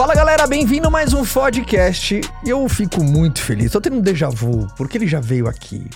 [0.00, 2.22] Fala galera, bem-vindo a mais um podcast.
[2.42, 5.90] Eu fico muito feliz, tô tendo um déjà vu, porque ele já veio aqui.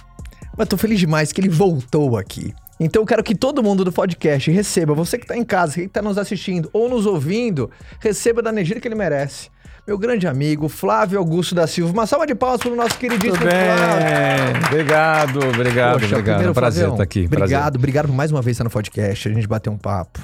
[0.58, 2.52] Mas tô feliz demais que ele voltou aqui.
[2.78, 5.88] Então eu quero que todo mundo do podcast receba, você que tá em casa, que
[5.88, 9.48] tá nos assistindo ou nos ouvindo, receba da energia que ele merece.
[9.86, 11.90] Meu grande amigo Flávio Augusto da Silva.
[11.90, 13.74] Uma salva de palmas pro nosso queridíssimo Tudo bem.
[13.74, 14.66] Flávio.
[14.66, 16.24] Obrigado, obrigado, Poxa, obrigado.
[16.26, 17.24] primeiro, Prazer estar aqui.
[17.24, 17.76] Obrigado, prazer.
[17.78, 20.20] obrigado por mais uma vez estar no podcast, a gente bater um papo.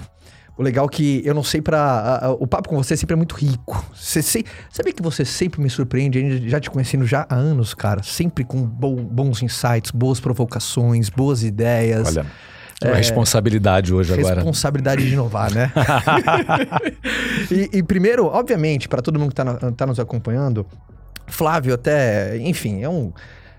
[0.60, 1.80] O legal é que eu não sei pra.
[1.80, 3.82] a- a- o papo com você sempre é muito rico.
[3.95, 6.46] Você se, sabia que você sempre me surpreende?
[6.50, 8.02] Já te conhecendo já há anos, cara.
[8.02, 12.09] Sempre com bo- bons insights, boas provocações, boas ideias.
[12.14, 12.27] Olha,
[12.84, 14.34] uma responsabilidade hoje agora.
[14.36, 15.73] Responsabilidade de inovar, né?
[17.50, 20.66] e, e primeiro, obviamente, para todo mundo que tá, na- tá nos acompanhando,
[21.27, 23.12] Flávio até, enfim, é um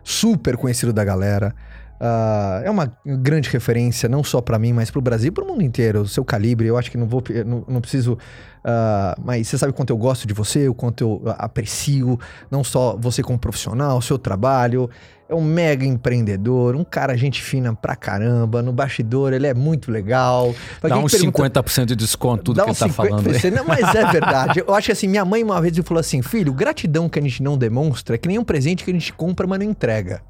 [0.04, 1.56] super conhecido da galera.
[2.04, 5.44] Ah, é uma grande referência, não só para mim, mas para o Brasil e para
[5.44, 6.02] o mundo inteiro.
[6.02, 8.18] O seu calibre, eu acho que não vou, não, não preciso.
[8.66, 12.64] ah, mas você sabe o quanto eu gosto de você, o quanto eu aprecio, não
[12.64, 14.90] só você como profissional, o seu trabalho.
[15.30, 18.62] É um mega empreendedor, um cara gente fina pra caramba.
[18.64, 20.54] No bastidor, ele é muito legal.
[20.82, 22.92] Pra Dá uns pergunta- 50% de desconto tudo que ele tá 50%.
[22.94, 23.56] falando.
[23.56, 24.64] Não, mas é verdade.
[24.68, 27.42] Eu acho que assim, minha mãe uma vez falou assim: filho, gratidão que a gente
[27.44, 30.22] não demonstra é que nem um presente que a gente compra, mas não entrega.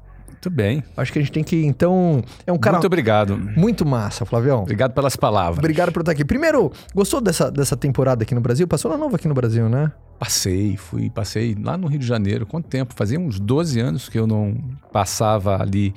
[0.42, 0.82] Muito bem.
[0.96, 1.64] Acho que a gente tem que.
[1.64, 3.86] Então, é um cara Muito muito, obrigado.
[3.86, 4.62] massa, Flavião.
[4.62, 5.58] Obrigado pelas palavras.
[5.58, 6.24] Obrigado por estar aqui.
[6.24, 8.66] Primeiro, gostou dessa, dessa temporada aqui no Brasil?
[8.66, 9.92] Passou na nova aqui no Brasil, né?
[10.18, 12.44] Passei, fui, passei lá no Rio de Janeiro.
[12.44, 12.92] Quanto tempo?
[12.92, 14.56] Fazia uns 12 anos que eu não
[14.92, 15.94] passava ali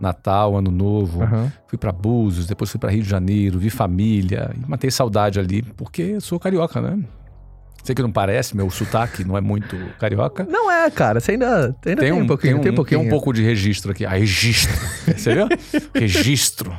[0.00, 1.24] Natal, Ano Novo.
[1.24, 1.52] Aham.
[1.66, 5.62] Fui pra Búzios, depois fui pra Rio de Janeiro, vi família e matei saudade ali,
[5.76, 7.00] porque sou carioca, né?
[7.88, 10.46] Sei que não parece, meu sotaque não é muito carioca.
[10.46, 11.20] Não é, cara.
[11.20, 12.60] Você ainda, ainda tem, um, pouquinho.
[12.60, 13.00] Tem um, pouquinho.
[13.00, 14.04] tem um pouco de registro aqui.
[14.04, 14.76] Ah, registro.
[15.16, 15.48] Você viu?
[15.94, 16.76] registro.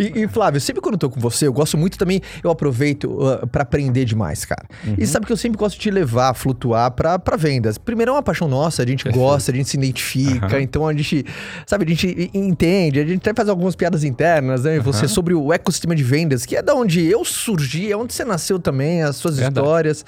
[0.00, 3.04] E, e, Flávio, sempre quando eu tô com você, eu gosto muito também, eu aproveito
[3.04, 4.66] uh, pra aprender demais, cara.
[4.84, 4.96] Uhum.
[4.98, 7.78] E sabe que eu sempre gosto de te levar, flutuar pra, pra vendas.
[7.78, 10.60] Primeiro é uma paixão nossa, a gente gosta, a gente se identifica, Aham.
[10.60, 11.24] então a gente,
[11.64, 14.80] sabe, a gente entende, a gente até faz algumas piadas internas, né?
[14.80, 18.24] Você sobre o ecossistema de vendas, que é da onde eu surgi, é onde você
[18.24, 19.64] nasceu também, as suas Verdade.
[19.64, 20.04] histórias.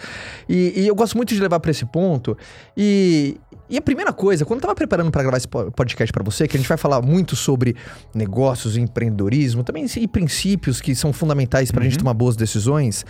[0.49, 2.37] E, e eu gosto muito de levar pra esse ponto.
[2.77, 3.37] E,
[3.69, 6.47] e a primeira coisa, quando eu tava preparando pra gravar esse po- podcast pra você,
[6.47, 7.75] que a gente vai falar muito sobre
[8.15, 13.05] negócios, empreendedorismo, também e princípios que são fundamentais pra gente tomar boas decisões,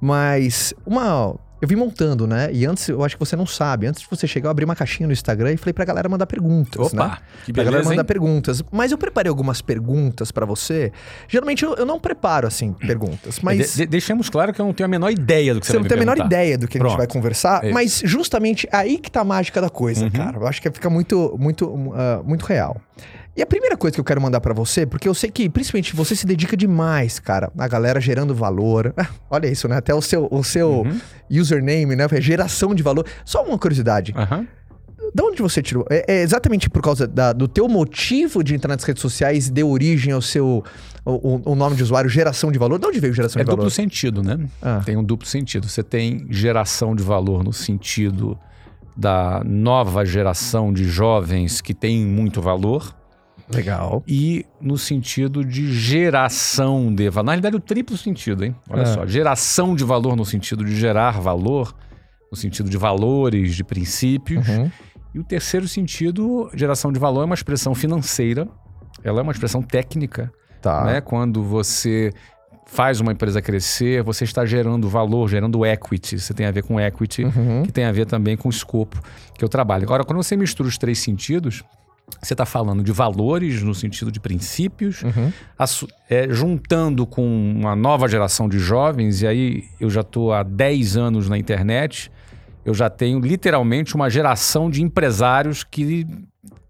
[0.00, 2.50] mas uma eu vim montando, né?
[2.52, 4.74] E antes, eu acho que você não sabe, antes de você chegar, eu abri uma
[4.76, 7.02] caixinha no Instagram e falei pra galera mandar perguntas, né?
[7.02, 8.06] Opa, que Pra galera beleza, mandar hein?
[8.06, 8.62] perguntas.
[8.70, 10.92] Mas eu preparei algumas perguntas pra você.
[11.28, 13.72] Geralmente eu, eu não preparo, assim, perguntas, mas...
[13.72, 15.78] De- de- deixemos claro que eu não tenho a menor ideia do que você, Você
[15.78, 16.98] vai não me tem a menor ideia do que a gente Pronto.
[16.98, 17.74] vai conversar, É isso.
[17.74, 20.10] mas justamente aí que tá a mágica da coisa, Uhum.
[20.10, 20.36] cara.
[20.36, 22.80] Eu acho que fica muito, muito, ah, muito real.
[23.36, 25.94] E a primeira coisa que eu quero mandar pra você, porque eu sei que principalmente
[25.96, 28.94] você se dedica demais, cara, a galera gerando valor.
[29.28, 29.76] Olha isso, né?
[29.76, 31.00] Até o seu, o seu Uhum.
[31.30, 32.06] username, né?
[32.10, 33.04] É Geração de valor.
[33.24, 34.14] Só uma curiosidade.
[34.16, 34.46] Aham.
[35.14, 35.84] Da onde você tirou?
[35.90, 39.52] É, é exatamente por causa da- do teu motivo de entrar nas redes sociais e
[39.52, 40.64] deu origem ao seu
[41.04, 42.78] o, o- nome de usuário, geração de valor?
[42.78, 43.58] De onde veio geração É de valor?
[43.58, 44.38] duplo sentido, né?
[44.62, 44.80] Ah.
[44.84, 45.68] Tem um duplo sentido.
[45.68, 48.36] Você tem geração de valor no sentido
[48.96, 52.94] da nova geração de jovens que tem muito valor
[53.52, 54.02] Legal.
[54.06, 57.26] e no sentido de geração de valor.
[57.26, 58.54] Na realidade, o triplo sentido, hein?
[58.68, 58.86] Olha É.
[58.86, 59.06] só.
[59.06, 61.74] Geração de valor no sentido de gerar valor,
[62.30, 64.46] no sentido de valores, de princípios.
[64.48, 64.70] Uhum.
[65.14, 68.48] E o terceiro sentido, geração de valor, é uma expressão financeira,
[69.02, 70.84] ela é uma expressão técnica, Tá.
[70.84, 71.00] né?
[71.00, 72.12] Quando você
[72.66, 76.18] faz uma empresa crescer, você está gerando valor, gerando equity.
[76.18, 77.62] Você tem a ver com equity, Uhum.
[77.62, 79.00] que tem a ver também com o escopo
[79.38, 79.84] que eu trabalho.
[79.84, 81.62] Agora, quando você mistura os três sentidos,
[82.22, 85.32] você está falando de valores no sentido de princípios, Uhum.
[86.08, 90.96] é, juntando com uma nova geração de jovens, e aí eu já estou há 10
[90.96, 92.10] anos na internet,
[92.64, 96.06] eu já tenho literalmente uma geração de empresários que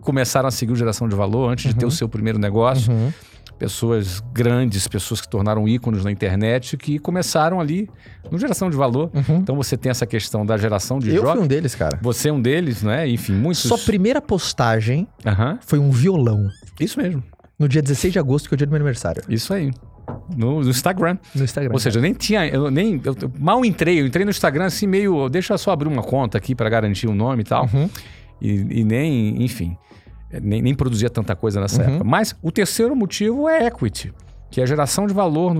[0.02, 2.92] começaram a seguir o geração de valor antes de ter o seu primeiro negócio.
[2.92, 3.12] Uhum.
[3.58, 7.88] Pessoas grandes, pessoas que tornaram ícones na internet, que começaram ali
[8.30, 9.10] no geração de valor.
[9.14, 9.36] Uhum.
[9.36, 11.44] Então você tem essa questão da geração de Eu fui jovens.
[11.44, 11.98] um deles, cara.
[12.02, 13.08] Você é um deles, né?
[13.08, 13.62] Enfim, muitos.
[13.62, 15.58] Sua primeira postagem Aham.
[15.64, 16.48] foi um violão.
[16.80, 17.22] Isso mesmo.
[17.58, 19.22] No dia 16 de agosto, que é o dia do meu aniversário.
[19.28, 19.70] Isso aí.
[20.36, 21.16] No, no Instagram.
[21.34, 21.72] No Instagram.
[21.72, 24.64] Ou seja, eu nem tinha, eu nem, eu eu mal entrei, eu entrei no Instagram
[24.66, 27.68] assim meio, deixa eu só abrir uma conta aqui para garantir o nome e tal,
[27.72, 27.88] Uhum.
[28.42, 29.76] e, e nem, enfim,
[30.42, 31.88] nem, nem produzia tanta coisa nessa Uhum.
[31.88, 32.04] época.
[32.04, 34.12] Mas o terceiro motivo é equity.
[34.50, 35.52] que é a geração de valor,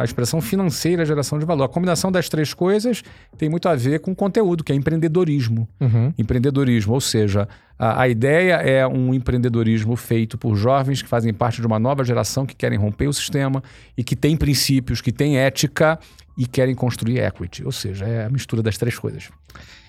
[0.00, 1.64] a expressão financeira, a geração de valor.
[1.64, 3.02] A combinação das três coisas
[3.36, 5.68] tem muito a ver com conteúdo, que é empreendedorismo.
[5.78, 6.14] Uhum.
[6.16, 7.46] Empreendedorismo, ou seja,
[7.78, 12.02] a, a, ideia é um empreendedorismo feito por jovens que fazem parte de uma nova
[12.02, 13.62] geração que querem romper o sistema
[13.94, 15.98] e que tem princípios, que tem ética
[16.38, 17.62] e querem construir equity.
[17.66, 19.28] Ou seja, é a mistura das três coisas.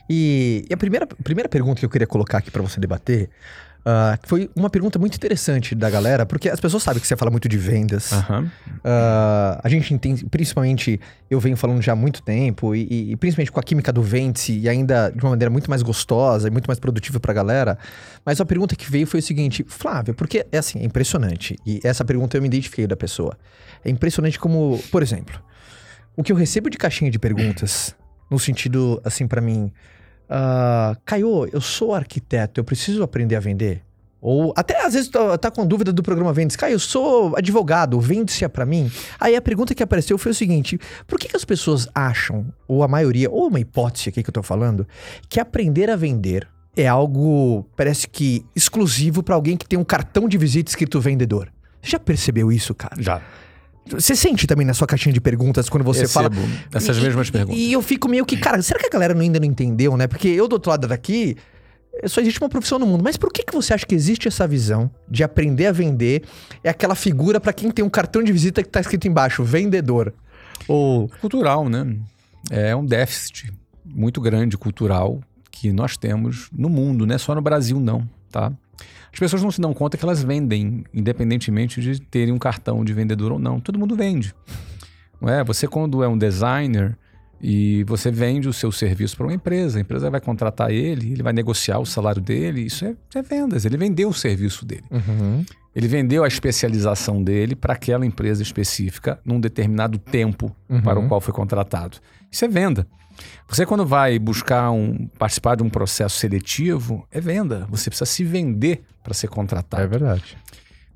[0.10, 3.30] E, e a primeira, primeira pergunta que eu queria colocar aqui para você debater
[3.80, 7.32] Uh, foi uma pergunta muito interessante da galera, porque as pessoas sabem que você fala
[7.32, 8.12] muito de vendas.
[8.12, 8.44] Uhum.
[8.46, 11.00] Uh, a gente entende, principalmente,
[11.30, 14.52] eu venho falando já há muito tempo, e, e principalmente com a química do Vence,
[14.52, 17.78] e ainda de uma maneira muito mais gostosa e muito mais produtiva pra galera.
[18.26, 21.80] Mas a pergunta que veio foi o seguinte, Flávio, porque é assim, é impressionante, e
[21.84, 23.38] essa pergunta eu me identifiquei da pessoa.
[23.84, 25.40] É impressionante como, por exemplo,
[26.18, 27.96] o que eu recebo de caixinha de perguntas,
[28.30, 29.72] no sentido, assim, para mim
[30.30, 33.84] Uh, Caio, eu sou arquiteto, eu preciso aprender a vender?
[34.22, 36.56] Ou até às vezes tá, tá com dúvida do programa Vendes.
[36.56, 38.92] Caio, eu sou advogado, vende-se para mim?
[39.20, 42.84] Aí a pergunta que apareceu foi o seguinte: por que, que, as pessoas acham, ou
[42.84, 44.86] a maioria, ou uma hipótese aqui que eu tô falando,
[45.30, 50.28] que aprender a vender é algo, parece que exclusivo para alguém que tem um cartão
[50.28, 51.52] de visita escrito vendedor?
[51.82, 53.02] Você já percebeu isso, cara?
[53.02, 53.22] Já.
[53.88, 56.50] Você sente também na sua caixinha de perguntas quando você Recebo fala.
[56.74, 57.60] Essas e, mesmas perguntas.
[57.60, 60.08] E eu fico meio que, cara, será que a galera ainda não entendeu, né?
[60.08, 61.36] Porque eu do outro lado daqui,
[62.06, 63.04] só existe uma profissão no mundo.
[63.04, 66.24] Mas por que, que você acha que existe essa visão de aprender a vender?
[66.64, 70.14] É aquela figura para quem tem um cartão de visita que tá escrito embaixo, vendedor.
[70.68, 71.10] Ou.
[71.22, 71.98] Cultural, né?
[72.52, 73.52] É um déficit
[73.86, 75.20] muito grande cultural
[75.52, 78.52] que nós temos no mundo, não é só no Brasil, não, tá?
[79.12, 82.94] As pessoas não se dão conta que elas vendem, independentemente de terem um cartão de
[82.94, 83.60] vendedor ou não.
[83.60, 84.34] Todo mundo vende.
[85.20, 85.44] Não é?
[85.44, 86.98] Você, quando é um designer
[87.42, 91.24] e você vende o seu serviço para uma empresa, a empresa vai contratar ele, ele
[91.24, 93.66] vai negociar o salário dele, isso é, é vendas.
[93.66, 94.84] Ele vendeu o serviço dele.
[94.92, 95.44] Uhum.
[95.76, 100.82] Ele vendeu a especialização dele para aquela empresa específica num determinado tempo uhum.
[100.82, 101.98] para o qual foi contratado.
[102.32, 102.86] Isso é venda.
[103.48, 107.68] Você, quando vai buscar um, participar de um processo seletivo, é venda.
[107.70, 109.84] Você precisa se vender para ser contratado.
[109.84, 110.38] É verdade.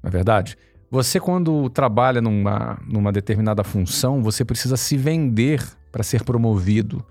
[0.01, 0.57] Não é verdade?
[0.91, 7.03] Você, quando trabalha numa, numa determinada função, você precisa se vender para ser promovido.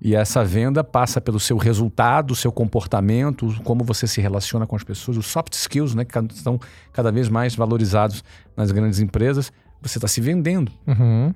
[0.00, 4.84] E essa venda passa pelo seu resultado, seu comportamento, como você se relaciona com as
[4.84, 6.58] pessoas, os soft skills, né, que estão
[6.92, 8.22] cada vez mais valorizados
[8.56, 9.52] nas grandes empresas.
[9.80, 10.72] Você está se vendendo.
[10.86, 11.34] Uhum.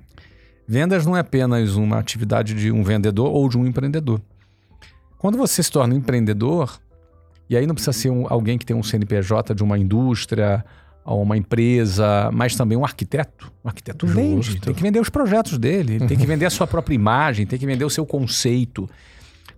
[0.71, 4.21] Vendas não é apenas uma atividade de um vendedor ou de um empreendedor.
[5.17, 6.79] Quando você se torna empreendedor,
[7.49, 10.63] e aí não precisa ser um, alguém que tem um CNPJ de uma indústria
[11.03, 13.51] ou uma empresa, mas também um arquiteto.
[13.63, 14.21] O arquiteto Justo.
[14.21, 17.47] vende, tem que vender os projetos dele, ele tem que vender a sua própria imagem,
[17.47, 18.87] tem que vender o seu conceito.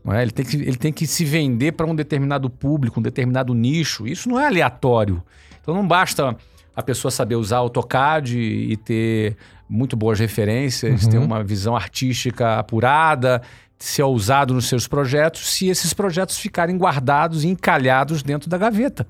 [0.08, 0.22] É?
[0.22, 4.08] ele, tem que, ele tem que se vender para um determinado público, um determinado nicho.
[4.08, 5.22] Isso não é aleatório.
[5.62, 6.38] Então não basta
[6.74, 9.36] a pessoa saber usar AutoCAD e ter
[9.72, 11.10] muito boas referências, uhum.
[11.10, 13.42] ter uma visão artística apurada,
[13.80, 19.08] ser ousado nos seus projetos, se esses projetos ficarem guardados e encalhados dentro da gaveta.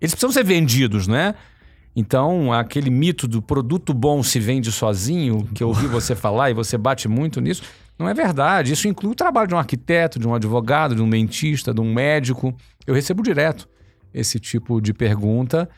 [0.00, 1.34] Eles precisam ser vendidos, né?
[1.94, 6.54] Então, aquele mito do produto bom se vende sozinho, que eu ouvi você falar e
[6.54, 7.62] você bate muito nisso,
[7.98, 8.72] não é verdade.
[8.72, 11.92] Isso inclui o trabalho de um arquiteto, de um advogado, de um dentista, de um
[11.92, 12.56] médico.
[12.86, 13.68] Eu recebo direto
[14.14, 15.68] esse tipo de pergunta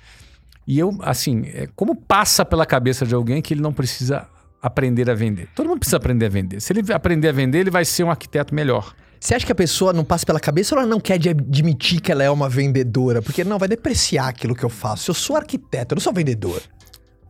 [0.67, 4.29] e eu, assim, é, como passa pela cabeça de alguém que ele não precisa
[4.61, 5.49] aprender a vender?
[5.55, 6.61] Todo mundo precisa aprender a vender.
[6.61, 8.95] Se ele aprender a vender, ele vai ser um arquiteto melhor.
[9.19, 12.11] Você acha que a pessoa não passa pela cabeça ou ela não quer admitir que
[12.11, 13.23] ela é uma vendedora?
[13.23, 15.11] Porque não, vai depreciar aquilo que eu faço.
[15.11, 16.61] Eu sou arquiteto, eu não sou vendedor.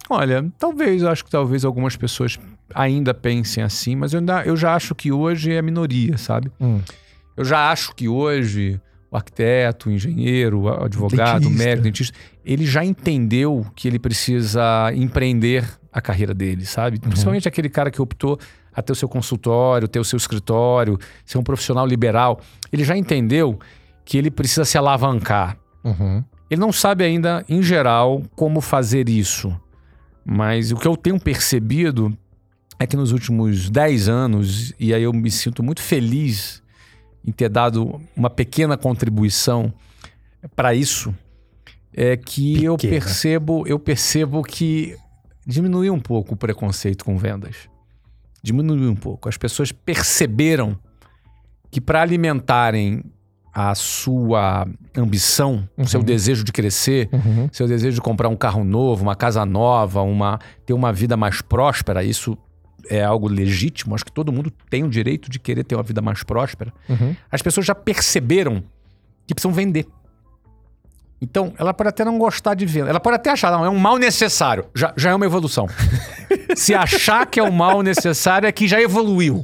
[0.09, 2.39] Olha, talvez, eu acho que talvez algumas pessoas
[2.75, 6.51] ainda pensem assim, mas eu, ainda, eu já acho que hoje é a minoria, sabe?
[6.61, 6.81] Hum.
[7.37, 8.81] Eu já acho que hoje
[9.13, 14.91] o arquiteto, o engenheiro, o advogado, o médico, dentista, ele já entendeu que ele precisa
[14.95, 16.97] empreender a carreira dele, sabe?
[16.97, 17.11] Uhum.
[17.11, 18.39] Principalmente aquele cara que optou
[18.75, 22.41] a ter o seu consultório, ter o seu escritório, ser um profissional liberal.
[22.73, 23.59] Ele já entendeu
[24.03, 25.59] que ele precisa se alavancar.
[25.85, 26.25] Uhum.
[26.51, 29.55] Ele não sabe ainda, em geral, como fazer isso.
[30.25, 32.17] Mas o que eu tenho percebido
[32.79, 36.62] é que nos últimos 10 anos, e aí eu me sinto muito feliz
[37.27, 39.73] em ter dado uma pequena contribuição
[40.57, 41.15] para isso,
[41.95, 42.67] é que pequena.
[42.67, 44.97] eu percebo, eu percebo que
[45.47, 47.69] diminuiu um pouco o preconceito com vendas.
[48.43, 49.29] Diminuiu um pouco.
[49.29, 50.77] As pessoas perceberam
[51.71, 53.05] que para alimentarem
[53.53, 56.07] a sua ambição, o seu uhum.
[56.07, 57.49] desejo de crescer, uhum.
[57.53, 61.43] seu desejo de comprar um carro novo, uma casa nova, uma ter uma vida mais
[61.43, 62.37] próspera, isso
[62.89, 66.01] é algo legítimo, acho que todo mundo tem o direito de querer ter uma vida
[66.01, 66.73] mais próspera.
[66.89, 67.15] Uhum.
[67.31, 68.63] As pessoas já perceberam
[69.27, 69.87] que precisam vender.
[71.23, 72.91] Então, ela pode até não gostar de venda.
[72.91, 74.65] Ela pode até achar, não, é um mal necessário.
[74.75, 75.69] Já, já é uma evolução.
[76.57, 79.41] Se achar que é um mal necessário, é que já evoluiu.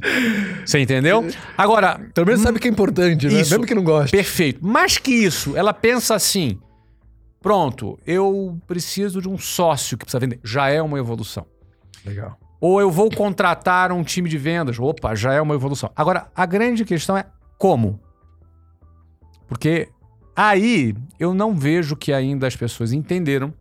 [0.65, 1.25] Você entendeu?
[1.57, 1.97] Agora.
[2.13, 3.39] Pelo menos sabe que é importante, né?
[3.39, 3.51] Isso.
[3.51, 4.11] Mesmo que não goste.
[4.11, 4.59] Perfeito.
[4.61, 6.59] Mais que isso, ela pensa assim:
[7.41, 10.39] pronto, eu preciso de um sócio que precisa vender.
[10.43, 11.45] Já é uma evolução.
[12.05, 12.37] Legal.
[12.61, 14.77] Ou eu vou contratar um time de vendas.
[14.79, 15.91] Opa, já é uma evolução.
[15.95, 17.25] Agora, a grande questão é
[17.57, 17.99] como?
[19.47, 19.89] Porque
[20.35, 23.53] aí eu não vejo que ainda as pessoas entenderam.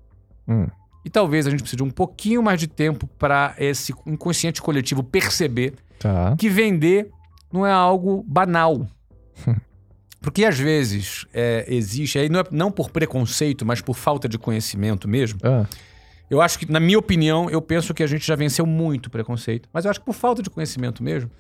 [0.47, 0.67] Hum.
[1.05, 5.03] E talvez a gente precise de um pouquinho mais de tempo para esse inconsciente coletivo
[5.03, 6.37] perceber Tá.
[6.39, 7.11] que vender
[7.53, 8.87] não é algo banal.
[10.21, 14.37] Porque às vezes é, existe, aí não, é, não por preconceito, mas por falta de
[14.39, 15.39] conhecimento mesmo.
[15.43, 15.65] Ah.
[16.31, 19.69] Eu acho que, na minha opinião, eu penso que a gente já venceu muito preconceito.
[19.73, 21.31] Mas eu acho que por falta de conhecimento mesmo,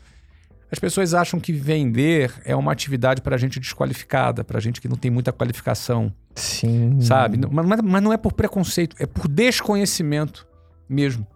[0.72, 4.96] as pessoas acham que vender é uma atividade para gente desqualificada, para gente que não
[4.96, 7.00] tem muita qualificação, Sim.
[7.00, 7.38] sabe?
[7.50, 10.46] Mas- mas não é por preconceito, é por desconhecimento
[10.88, 11.26] mesmo.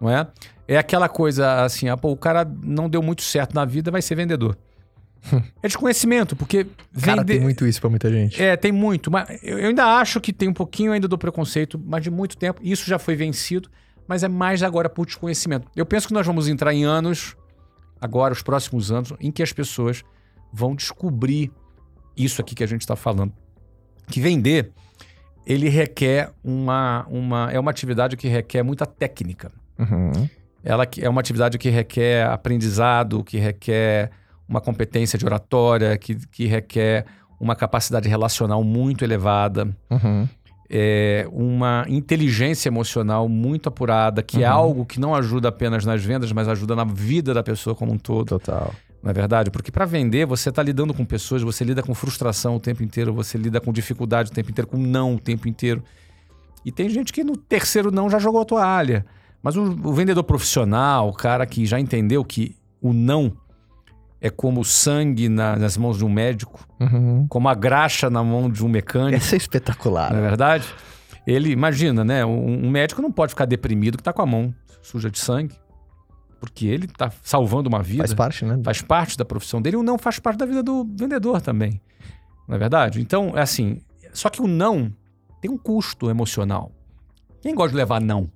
[0.00, 0.26] Não é?
[0.66, 4.00] É aquela coisa assim, ah, pô, o cara não deu muito certo na vida, vai
[4.02, 4.56] ser vendedor.
[5.62, 6.66] é desconhecimento, porque
[7.00, 7.34] Cara, vender.
[7.34, 8.40] tem muito isso pra muita gente.
[8.42, 9.10] É, tem muito.
[9.10, 12.60] Mas eu ainda acho que tem um pouquinho ainda do preconceito, mas de muito tempo.
[12.62, 13.68] Isso já foi vencido,
[14.06, 15.68] mas é mais agora por desconhecimento.
[15.74, 17.36] Eu penso que nós vamos entrar em anos,
[18.00, 20.02] agora, os próximos anos, em que as pessoas
[20.52, 21.50] vão descobrir
[22.16, 23.32] isso aqui que a gente está falando.
[24.08, 24.70] Que vender,
[25.46, 27.50] ele requer uma, uma.
[27.50, 29.50] É uma atividade que requer muita técnica.
[29.78, 30.28] Uhum.
[30.62, 34.10] Ela é uma atividade que requer aprendizado, que requer
[34.48, 37.04] uma competência de oratória, que, que requer
[37.40, 40.28] uma capacidade relacional muito elevada, Uhum.
[40.70, 44.54] é, uma inteligência emocional muito apurada, que é Uhum.
[44.56, 47.98] algo que não ajuda apenas nas vendas, mas ajuda na vida da pessoa como um
[47.98, 48.72] todo, Total.
[49.02, 49.50] não é verdade?
[49.50, 53.12] Porque para vender, você está lidando com pessoas, você lida com frustração o tempo inteiro,
[53.12, 55.82] você lida com dificuldade o tempo inteiro, com não o tempo inteiro.
[56.64, 59.04] E tem gente que no terceiro não já jogou a toalha.
[59.42, 63.32] Mas o, o vendedor profissional, o cara que já entendeu que o não
[64.26, 67.26] é como sangue na- nas mãos de um médico, Uhum.
[67.28, 70.10] como a graxa na mão de um mecânico, Essa é espetacular.
[70.12, 70.64] não é verdade?
[71.26, 72.24] Ele, imagina, né?
[72.24, 75.54] Um, um médico não pode ficar deprimido que tá com a mão suja de sangue.
[76.40, 77.98] Porque ele tá salvando uma vida.
[78.02, 78.60] Faz parte, né?
[78.62, 81.80] faz parte da profissão dele, o não faz parte da vida do vendedor também.
[82.46, 83.00] Não é verdade?
[83.00, 83.80] Então, é assim.
[84.12, 84.92] Só que o não
[85.40, 86.70] tem um custo emocional.
[87.40, 88.30] Quem gosta de levar não?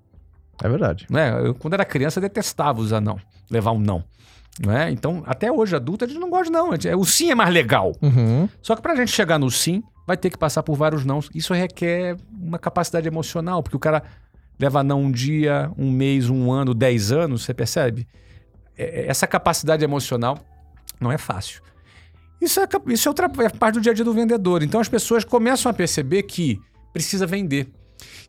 [0.62, 1.06] É verdade.
[1.10, 1.30] Né?
[1.46, 3.18] Eu, quando era criança, eu detestava usar não.
[3.50, 4.02] Levar um não.
[4.66, 4.90] É?
[4.90, 6.70] Então, até hoje, adulto, a gente não gosta não.
[6.72, 7.92] A gente- O sim é mais legal.
[8.02, 8.48] Uhum.
[8.60, 11.20] Só que pra gente chegar no sim, vai ter que passar por vários não.
[11.34, 14.02] Isso requer uma capacidade emocional, porque o cara
[14.58, 18.08] leva não um dia, um mês, um ano, dez anos, você percebe?
[18.76, 20.38] É- é- Essa capacidade emocional
[21.00, 21.62] não é fácil.
[22.40, 24.62] Isso é, isso é outra é parte do dia a dia do vendedor.
[24.62, 26.58] Então as pessoas começam a perceber que
[26.92, 27.68] precisa vender.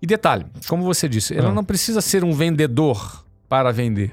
[0.02, 1.54] E detalhe, como você disse, ela Ah.
[1.54, 4.12] não precisa ser um vendedor para vender.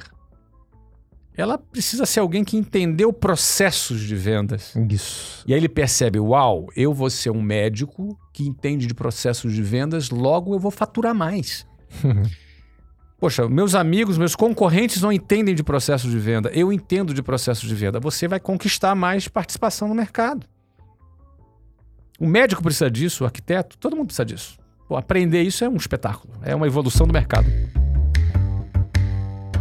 [1.36, 4.74] Ela precisa ser alguém que entendeu processos de vendas.
[4.90, 5.44] Isso.
[5.46, 9.62] E aí ele percebe: uau, eu vou ser um médico que entende de processos de
[9.62, 11.66] vendas, logo eu vou faturar mais.
[13.18, 16.50] Poxa, meus amigos, meus concorrentes não entendem de processos de venda.
[16.52, 17.98] Eu entendo de processos de venda.
[17.98, 20.46] Você vai conquistar mais participação no mercado.
[22.20, 24.58] O médico precisa disso, o arquiteto, todo mundo precisa disso.
[24.88, 27.46] Pô, aprender isso é um espetáculo, é uma evolução do mercado.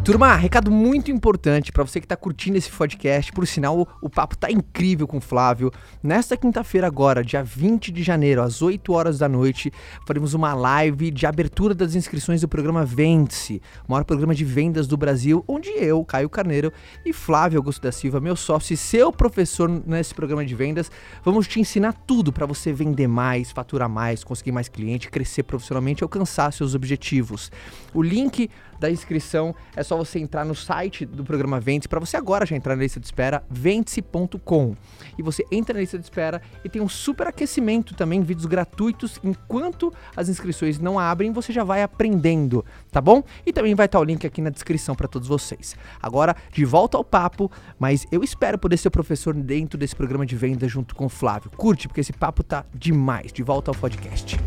[0.05, 3.33] Turma, recado muito importante para você que tá curtindo esse podcast.
[3.33, 5.71] Por sinal, o, o papo tá incrível com o Flávio.
[6.03, 9.73] Nesta quinta-feira agora, dia 20 de janeiro, às 8 horas da noite,
[10.05, 14.95] faremos uma live de abertura das inscrições do programa Vende-se, maior programa de vendas do
[14.95, 16.71] Brasil, onde eu, Caio Carneiro
[17.03, 20.91] e Flávio Augusto da Silva, meu sócio e seu professor nesse programa de vendas,
[21.23, 26.03] vamos te ensinar tudo para você vender mais, faturar mais, conseguir mais cliente, crescer profissionalmente
[26.03, 27.51] e alcançar seus objetivos.
[27.91, 32.17] O link da inscrição é só você entrar no site do programa Vende para você
[32.17, 34.75] agora já entrar na lista de espera vende.com.
[35.17, 39.19] E você entra na lista de espera e tem um super aquecimento também, vídeos gratuitos
[39.23, 43.23] enquanto as inscrições não abrem, você já vai aprendendo, tá bom?
[43.45, 45.75] E também vai estar o link aqui na descrição para todos vocês.
[46.01, 50.35] Agora, de volta ao papo, mas eu espero poder ser professor dentro desse programa de
[50.35, 51.51] venda junto com o Flávio.
[51.51, 53.31] Curte porque esse papo tá demais.
[53.31, 54.37] De volta ao podcast.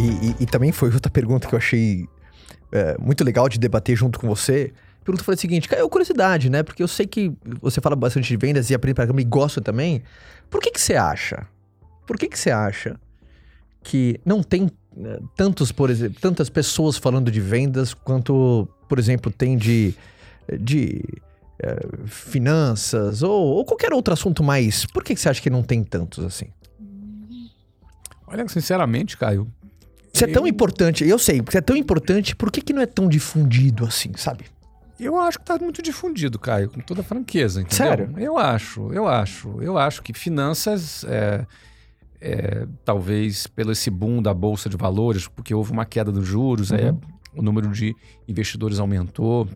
[0.00, 2.08] E, e- e também foi outra pergunta que eu achei
[2.72, 4.72] é, muito legal de debater junto com você.
[5.00, 6.62] A pergunta foi a seguinte, Caio, curiosidade, né?
[6.62, 9.60] Porque eu sei que você fala bastante de vendas e aprende pra caramba e gosta
[9.60, 10.02] também.
[10.48, 11.46] Por que que você acha?
[12.06, 12.98] Por que que você acha
[13.82, 19.30] que não tem eh, tantos, por exemplo, tantas pessoas falando de vendas quanto, por exemplo,
[19.32, 19.94] tem de,
[20.60, 21.02] de
[21.58, 21.76] é,
[22.06, 24.84] finanças ou, ou qualquer outro assunto mais.
[24.86, 26.46] Por que, que você acha que não tem tantos assim?
[28.26, 29.50] Olha, sinceramente, Caio.
[30.12, 32.86] Isso é tão importante, eu sei, porque é tão importante, por que, que não é
[32.86, 34.44] tão difundido assim, sabe?
[34.98, 37.86] Eu acho que tá muito difundido, Caio, com toda franqueza, entendeu?
[37.86, 38.14] Sério?
[38.18, 39.56] Eu acho, eu acho.
[39.62, 41.46] Eu acho que finanças, é,
[42.20, 46.70] é, talvez pelo esse boom da Bolsa de Valores, porque houve uma queda dos juros,
[46.70, 47.00] aí Uhum.
[47.36, 47.94] o número de
[48.28, 49.48] investidores aumentou.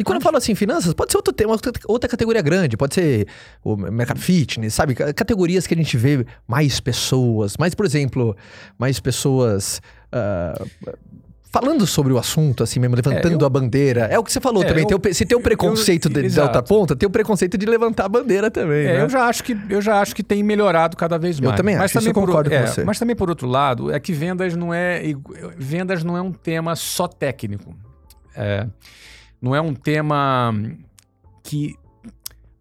[0.00, 3.26] E quando eu falo assim, finanças, pode ser outro tema, outra- categoria grande, pode ser
[3.62, 4.94] o mercado fitness, sabe?
[4.94, 8.34] Ca- Categorias que a gente vê mais pessoas, mais, por exemplo,
[8.78, 10.54] mais pessoas ah,
[11.52, 14.00] falando sobre o assunto, assim mesmo, levantando É, eu- a bandeira.
[14.02, 14.84] É o que você falou É, também.
[14.88, 16.46] eu- tem o se tem o preconceito eu- de, exato.
[16.46, 19.02] outra ponta, tem o preconceito de levantar a bandeira também, É, né?
[19.02, 21.56] eu já acho que eu já acho que tem melhorado cada vez Eu mais.
[21.56, 22.84] também mas acho, isso também eu por, concordo com é, você.
[22.84, 25.02] Mas também por outro lado, é que vendas não é
[25.58, 27.74] vendas não é um tema só técnico.
[28.34, 28.66] É,
[29.40, 30.54] não é um tema
[31.42, 31.74] que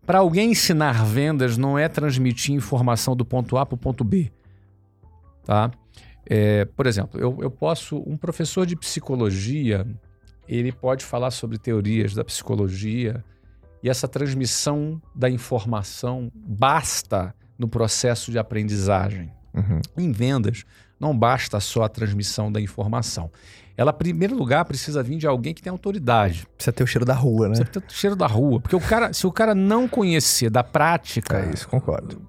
[0.06, 4.32] para alguém ensinar vendas não é transmitir informação do ponto A para o ponto B,
[5.46, 5.72] tá?
[6.26, 9.86] É, por exemplo, eu, eu posso um professor de psicologia
[10.50, 13.24] ele pode falar sobre teorias da psicologia
[13.84, 19.32] e essa transmissão da informação basta no processo de aprendizagem.
[19.54, 19.80] Uhum.
[19.96, 20.66] Em vendas,
[21.00, 23.32] não basta só a transmissão da informação.
[23.80, 26.46] Ela, em primeiro lugar, precisa vir de alguém que tem autoridade.
[26.58, 27.56] Precisa ter o cheiro da rua, né?
[27.56, 28.60] Precisa ter o cheiro da rua.
[28.60, 31.38] Porque o cara, se o cara não conhecer da prática.
[31.48, 32.22] É isso, concordo.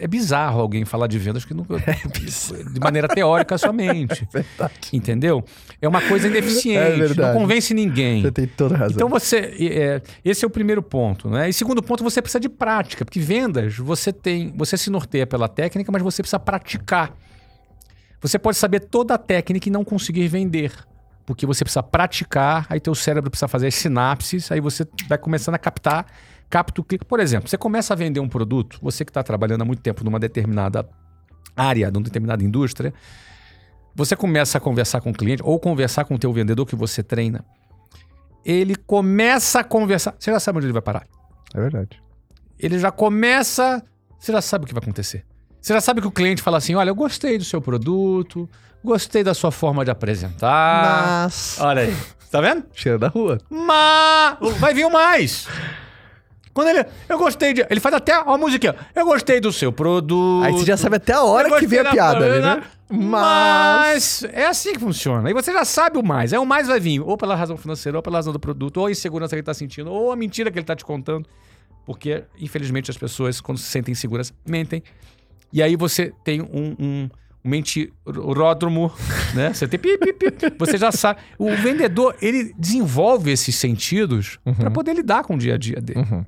[0.00, 1.66] É bizarro alguém falar de vendas que não,
[2.72, 4.24] de maneira teórica somente.
[4.32, 4.72] Verdade.
[4.92, 5.44] Entendeu?
[5.82, 6.96] É uma coisa É ineficiente.
[7.00, 7.34] verdade.
[7.34, 8.22] não convence ninguém.
[8.22, 8.94] Você tem toda a razão.
[8.94, 11.48] Então você, é, esse é o primeiro ponto, né?
[11.48, 15.48] E segundo ponto, você precisa de prática, porque vendas você tem, você se norteia pela
[15.48, 17.12] técnica, mas você precisa praticar.
[18.24, 20.72] Você pode saber toda a técnica e não conseguir vender,
[21.26, 25.54] porque você precisa praticar, aí teu cérebro precisa fazer as sinapses, aí você vai começando
[25.56, 26.06] a captar,
[26.48, 27.04] capta o clique.
[27.04, 30.02] Por exemplo, você começa a vender um produto, você que está trabalhando há muito tempo
[30.02, 30.88] numa determinada
[31.54, 32.94] área, numa determinada indústria,
[33.94, 37.02] você começa a conversar com o cliente ou conversar com o teu vendedor que você
[37.02, 37.44] treina
[38.44, 40.14] ele começa a conversar.
[40.18, 41.06] Você já sabe onde ele vai parar.
[41.54, 42.02] É verdade.
[42.58, 43.82] Ele já começa.
[44.18, 45.24] Você já sabe o que vai acontecer.
[45.64, 48.46] Você já sabe que o cliente fala assim: olha, eu gostei do seu produto,
[48.84, 51.24] gostei da sua forma de apresentar.
[51.24, 51.56] Mas.
[51.58, 51.96] Olha aí.
[52.30, 52.64] Tá vendo?
[52.74, 53.38] Cheiro da rua.
[53.48, 55.48] Mas vai vir o mais.
[56.52, 56.84] Quando ele.
[57.08, 57.66] Eu gostei de.
[57.70, 58.76] Ele faz até uma musiquinha.
[58.94, 60.44] Eu gostei do seu produto.
[60.44, 62.62] Aí você já sabe até a hora que vem a piada ali, né?
[62.90, 64.20] Mas.
[64.20, 65.26] Mas é assim que funciona.
[65.26, 66.34] Aí você já sabe o mais.
[66.34, 68.86] Aí o mais vai vir, ou pela razão financeira, ou pela razão do produto, ou
[68.88, 71.26] a insegurança que ele está sentindo, ou a mentira que ele está te contando.
[71.86, 74.82] Porque, infelizmente, as pessoas, quando se sentem inseguras, mentem.
[75.52, 77.10] E aí você tem um, um,
[77.44, 78.92] um mentiródromo,
[79.34, 79.52] né?
[79.52, 80.32] Você tem pi, pi, pi.
[80.58, 81.20] Você já sabe.
[81.38, 86.00] O vendedor, ele desenvolve esses sentidos para poder lidar com o dia a dia dele.
[86.00, 86.24] Uhum.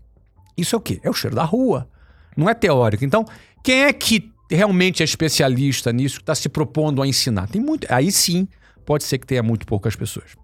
[0.57, 1.01] Isso é o quê?
[1.03, 1.89] É o cheiro da rua.
[2.37, 3.05] Não é teórico.
[3.05, 3.25] Então,
[3.65, 7.49] quem é que realmente é especialista nisso, que está se propondo a ensinar?
[7.49, 7.87] Tem muito.
[7.91, 8.47] Aí sim,
[8.85, 10.37] pode ser que tenha muito poucas pessoas.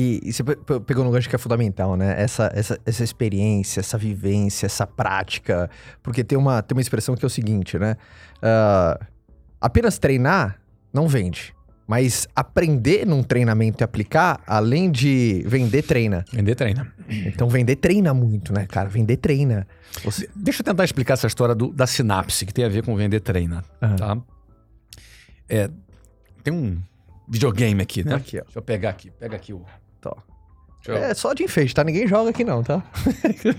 [0.00, 2.14] E, e você pe- pe- pegou no gancho que é fundamental, né?
[2.22, 5.68] Essa, essa, essa experiência, essa vivência, essa prática.
[6.04, 7.96] Porque tem uma, tem uma expressão que é o seguinte, né?
[8.40, 8.96] Ah,
[9.60, 10.60] apenas treinar
[10.94, 11.52] não vende.
[11.84, 16.24] Mas aprender num treinamento e aplicar, além de vender, treina.
[16.32, 16.92] Vender treina.
[17.08, 18.88] Então vender treina muito, né, cara?
[18.90, 19.66] Vender treina.
[20.04, 20.28] Você...
[20.36, 23.20] Deixa eu tentar explicar essa história do- da sinapse, que tem a ver com vender
[23.20, 23.64] treina.
[23.82, 23.96] Aham.
[23.96, 24.18] Tá?
[25.48, 25.70] É,
[26.44, 26.78] tem um
[27.26, 28.14] videogame aqui, né?
[28.14, 28.42] Aqui, ó.
[28.44, 29.10] Deixa eu pegar aqui.
[29.10, 29.64] Pega aqui o.
[30.86, 31.84] Eu- É só de enfeite, tá?
[31.84, 32.82] Ninguém joga aqui não, tá?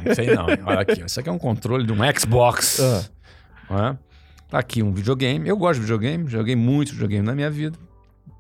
[0.06, 0.46] Não sei não.
[0.66, 1.04] Olha aqui.
[1.06, 2.80] Isso aqui é um controle de um Xbox.
[3.70, 3.92] Ah.
[3.92, 3.98] É?
[4.50, 5.48] Tá aqui um videogame.
[5.48, 6.28] Eu gosto de videogame.
[6.28, 7.78] Joguei muito videogame na minha vida.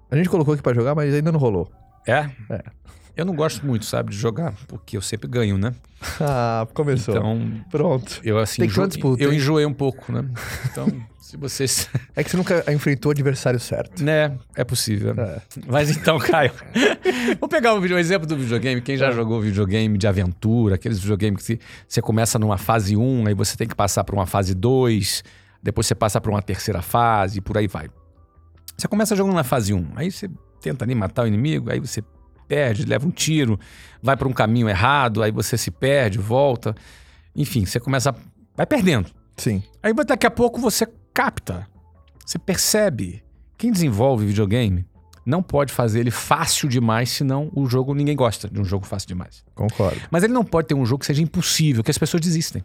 [0.10, 1.70] A gente colocou aqui pra jogar, mas ainda não rolou.
[2.10, 2.30] É?
[2.50, 2.64] É.
[3.18, 5.74] Eu não gosto muito, sabe, de jogar, porque eu sempre ganho, né?
[6.22, 7.14] Ah, começou.
[7.18, 8.22] Então, Pronto.
[8.24, 8.62] eu assim.
[8.62, 9.38] Tem enjo- disputa, Eu hein?
[9.38, 10.24] enjoei um pouco, né?
[10.72, 10.88] Então,
[11.20, 11.90] se vocês.
[12.16, 14.02] É que você nunca enfrentou o adversário certo.
[14.02, 15.14] Né, é possível.
[15.18, 15.42] É.
[15.68, 16.54] Mas então, Caio,
[17.42, 18.80] vou pegar o exemplo do videogame.
[18.80, 18.98] Quem É.
[19.00, 23.58] já jogou videogame de aventura, aqueles videogames que você começa numa fase 1, aí você
[23.58, 25.24] tem que passar para uma fase 2,
[25.62, 27.90] depois você passa para uma terceira fase e por aí vai.
[28.78, 32.04] Você começa jogando na fase 1, aí você tenta ali matar o inimigo, aí você
[32.48, 33.60] perde, leva um tiro,
[34.02, 36.76] vai para um caminho errado, aí você se perde, volta.
[37.36, 38.14] Enfim, você começa.
[38.56, 39.10] Vai perdendo.
[39.38, 39.64] Sim.
[39.82, 41.68] Aí daqui a pouco você capta,
[42.26, 43.24] você percebe.
[43.58, 44.86] Quem desenvolve videogame
[45.26, 49.10] não pode fazer ele fácil demais, senão o jogo ninguém gosta de um jogo fácil
[49.10, 49.44] demais.
[49.54, 50.02] Concordo.
[50.10, 52.64] Mas ele não pode ter um jogo que seja impossível, que as pessoas desistem.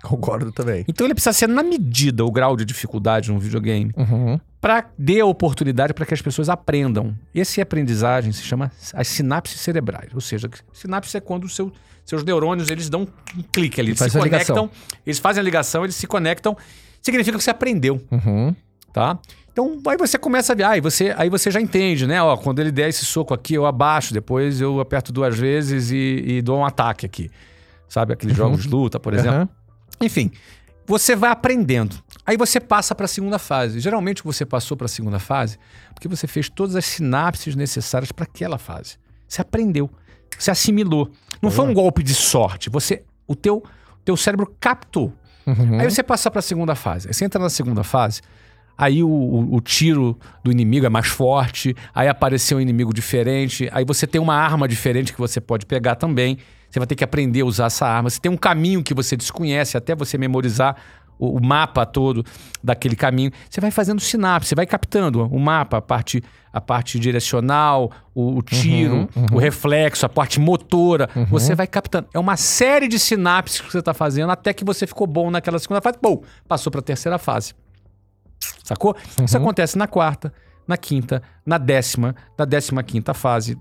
[0.04, 0.84] Concordo também.
[0.88, 4.40] Então ele precisa ser na medida o grau de dificuldade num videogame Uhum.
[4.60, 7.14] para dar a oportunidade para que as pessoas aprendam.
[7.34, 11.72] Essa aprendizagem se chama as sinapses cerebrais, ou seja, sinapse é quando os seu,
[12.04, 13.02] seus neurônios eles dão
[13.36, 14.70] um clique ali, eles Faz se conectam,
[15.06, 16.56] eles fazem a ligação, eles se conectam,
[17.02, 18.54] significa que você aprendeu, Uhum.
[18.92, 19.18] tá?
[19.52, 22.22] Então aí você começa a ver, aí você, aí você já entende, né?
[22.22, 26.22] Ó, quando ele der esse soco aqui, eu abaixo, depois eu aperto duas vezes e,
[26.24, 27.28] e dou um ataque aqui.
[27.88, 29.48] Sabe aqueles jogos de luta, por exemplo?
[30.00, 30.06] Uhum.
[30.06, 30.30] Enfim,
[30.86, 31.96] você vai aprendendo.
[32.26, 33.80] Aí você passa para a segunda fase.
[33.80, 35.58] Geralmente você passou para a segunda fase
[35.94, 38.96] porque você fez todas as sinapses necessárias para aquela fase.
[39.26, 39.90] Você aprendeu,
[40.38, 41.10] você assimilou.
[41.42, 42.68] Não foi um golpe de sorte.
[42.70, 43.62] Você, o teu,
[44.04, 45.12] teu cérebro captou.
[45.46, 45.80] Uhum.
[45.80, 47.08] Aí você passa para a segunda fase.
[47.08, 48.20] Aí você entra na segunda fase.
[48.76, 51.74] Aí o, o- o tiro do inimigo é mais forte.
[51.94, 53.68] Aí apareceu um inimigo diferente.
[53.72, 56.38] Aí você tem uma arma diferente que você pode pegar também.
[56.70, 58.08] Você vai ter que aprender a usar essa arma.
[58.08, 60.76] Você tem um caminho que você desconhece até você memorizar
[61.18, 62.24] o, o mapa todo
[62.62, 63.30] daquele caminho.
[63.48, 68.38] Você vai fazendo sinapse, você vai captando o mapa, a parte, a parte direcional, o,
[68.38, 71.08] o tiro, o reflexo, a parte motora.
[71.28, 72.08] Você vai captando.
[72.14, 75.58] É uma série de sinapses que você está fazendo até que você ficou bom naquela
[75.58, 75.98] segunda fase.
[76.00, 77.52] Bom, passou para a terceira fase.
[78.64, 78.96] Sacou?
[79.22, 80.32] Isso acontece na quarta,
[80.66, 83.58] na quinta, na décima, na décima quinta fase.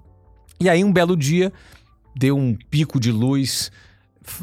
[0.62, 1.52] E aí, um belo dia,
[2.20, 3.72] deu um pico de luz,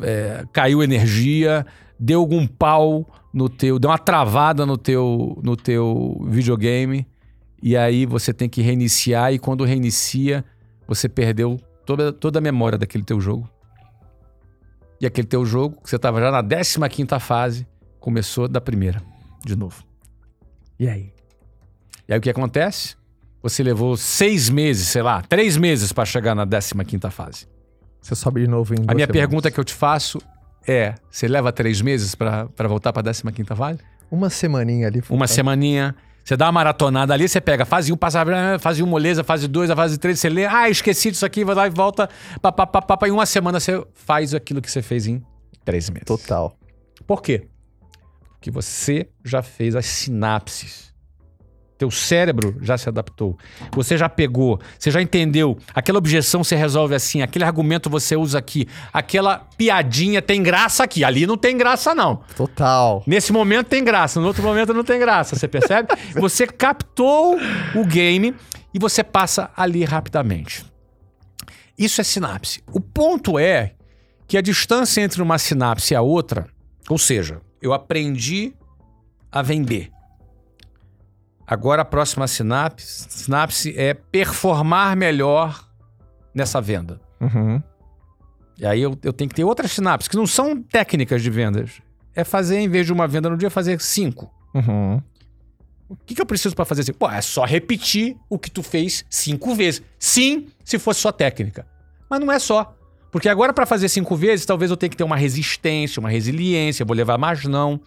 [0.00, 1.66] é, caiu energia,
[2.00, 7.06] deu algum pau no teu, deu uma travada no teu, no teu videogame.
[7.62, 10.42] E aí você tem que reiniciar, e quando reinicia,
[10.88, 13.48] você perdeu toda, toda a memória daquele teu jogo.
[14.98, 17.66] E aquele teu jogo, que você estava já na 15 quinta fase,
[18.00, 19.02] começou da primeira,
[19.44, 19.84] de novo.
[20.78, 21.12] E aí?
[22.08, 22.96] E aí o que acontece?
[23.42, 27.46] Você levou seis meses, sei lá, três meses para chegar na 15 quinta fase.
[28.06, 30.22] Você sobe de novo em A minha pergunta que eu te faço
[30.64, 33.80] é: você leva três meses para voltar para 15 quinta fase?
[34.08, 35.02] Uma semaninha ali.
[35.10, 35.92] Uma semaninha.
[36.24, 38.24] Você dá uma maratonada ali, você pega fase 1, passa
[38.60, 41.54] fase 1, moleza, fase 2, a fase 3, você lê, ah, esqueci disso aqui, vai
[41.54, 42.08] lá e volta.
[42.40, 43.08] Pá, pá, pá, pá.
[43.08, 45.20] Em uma semana você faz aquilo que você fez em
[45.64, 46.06] três meses.
[46.06, 46.56] Total.
[47.08, 47.48] Por quê?
[48.34, 50.94] Porque você já fez as sinapses.
[51.78, 53.36] Teu cérebro já se adaptou.
[53.72, 55.58] Você já pegou, você já entendeu.
[55.74, 61.04] Aquela objeção você resolve assim, aquele argumento você usa aqui, aquela piadinha tem graça aqui.
[61.04, 62.20] Ali não tem graça, não.
[62.34, 63.02] Total.
[63.06, 65.88] Nesse momento tem graça, no outro momento não tem graça, você percebe?
[66.18, 67.38] você captou
[67.74, 68.34] o game
[68.72, 70.64] e você passa ali rapidamente.
[71.78, 72.62] Isso é sinapse.
[72.72, 73.74] O ponto é
[74.26, 76.46] que a distância entre uma sinapse e a outra,
[76.88, 78.54] ou seja, eu aprendi
[79.30, 79.90] a vender.
[81.46, 85.64] Agora a próxima sinapse, sinapse é performar melhor
[86.35, 87.00] nessa venda.
[87.20, 87.62] Uhum.
[88.59, 91.80] E aí eu, eu tenho que ter outras sinapses, que não são técnicas de vendas.
[92.14, 94.32] É fazer, em vez de uma venda no dia, fazer cinco.
[94.54, 95.00] Uhum.
[95.88, 96.98] O que, que eu preciso para fazer cinco?
[96.98, 99.82] Pô, é só repetir o que tu fez cinco vezes.
[99.98, 101.66] Sim, se fosse só técnica.
[102.11, 102.74] Mas não é só.
[103.12, 106.85] Porque agora, para fazer cinco vezes, talvez eu tenha que ter uma resistência, uma resiliência,
[106.85, 107.80] vou levar mais não.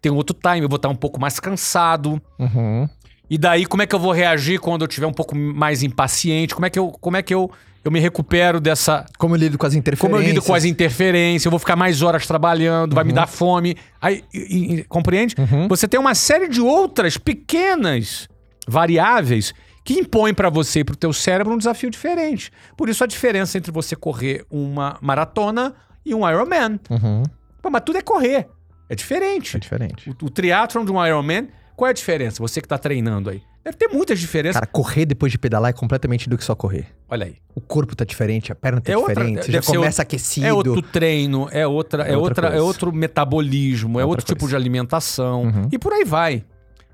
[0.00, 2.22] Tem outro time, eu vou estar um pouco mais cansado.
[2.38, 2.88] Uhum.
[3.30, 6.52] E daí, como é que eu vou reagir quando eu tiver um pouco mais impaciente?
[6.54, 7.48] Como é que eu, como é que eu,
[7.84, 10.10] eu me recupero dessa, Como eu lido com as interferências.
[10.10, 13.28] como eu lido com as interferências, eu vou ficar mais horas trabalhando, vai me dar
[13.28, 13.76] fome.
[14.02, 15.36] Aí, e- e- compreende?
[15.38, 15.68] Uhum.
[15.68, 18.28] Você tem uma série de outras pequenas
[18.66, 19.52] variáveis
[19.84, 22.50] que impõem para você e para o teu cérebro um desafio diferente.
[22.76, 26.78] Por isso a diferença entre você correr uma maratona e um Ironman.
[26.90, 27.22] Uhum.
[27.62, 28.46] Pô, mas tudo é correr.
[28.88, 29.56] É diferente.
[29.56, 30.10] É diferente.
[30.10, 31.48] O, o triatlon de um Ironman,
[31.80, 32.42] qual é a diferença?
[32.42, 33.42] Você que tá treinando aí.
[33.64, 34.54] Deve ter muitas diferenças.
[34.60, 36.86] Cara, correr depois de pedalar é completamente do que só correr.
[37.08, 37.36] Olha aí.
[37.54, 40.46] O corpo tá diferente, a perna tá É outra- diferente, você já começa aquecido.
[40.46, 44.26] É outro treino, é outra, é É outra outra, é outro metabolismo, é Outra outro
[44.26, 44.50] tipo coisa.
[44.50, 45.68] de alimentação Uhum.
[45.72, 46.44] e por aí vai.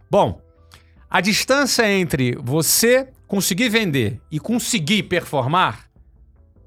[0.09, 0.41] Bom,
[1.11, 5.87] a distância entre você conseguir vender e conseguir performar,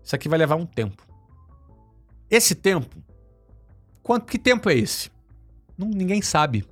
[0.04, 1.02] isso aqui vai levar um tempo.
[2.30, 2.98] Esse tempo,
[4.04, 5.10] quanto que tempo é esse?
[5.78, 6.66] Não- ninguém sabe.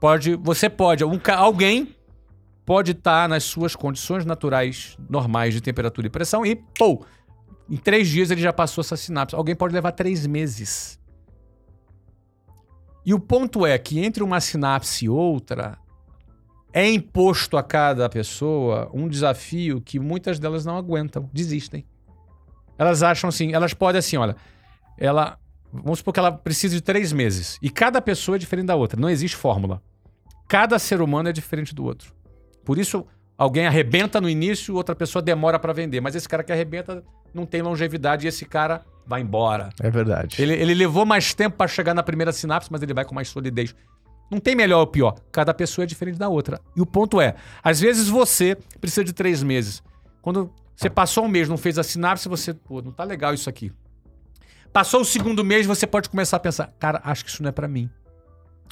[0.00, 1.94] Pode, você pode, um alguém
[2.64, 7.04] pode estar nas suas condições naturais normais de temperatura e pressão e, pô,
[7.68, 9.34] em três dias ele já passou essa sinapse.
[9.34, 10.98] Alguém pode levar três meses.
[13.04, 15.78] E o ponto é que entre uma sinapse e outra,
[16.72, 21.84] é imposto a cada pessoa um desafio que muitas delas não aguentam, desistem.
[22.76, 24.36] Elas acham assim, elas podem assim, olha,
[24.96, 25.38] ela.
[25.70, 27.58] Vamos supor que ela precisa de três meses.
[27.60, 28.98] E cada pessoa é diferente da outra.
[28.98, 29.82] Não existe fórmula.
[30.48, 32.12] Cada ser humano é diferente do outro.
[32.64, 33.06] Por isso,
[33.38, 36.00] Alguém arrebenta no início, outra pessoa demora pra vender.
[36.00, 39.68] Mas esse cara que arrebenta não tem longevidade e esse cara vai embora.
[39.80, 40.42] É verdade.
[40.42, 43.28] Ele, ele levou mais tempo pra chegar na primeira sinapse, mas ele vai com mais
[43.28, 43.76] solidez.
[44.28, 45.14] Não tem melhor ou pior.
[45.30, 46.60] Cada pessoa é diferente da outra.
[46.74, 49.84] E o ponto é, às vezes você precisa de três meses.
[50.20, 53.48] Quando você passou um mês, não fez a sinapse, você, pô, não tá legal isso
[53.48, 53.72] aqui.
[54.72, 57.52] Passou o segundo mês, você pode começar a pensar, cara, acho que isso não é
[57.52, 57.88] pra mim.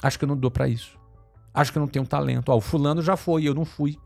[0.03, 0.96] Acho que eu não dou pra isso.
[1.57, 2.49] Acho que eu não tenho talento.
[2.49, 3.97] Ó, o fulano já foi e eu não fui.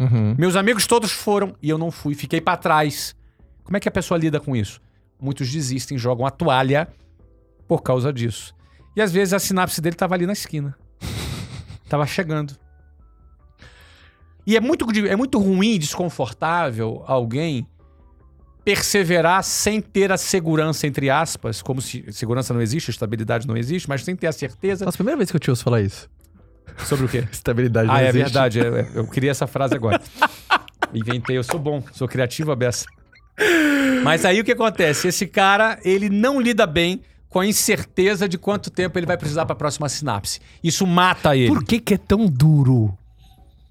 [0.00, 0.34] Uhum.
[0.36, 3.14] Meus amigos todos foram e eu não fui, fiquei pra trás.
[3.62, 4.80] Como é que a pessoa lida com isso?
[5.20, 6.88] Muitos desistem, jogam a toalha
[7.68, 8.52] por causa disso.
[8.96, 10.76] E às vezes a sinapse dele tava ali na esquina.
[11.88, 12.56] tava chegando.
[14.44, 17.64] E é muito, é muito ruim, desconfortável alguém
[18.64, 23.88] perseverar sem ter a segurança, entre aspas, como se segurança não existe, estabilidade não existe,
[23.88, 26.10] mas sem ter a certeza Nossa, primeira vez que eu te ouço falar isso.
[26.84, 27.24] Sobre o quê?
[27.32, 28.22] Estabilidade não Ah, é existe.
[28.24, 28.60] verdade.
[28.60, 30.00] é- é- Eu queria essa frase agora.
[30.94, 32.84] Inventei, eu sou bom, sou criativo, a beça.
[34.04, 35.08] Mas aí o que acontece?
[35.08, 39.46] Esse cara, ele não lida bem com a incerteza de quanto tempo ele vai precisar
[39.46, 40.38] para a próxima sinapse.
[40.62, 41.48] Isso mata ele.
[41.48, 42.96] Por que, que é tão duro?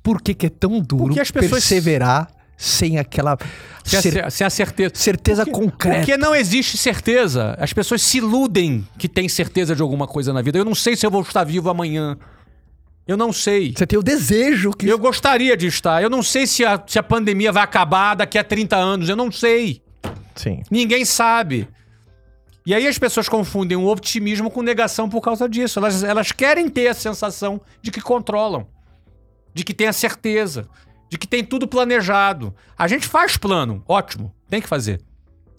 [0.01, 2.27] Por que, que é tão duro Porque as pessoas- perseverar
[2.57, 3.37] sem aquela
[3.83, 4.91] Sem a, cer- cer- sem a certeza.
[4.95, 5.97] certeza Porque- concreta?
[5.99, 7.55] Porque não existe certeza.
[7.59, 10.57] As pessoas se iludem que têm certeza de alguma coisa na vida.
[10.57, 12.17] Eu não sei se eu vou estar vivo amanhã.
[13.07, 13.73] Eu não sei.
[13.75, 16.01] Você tem o desejo que Eu gostaria de estar.
[16.01, 19.09] Eu não sei se a, se a pandemia vai acabar daqui a 30 anos.
[19.09, 19.81] Eu não sei.
[20.35, 20.61] Sim.
[20.69, 21.67] Ninguém sabe.
[22.65, 25.79] E aí as pessoas confundem o otimismo com negação por causa disso.
[25.79, 28.67] Elas, elas querem ter a sensação de que controlam,
[29.53, 30.69] de que tem a certeza,
[31.09, 32.53] de que tem tudo planejado.
[32.77, 35.01] A gente faz plano, ótimo, tem que fazer.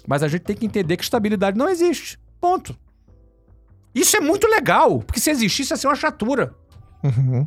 [0.06, 2.18] Mas a gente tem que entender que estabilidade não existe.
[2.40, 2.76] Ponto.
[3.94, 6.54] Isso é muito legal, porque se existisse ia ser uma chatura.
[7.02, 7.46] Uhum.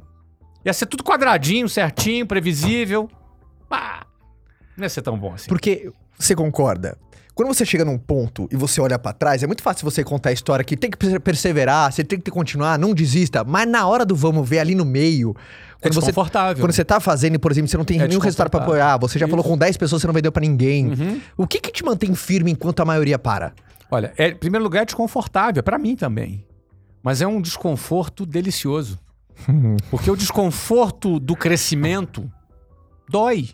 [0.65, 3.09] Ia ser tudo quadradinho, certinho, previsível.
[3.69, 4.05] Ah,
[4.77, 5.47] não ia ser tão bom assim.
[5.47, 6.97] Porque você concorda?
[7.33, 10.29] Quando você chega num ponto e você olha pra trás, é muito fácil você contar
[10.29, 13.43] a história que tem que perse- perseverar, você tem que continuar, não desista.
[13.43, 15.35] Mas na hora do vamos ver ali no meio,
[15.81, 16.63] É quando você desconfortável.
[16.63, 18.85] quando você tá fazendo, por exemplo, você não tem É nenhum resultado pra desconfortável.
[18.93, 19.31] apoiar, você já Isso.
[19.35, 20.87] falou com 10 pessoas, você não vendeu pra ninguém.
[20.87, 21.21] Uhum.
[21.35, 23.53] O que que te mantém firme enquanto a maioria para?
[23.91, 26.45] Olha, é, em primeiro lugar é desconfortável, é pra mim também.
[27.03, 28.97] Mas é um desconforto delicioso.
[29.89, 32.31] Porque o desconforto do crescimento
[33.09, 33.49] dói.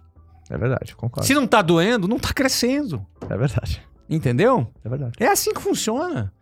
[0.50, 1.26] É verdade, concordo.
[1.26, 3.06] Se não tá doendo, não tá crescendo.
[3.30, 3.82] É verdade.
[4.10, 4.68] Entendeu?
[4.84, 5.14] É verdade.
[5.20, 6.34] É assim que funciona.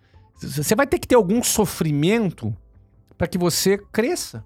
[0.42, 2.56] Você vai ter que ter algum sofrimento
[3.18, 4.44] para que você cresça.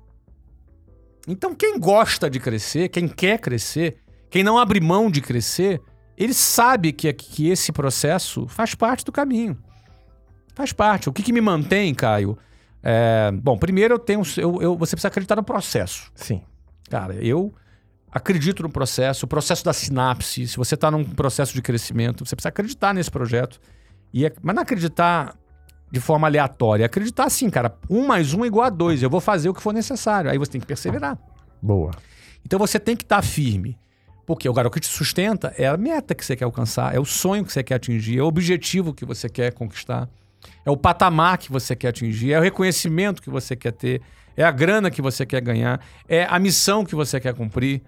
[1.27, 3.97] Então, quem gosta de crescer, quem quer crescer,
[4.29, 5.79] quem não abre mão de crescer,
[6.17, 9.57] ele sabe que, que esse processo faz parte do caminho.
[10.53, 11.07] Faz parte.
[11.07, 12.37] O que, que me mantém, Caio?
[12.83, 14.21] É, bom, primeiro eu tenho.
[14.37, 16.11] Eu, eu- você precisa acreditar no processo.
[16.13, 16.41] Sim.
[16.89, 17.53] Cara, eu
[18.11, 20.47] acredito no processo, o processo da sinapse.
[20.47, 23.59] Se você está num processo de crescimento, você precisa acreditar nesse projeto.
[24.13, 25.33] E, mas não acreditar
[25.91, 26.85] de forma aleatória.
[26.85, 29.01] Acreditar assim, cara, um mais um é igual a dois.
[29.01, 30.29] Eu vou fazer o que for necessário.
[30.29, 31.17] Aí você tem que perseverar.
[31.61, 31.91] Boa.
[32.45, 33.77] Então você tem que estar firme.
[34.25, 37.03] Porque o garoto que te sustenta é a meta que você quer alcançar, é o
[37.03, 40.07] sonho que você quer atingir, é o objetivo que você quer conquistar,
[40.65, 44.01] é o patamar que você quer atingir, é o reconhecimento que você quer ter,
[44.35, 47.81] é a grana que você quer ganhar, é a missão que você quer cumprir.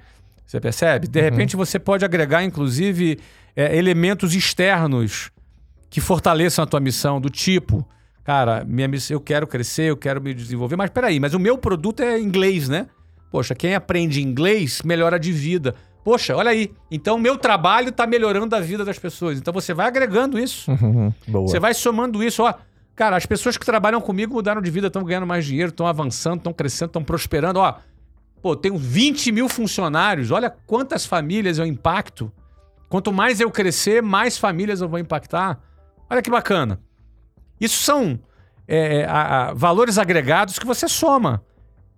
[0.45, 1.07] Você percebe?
[1.07, 3.19] De repente você pode agregar, inclusive,
[3.55, 5.31] é, elementos externos
[5.89, 7.87] que fortaleçam a tua missão, do tipo,
[8.23, 11.57] cara, minha missão, eu quero crescer, eu quero me desenvolver, mas peraí, mas o meu
[11.57, 12.87] produto é inglês, né?
[13.31, 15.75] Poxa, quem aprende inglês melhora de vida.
[16.05, 16.71] Poxa, olha aí.
[16.91, 19.39] Então, meu trabalho está melhorando a vida das pessoas.
[19.39, 20.69] Então, você vai agregando isso.
[20.71, 21.11] Uhum.
[21.27, 21.47] Boa.
[21.47, 22.43] Você vai somando isso.
[22.43, 22.53] Ó,
[22.95, 26.37] cara, as pessoas que trabalham comigo mudaram de vida, estão ganhando mais dinheiro, estão avançando,
[26.37, 27.57] estão crescendo, estão prosperando.
[27.59, 27.73] Ó,
[28.39, 30.29] pô, tenho 20 mil funcionários.
[30.29, 32.31] Olha quantas famílias eu impacto.
[32.87, 35.59] Quanto mais eu crescer, mais famílias eu vou impactar.
[36.07, 36.79] Olha que bacana.
[37.59, 38.19] Isso são
[38.67, 41.43] é, é, a- a- valores agregados que você soma.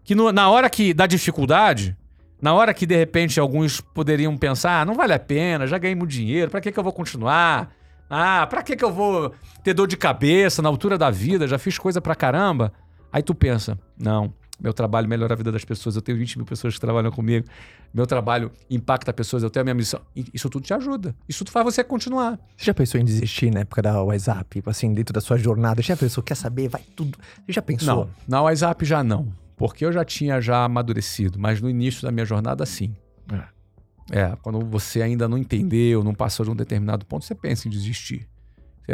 [0.04, 1.96] Que no- na hora que dá dificuldade,
[2.42, 5.96] na hora que de repente alguns poderiam pensar, ah, não vale a pena, já ganhei
[5.96, 7.72] muito dinheiro, pra que, que eu vou continuar?
[8.10, 11.48] Ah, pra que, que eu vou ter dor de cabeça na altura da vida?
[11.48, 12.72] Já fiz coisa pra caramba.
[13.12, 16.46] Aí tu pensa, não, meu trabalho melhora a vida das pessoas, eu tenho 20 mil
[16.46, 17.48] pessoas que trabalham comigo,
[17.94, 20.02] meu trabalho impacta pessoas, eu tenho a minha missão.
[20.34, 21.16] Isso tudo te ajuda.
[21.28, 22.40] Isso tudo faz você continuar.
[22.56, 24.64] Você já pensou em desistir na época da WhatsApp?
[24.66, 25.82] Assim, dentro da sua jornada?
[25.82, 26.68] Já pensou, quer saber?
[26.68, 27.18] Vai tudo.
[27.46, 28.06] Você já pensou?
[28.06, 29.28] Não, na WhatsApp já não.
[29.58, 32.96] Porque eu já tinha já amadurecido, mas no início da minha jornada, sim.
[34.10, 37.72] É, quando você ainda não entendeu, não passou de um determinado ponto, você pensa em
[37.72, 38.26] desistir.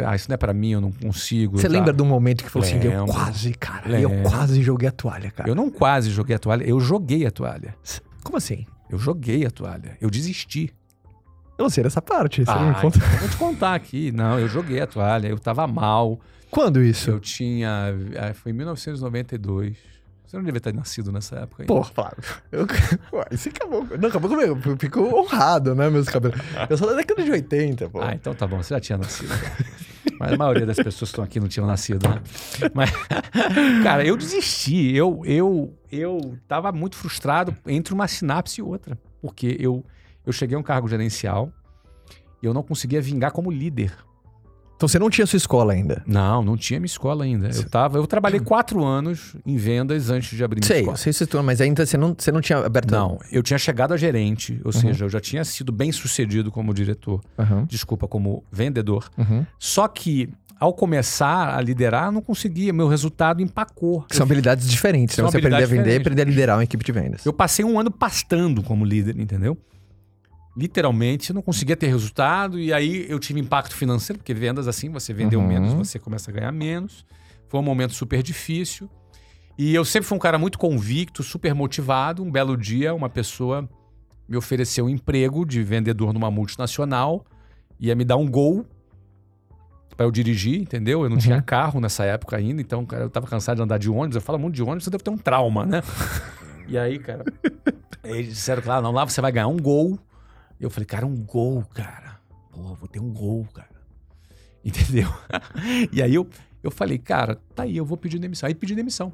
[0.04, 1.56] Ah, isso não é pra mim, eu não consigo.
[1.56, 1.72] Você tá?
[1.72, 3.12] lembra de um momento que falou assim, eu Lembro.
[3.14, 4.28] quase, cara, eu Lembro.
[4.28, 5.48] quase joguei a toalha, cara.
[5.48, 7.76] Eu não quase joguei a toalha, eu joguei a toalha.
[8.24, 8.66] Como assim?
[8.90, 9.96] Eu joguei a toalha.
[10.00, 10.74] Eu desisti.
[11.56, 12.98] Eu não sei dessa parte, você não me Ah, conta.
[12.98, 14.10] então eu vou te contar aqui.
[14.10, 15.28] Não, eu joguei a toalha.
[15.28, 16.18] Eu tava mal.
[16.50, 17.10] Quando isso?
[17.10, 17.94] Eu tinha.
[18.18, 19.76] ah, Foi em 1992.
[20.34, 21.64] Você não devia ter nascido nessa época.
[21.64, 22.18] Pô, Flávio.
[22.50, 22.66] Eu...
[23.16, 23.86] Ué, isso acabou.
[23.96, 24.58] Não, acabou comigo.
[24.66, 26.36] Eu fico honrado, né, meus cabelos.
[26.68, 28.00] Eu sou da década de 80, pô.
[28.02, 29.32] Ah, então tá bom, você já tinha nascido.
[30.18, 32.20] Mas a maioria das pessoas que estão aqui não tinham nascido, né?
[32.74, 32.90] Mas,
[33.84, 34.92] cara, eu desisti.
[34.92, 38.98] Eu, eu, eu tava muito frustrado entre uma sinapse e outra.
[39.22, 39.84] Porque eu,
[40.26, 41.52] eu cheguei a um cargo gerencial
[42.42, 43.96] e eu não conseguia vingar como líder.
[44.76, 46.02] Então você não tinha sua escola ainda.
[46.06, 47.48] Não, não tinha minha escola ainda.
[47.54, 50.96] Eu, tava, eu trabalhei quatro anos em vendas antes de abrir minha Sei, escola.
[50.96, 52.90] sei se mas ainda você não, você não tinha aberto.
[52.90, 56.72] Não, eu tinha chegado a gerente, ou seja, eu já tinha sido bem sucedido como
[56.74, 57.66] diretor, Aham.
[57.68, 59.08] desculpa, como vendedor.
[59.16, 59.44] Uhum.
[59.58, 64.02] Só que ao começar a liderar, eu não conseguia, meu resultado empacou.
[64.02, 65.16] Que são habilidades diferentes.
[65.16, 65.30] São né?
[65.30, 67.26] Você aprender a vender e aprender a liderar uma equipe de vendas.
[67.26, 69.58] Eu passei um ano pastando como líder, entendeu?
[70.56, 74.88] Literalmente, eu não conseguia ter resultado e aí eu tive impacto financeiro, porque vendas assim,
[74.88, 75.46] você vendeu Uhum.
[75.46, 77.04] menos, você começa a ganhar menos.
[77.48, 78.88] Foi um momento super difícil.
[79.58, 82.22] E eu sempre fui um cara muito convicto, super motivado.
[82.22, 83.68] Um belo dia, uma pessoa
[84.28, 87.24] me ofereceu um emprego de vendedor numa multinacional,
[87.78, 88.64] ia me dar um gol
[89.96, 91.04] para eu dirigir, entendeu?
[91.04, 93.88] Eu não tinha carro nessa época ainda, então, cara, eu tava cansado de andar de
[93.90, 94.16] ônibus.
[94.16, 95.82] Eu falo muito de ônibus, você deve ter um trauma, né?
[96.66, 97.24] e aí, cara,
[98.02, 99.98] eles disseram, claro, não, lá você vai ganhar um gol.
[100.64, 102.18] Eu falei, cara, um gol, cara.
[102.50, 103.68] Pô, vou ter um gol, cara.
[104.64, 105.08] Entendeu?
[105.92, 106.26] e aí eu,
[106.62, 108.46] eu falei, cara, tá aí, eu vou pedir demissão.
[108.46, 109.12] Aí pedi demissão.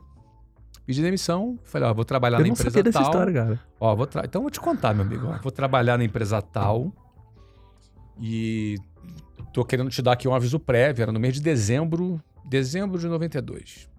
[0.87, 3.11] Pedi demissão, falei, ó, vou trabalhar Eu na empresa sabia dessa tal.
[3.11, 3.61] história, cara.
[3.79, 4.23] Ó, vou tra...
[4.25, 5.27] então eu vou te contar, meu amigo.
[5.27, 6.93] Ó, vou trabalhar na empresa tal
[8.19, 8.77] e
[9.53, 11.03] tô querendo te dar aqui um aviso prévio.
[11.03, 13.89] Era no mês de dezembro, dezembro de 92.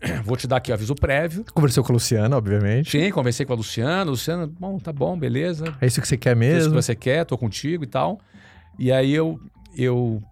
[0.24, 1.44] Vou te dar aqui o aviso prévio.
[1.52, 2.90] Conversou com a Luciana, obviamente.
[2.90, 4.10] Sim, conversei com a Luciana.
[4.10, 5.74] Luciana, bom, tá bom, beleza.
[5.80, 6.70] É isso que você quer É isso mesmo?
[6.70, 8.20] que você quer, tô contigo e tal.
[8.78, 9.38] E aí eu,
[9.76, 10.22] eu,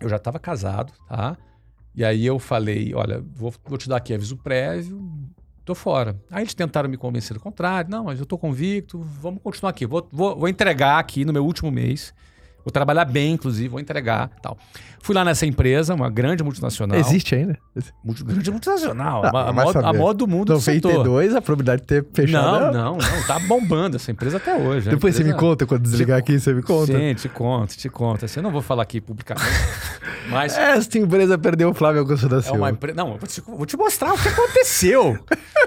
[0.00, 1.36] eu já tava casado, tá?
[1.94, 5.00] E aí eu falei, olha, vou, vou te dar aqui aviso prévio,
[5.64, 6.16] tô fora.
[6.30, 9.86] Aí eles tentaram me convencer do contrário, não, mas eu tô convicto, vamos continuar aqui.
[9.86, 12.12] Vou, vou, vou entregar aqui no meu último mês.
[12.64, 14.56] Vou trabalhar bem, inclusive, vou entregar tal.
[15.02, 16.98] Fui lá nessa empresa, uma grande multinacional.
[16.98, 17.58] Existe ainda?
[18.02, 19.22] Multi- grande multinacional.
[19.22, 20.90] Ah, a, a, maior, a do mundo do setor.
[20.92, 22.42] 92, a probabilidade de ter fechado.
[22.42, 23.26] Não, é- não, não.
[23.26, 24.88] Tá bombando essa empresa até hoje.
[24.88, 26.98] Depois você me empresa- conta, quando desligar aqui, você me conta.
[26.98, 28.24] Sim, te conto, te conto.
[28.24, 29.46] Assim, eu não vou falar aqui publicamente,
[30.30, 32.56] mas Esta empresa perdeu o Flávio Augusto da é Silva.
[32.56, 32.96] uma empresa.
[32.96, 35.18] Não, eu vou te, vou te mostrar o que aconteceu.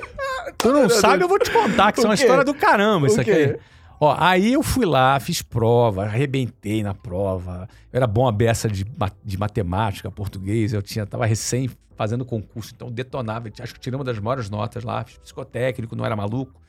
[0.58, 3.22] tu não sabe, eu vou te contar, que isso é uma história do caramba, isso
[3.22, 3.56] aqui.
[4.00, 7.68] Ó, aí eu fui lá, fiz prova, arrebentei na prova.
[7.92, 8.86] Eu era bom a beça de,
[9.24, 10.72] de matemática, português.
[10.74, 13.50] Eu tinha, tava recém fazendo concurso, então detonava.
[13.60, 16.62] Acho que tirei uma das maiores notas lá, fiz psicotécnico, não era maluco.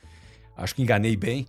[0.57, 1.45] Acho que enganei bem.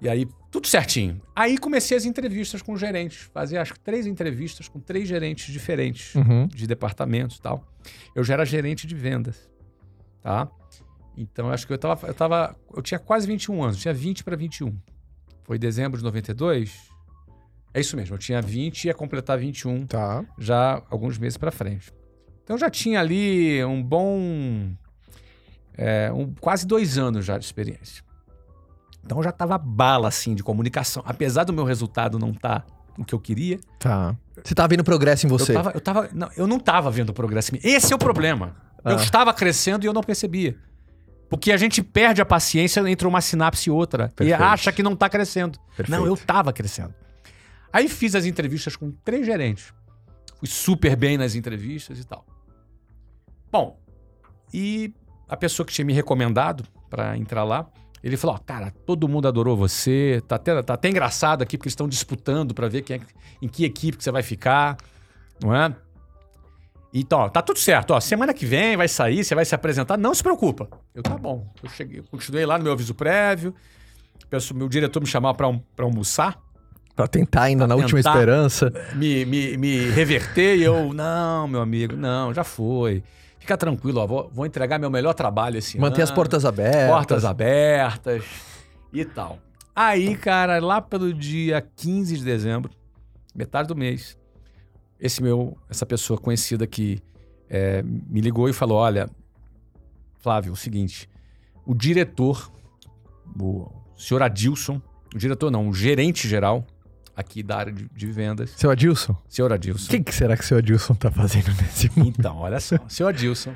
[0.00, 1.20] E aí, tudo certinho.
[1.34, 3.28] Aí comecei as entrevistas com os gerentes.
[3.34, 6.46] Fazia acho que três entrevistas com três gerentes diferentes Uhum.
[6.46, 7.64] de departamentos e tal.
[8.14, 9.50] Eu já era gerente de vendas,
[10.22, 10.48] tá?
[11.16, 12.54] Então, acho que eu tava, eu tava...
[12.74, 14.76] Eu tinha quase 21 anos, tinha 20 para 21.
[15.46, 16.90] Foi dezembro de 92?
[17.72, 20.24] É isso mesmo, eu tinha 20 e ia completar 21 Tá.
[20.38, 21.92] já alguns meses para frente.
[22.42, 24.72] Então, eu já tinha ali um bom...
[25.76, 28.02] é, um, quase dois anos já de experiência.
[29.04, 31.02] Então, eu já tava bala, assim, de comunicação.
[31.06, 32.66] Apesar do meu resultado não estar
[32.98, 34.16] o que eu queria, Tá.
[34.42, 35.52] Você tá vendo progresso em você.
[35.52, 37.50] eu, tava, eu, tava, não, eu não tava vendo progresso.
[37.54, 37.60] em mim.
[37.64, 38.54] Esse é o problema.
[38.84, 39.02] Eu Ah.
[39.02, 40.56] estava crescendo e eu não percebia.
[41.28, 44.08] Porque a gente perde a paciência entre uma sinapse e outra.
[44.08, 44.30] Perfeito.
[44.30, 45.58] E acha que não tá crescendo.
[45.76, 45.90] Perfeito.
[45.90, 46.94] Não, eu tava crescendo.
[47.72, 49.74] Aí fiz as entrevistas com três gerentes.
[50.38, 52.24] Fui super bem nas entrevistas e tal.
[53.50, 53.78] Bom,
[54.52, 54.92] e
[55.28, 57.68] a pessoa que tinha me recomendado para entrar lá,
[58.02, 61.66] ele falou: ó, cara, todo mundo adorou você, tá até, tá até engraçado aqui porque
[61.66, 63.00] eles estão disputando para ver quem é,
[63.42, 64.76] em que equipe que você vai ficar,
[65.42, 65.74] não é?
[67.00, 69.96] Então, ó, tá tudo certo, ó, semana que vem vai sair, você vai se apresentar,
[69.98, 70.68] não se preocupa.
[70.94, 71.46] Eu, tá bom.
[71.62, 73.54] Eu cheguei, eu continuei lá no meu aviso prévio,
[74.24, 76.38] o pessoal- meu diretor me chamava para um, pra almoçar,
[76.94, 78.10] Pra tentar ainda na Pra última tentar.
[78.14, 78.72] esperança.
[78.94, 83.02] me, me, me reverter e eu, não, meu amigo, não, já foi.
[83.38, 86.88] Fica tranquilo, ó, vou, vou entregar meu melhor trabalho esse Manter as portas abertas.
[86.88, 88.24] Portas abertas
[88.94, 89.38] e tal.
[89.74, 92.70] Aí, cara, lá pelo dia 15 de dezembro,
[93.34, 94.16] metade do mês,
[95.00, 97.00] esse meu, essa pessoa conhecida que
[97.48, 99.08] é, me ligou e falou: Olha,
[100.20, 101.08] Flávio, é o seguinte,
[101.64, 102.50] o diretor,
[103.40, 104.80] o senhor Adilson,
[105.14, 106.66] o diretor não, o gerente geral
[107.14, 109.16] aqui da área de, de vendas, Seu Adilson?
[109.28, 109.88] senhor O Adilson.
[109.88, 112.16] que, que será que o seu Adilson tá fazendo nesse mundo?
[112.18, 112.76] Então, olha só.
[112.76, 113.54] O senhor Adilson,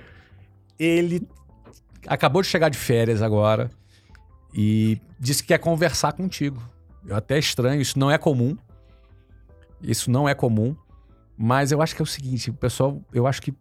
[0.78, 1.28] ele
[2.07, 3.70] acabou de chegar de férias agora.
[4.55, 6.61] e disse que quer conversar contigo.
[7.07, 8.57] Eu até estranho, isso não é comum.
[9.82, 10.74] Isso não é comum.
[11.43, 13.55] Mas eu acho que é o seguinte, o pessoal, eu acho que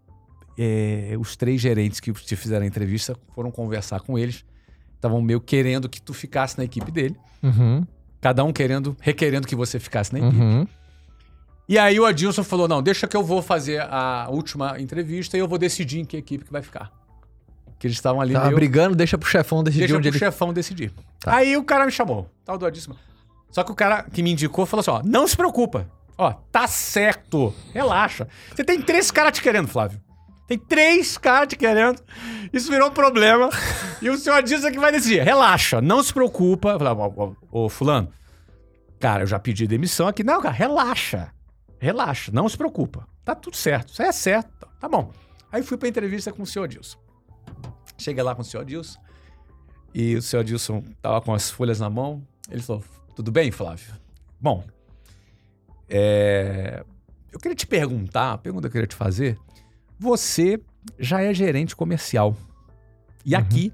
[0.57, 4.43] é, os três gerentes que te fizeram a entrevista foram conversar com eles.
[4.95, 7.15] Estavam meio querendo que tu ficasse na equipe dele.
[7.41, 7.87] Uhum.
[8.19, 10.41] Cada um querendo, requerendo que você ficasse na equipe.
[10.41, 10.67] Uhum.
[11.69, 15.39] E aí o Adilson falou: não, deixa que eu vou fazer a última entrevista e
[15.39, 16.91] eu vou decidir em que equipe que vai ficar.
[17.79, 18.57] Que eles estavam ali Tava meio...
[18.57, 20.25] brigando, deixa pro chefão decidir Deixa onde pro ele...
[20.25, 20.91] chefão decidir.
[21.21, 21.33] Tá.
[21.33, 22.93] Aí o cara me chamou, tal do Adilson.
[23.49, 25.89] Só que o cara que me indicou falou assim: ó, não se preocupa.
[26.19, 27.55] Ó, tá certo.
[27.73, 28.27] Relaxa.
[28.53, 30.01] Você tem três caras te querendo, Flávio.
[30.49, 32.03] Tem três caras te querendo.
[32.51, 33.49] Isso virou um problema.
[34.01, 35.23] e o senhor Adilson que vai decidir.
[35.23, 36.77] Relaxa, não se preocupa.
[37.49, 38.11] Ô, fulano,
[38.99, 40.21] cara, eu já pedi demissão aqui.
[40.21, 41.31] Não, cara, relaxa.
[41.79, 43.07] Relaxa, não se preocupa.
[43.23, 43.93] Tá tudo certo.
[43.93, 44.67] Isso é certo.
[44.77, 45.13] Tá bom.
[45.49, 46.97] Aí fui pra entrevista com o senhor Adilson.
[47.97, 48.99] Cheguei lá com o senhor Adilson.
[49.95, 52.27] E o senhor Adilson tava com as folhas na mão.
[52.51, 52.83] Ele falou:
[53.15, 53.93] Tudo bem, Flávio?
[54.41, 54.65] Bom,
[55.89, 56.83] é,
[57.31, 59.37] eu queria te perguntar, a pergunta que eu queria te fazer.
[59.99, 60.59] Você
[60.97, 62.35] já é gerente comercial.
[63.25, 63.39] E Uhum.
[63.41, 63.73] aqui,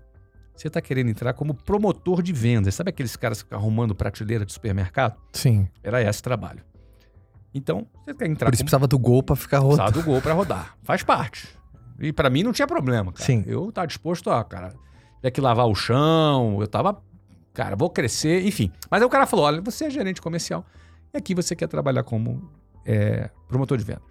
[0.56, 2.74] você tá querendo entrar como promotor de vendas.
[2.76, 5.18] Sabe aqueles caras que ficam arrumando prateleira de supermercado?
[5.34, 5.68] Sim.
[5.84, 6.64] Era esse trabalho.
[7.54, 10.04] Então, você quer entrar Por isso como precisava do gol pra ficar precisava rodando.
[10.04, 10.76] do gol pra rodar.
[10.84, 11.48] Faz parte.
[12.00, 13.24] E pra mim não tinha problema, cara.
[13.26, 13.44] Sim.
[13.48, 14.74] Eu tava disposto a, cara,
[15.22, 17.02] ter que lavar o chão, eu tava,
[17.54, 18.72] cara, vou crescer, enfim.
[18.92, 20.66] Mas aí o cara falou: olha, você é gerente comercial
[21.16, 22.52] e aqui você quer trabalhar como
[22.86, 24.04] é, promotor de vendas.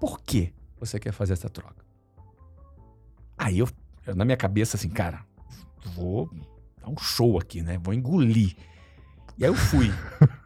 [0.00, 1.84] Por que você quer fazer essa troca?
[3.36, 3.68] Aí eu,
[4.04, 5.24] eu, na minha cabeça, assim, cara,
[5.94, 6.28] vou
[6.80, 7.78] dar um show aqui, né?
[7.78, 8.56] Vou engolir.
[9.38, 9.90] E aí eu fui.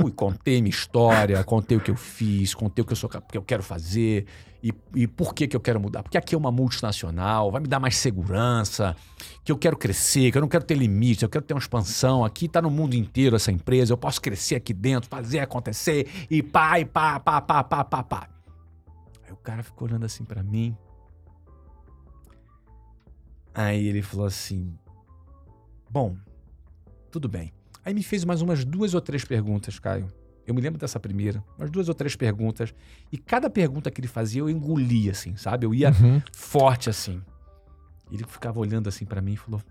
[0.00, 3.36] Fui, contei minha história, contei o que eu fiz, contei o que eu, sou, que
[3.36, 4.24] eu quero fazer
[4.62, 6.02] e, e por que, que eu quero mudar.
[6.02, 8.96] Porque aqui é uma multinacional, vai me dar mais segurança,
[9.44, 12.24] que eu quero crescer, que eu não quero ter limite, eu quero ter uma expansão.
[12.24, 16.42] Aqui tá no mundo inteiro essa empresa, eu posso crescer aqui dentro, fazer acontecer e
[16.42, 18.28] pá, e pá, pá, pá, pá, pá, pá.
[19.26, 20.74] Aí o cara ficou olhando assim pra mim.
[23.52, 24.74] Aí ele falou assim:
[25.90, 26.16] Bom,
[27.10, 27.52] tudo bem.
[27.84, 30.06] Aí me fez mais umas duas ou três perguntas, Caio.
[30.46, 32.74] Eu me lembro dessa primeira, umas duas ou três perguntas.
[33.12, 35.64] E cada pergunta que ele fazia eu engolia, assim, sabe?
[35.66, 36.20] Eu ia Uhum.
[36.32, 37.22] forte assim.
[38.10, 39.62] Ele ficava olhando assim pra mim e falou: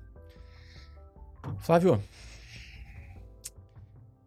[1.60, 2.02] Flávio,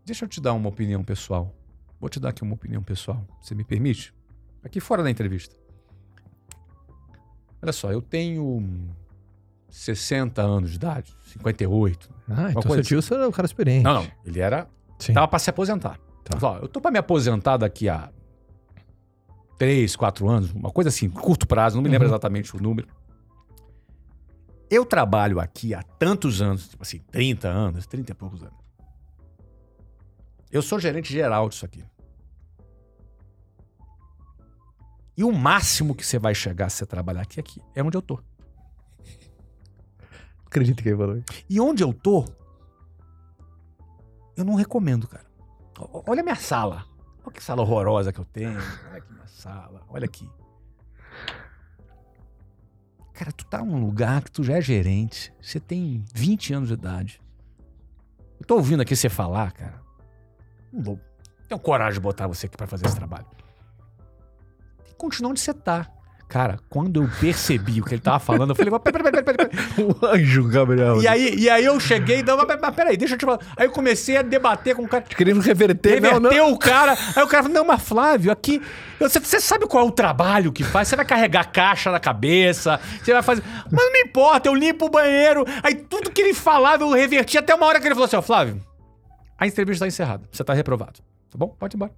[0.04, 1.54] deixa eu te dar uma opinião pessoal.
[1.98, 3.24] Vou te dar aqui uma opinião pessoal.
[3.40, 4.12] Você me permite?
[4.62, 5.56] Aqui fora da entrevista.
[7.62, 8.90] Olha só, eu tenho
[9.72, 12.08] 60 anos de idade, 58.
[12.28, 13.82] Ah, então seu tio era um cara experiente.
[13.82, 14.10] Não, não.
[14.24, 14.68] Ele era.
[14.98, 15.14] Sim.
[15.14, 15.98] Tava pra se aposentar.
[16.22, 16.38] Tá.
[16.38, 18.10] Falou, eu tô pra me aposentar daqui a
[19.58, 22.12] 3, 4 anos, uma coisa assim, curto prazo, não me lembro Uhum.
[22.14, 22.86] exatamente o número.
[24.70, 28.54] Eu trabalho aqui há tantos anos, tipo assim, 30 anos, 30 e poucos anos.
[30.50, 31.82] Eu sou gerente geral disso aqui.
[35.16, 38.02] E o máximo que você vai chegar se você trabalhar aqui, aqui é onde eu
[38.02, 38.18] tô.
[40.52, 41.22] Acredito que ele falou.
[41.48, 42.26] E onde eu tô,
[44.36, 45.24] eu não recomendo, cara.
[46.06, 46.84] Olha a minha sala.
[47.24, 48.60] Olha que sala horrorosa que eu tenho.
[48.90, 49.80] Olha aqui minha sala.
[49.88, 50.28] Olha aqui.
[53.14, 55.32] Cara, tu tá num lugar que tu já é gerente.
[55.40, 57.22] Você tem 20 anos de idade.
[58.38, 59.80] Eu tô ouvindo aqui você falar, cara.
[60.70, 61.00] Não vou.
[61.48, 63.26] Tenho coragem de botar você aqui pra fazer esse trabalho.
[64.90, 65.90] E continua onde você tá.
[66.32, 69.41] Cara, quando eu percebi o que ele tava falando, eu falei, peraí, peraí, peraí,
[69.78, 71.02] O anjo, Gabriel.
[71.02, 73.40] E aí, e aí eu cheguei e dava, mas, peraí, deixa eu te falar.
[73.56, 75.02] Aí eu comecei a debater com o cara.
[75.02, 76.00] Querendo reverter.
[76.00, 76.52] Não, Reverteu não.
[76.52, 76.92] o cara.
[76.92, 78.62] Aí o cara falou, não, mas Flávio, aqui.
[78.98, 80.88] Você, você sabe qual é o trabalho que faz?
[80.88, 83.42] Você vai carregar caixa na cabeça, você vai fazer.
[83.70, 85.44] Mas não me importa, eu limpo o banheiro.
[85.62, 88.22] Aí tudo que ele falava, eu reverti até uma hora que ele falou assim: ó,
[88.22, 88.62] Flávio,
[89.36, 90.28] a entrevista tá encerrada.
[90.30, 91.00] Você tá reprovado.
[91.30, 91.48] Tá bom?
[91.48, 91.92] Pode ir embora.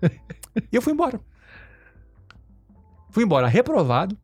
[0.72, 1.20] e eu fui embora.
[3.10, 4.16] Fui embora reprovado,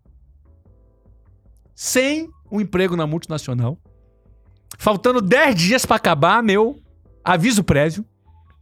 [1.74, 3.78] sem um emprego na multinacional,
[4.78, 6.80] faltando 10 dias pra acabar meu
[7.24, 8.04] aviso prévio.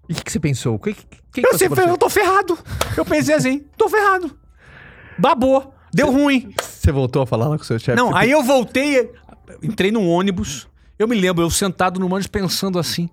[0.09, 0.79] E o que, que você pensou?
[0.79, 2.59] Que, que, que Eu que sempre você, eu tô ferrado.
[2.97, 4.37] Eu pensei assim, tô ferrado.
[5.19, 6.53] Babou, deu ruim.
[6.61, 7.97] você voltou a falar lá com o seu chefe?
[7.97, 9.13] Não, Você aí eu voltei,
[9.63, 10.69] entrei num ônibus.
[10.99, 13.09] Eu me lembro, eu sentado no ônibus pensando assim: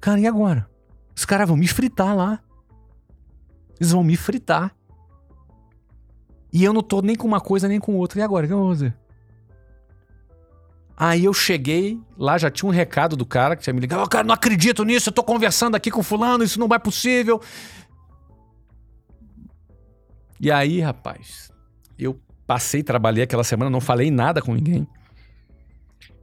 [0.00, 0.68] Cara, e agora?
[1.14, 2.40] Os caras vão me fritar lá.
[3.80, 4.74] Eles vão me fritar.
[6.52, 8.20] E eu não tô nem com uma coisa nem com outra.
[8.20, 8.46] E agora?
[8.46, 8.96] O que eu vou fazer?
[11.00, 14.00] Aí eu cheguei, lá já tinha um recado do cara que tinha me ligado.
[14.00, 17.40] Ó, cara, não acredito nisso, eu tô conversando aqui com fulano, isso não é possível.
[20.40, 21.52] E aí, rapaz,
[21.96, 24.88] eu passei, trabalhei aquela semana, não falei nada com ninguém.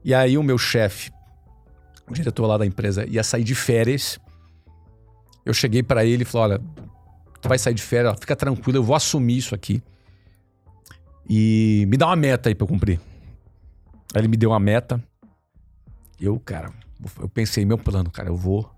[0.03, 1.09] E aí o meu chefe,
[2.05, 4.19] o diretor lá da empresa, ia sair de férias.
[5.45, 6.63] Eu cheguei para ele e falei: olha,
[7.39, 9.81] tu vai sair de férias, fica tranquilo, eu vou assumir isso aqui.
[11.29, 12.99] E me dá uma meta aí pra eu cumprir.
[14.15, 15.01] Aí ele me deu uma meta.
[16.19, 16.71] Eu, cara,
[17.19, 18.71] eu pensei, meu plano, cara, eu vou.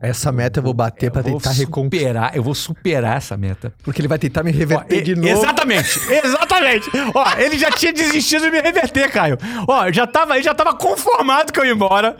[0.00, 3.72] Essa meta eu vou bater pra eu vou tentar superar, eu vou superar essa meta.
[3.82, 5.28] Porque ele vai tentar me reverter Ó, de e- novo.
[5.28, 6.90] Exatamente, exatamente.
[7.14, 9.38] Ó, ele já tinha desistido de me reverter, Caio.
[9.68, 12.16] Ó, já tava, ele já tava conformado que eu ia embora.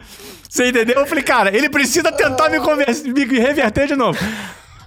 [0.48, 1.00] Você entendeu?
[1.00, 4.18] Eu falei, cara, ele precisa tentar me, me reverter de novo.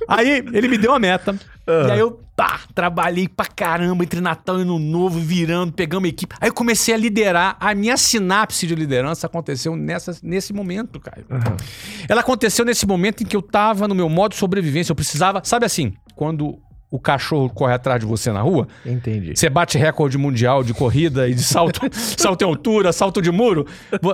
[0.08, 1.36] Aí ele me deu a meta.
[1.68, 6.08] E aí eu, pá, trabalhei pra caramba entre Natal e Ano Novo, virando, pegando uma
[6.08, 6.34] equipe.
[6.40, 7.58] Aí eu comecei a liderar.
[7.60, 11.26] A minha sinapse de liderança aconteceu nessa, nesse momento, Caio.
[12.08, 14.92] Ela aconteceu nesse momento em que eu tava no meu modo de sobrevivência.
[14.92, 16.58] Eu precisava, sabe assim, quando
[16.90, 19.36] o cachorro corre atrás de você na rua, Entendi.
[19.36, 23.68] você bate recorde mundial de corrida e de salto, salto em altura, salto de muro.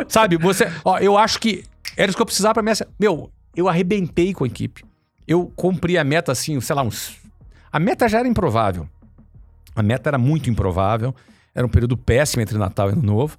[0.08, 0.72] Sabe, você.
[0.84, 1.64] Ó, eu acho que
[1.96, 2.74] era isso que eu precisava pra minha.
[3.00, 4.84] Meu, eu arrebentei com a equipe.
[5.28, 7.18] Eu cumpri a meta assim, sei lá, uns.
[7.72, 8.88] A meta já era improvável.
[9.76, 11.16] A meta era muito improvável.
[11.56, 13.38] Era um período péssimo entre Natal e Ano Novo.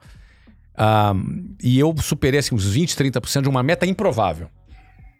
[0.76, 1.14] Ah,
[1.62, 4.48] e eu superei assim, uns 20, 30% de uma meta improvável.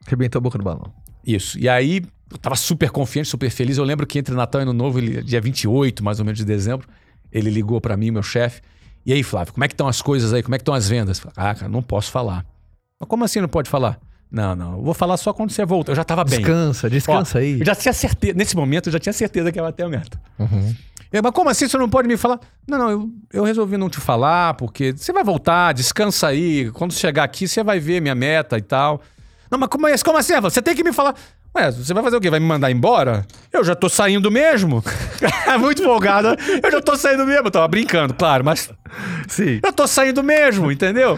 [0.06, 0.92] Arrebentou a boca do balão.
[1.26, 1.58] Isso.
[1.58, 3.78] E aí, eu tava super confiante, super feliz.
[3.78, 6.44] Eu lembro que entre Natal e Ano Novo, ele, dia 28, mais ou menos, de
[6.44, 6.88] dezembro,
[7.32, 8.60] ele ligou pra mim, meu chefe.
[9.06, 10.42] E aí, Flávio, como é que estão as coisas aí?
[10.42, 11.22] Como é que estão as vendas?
[11.36, 12.44] Ah, cara, não posso falar.
[12.98, 14.00] Mas como assim não pode falar?
[14.34, 15.92] Não, não, eu vou falar só quando você volta.
[15.92, 16.40] Eu já tava bem.
[16.40, 17.60] Descansa, descansa Ó, aí.
[17.60, 20.20] Eu já tinha certeza, nesse momento, eu já tinha certeza que ia bater a meta.
[20.38, 20.74] Uhum.
[21.12, 22.40] Eu, mas como assim você não pode me falar?
[22.66, 26.68] Não, não, eu, eu resolvi não te falar, porque você vai voltar, descansa aí.
[26.72, 29.00] Quando chegar aqui, você vai ver minha meta e tal.
[29.48, 30.38] Não, mas como, é- como assim?
[30.40, 31.14] Você tem que me falar.
[31.56, 32.28] Ué, você vai fazer o quê?
[32.28, 33.24] Vai me mandar embora?
[33.52, 34.82] Eu já tô saindo mesmo.
[35.46, 36.36] É muito folgada.
[36.60, 37.46] Eu já tô saindo mesmo.
[37.46, 38.70] Eu tava brincando, claro, mas
[39.28, 39.60] Sim.
[39.62, 41.16] eu tô saindo mesmo, entendeu?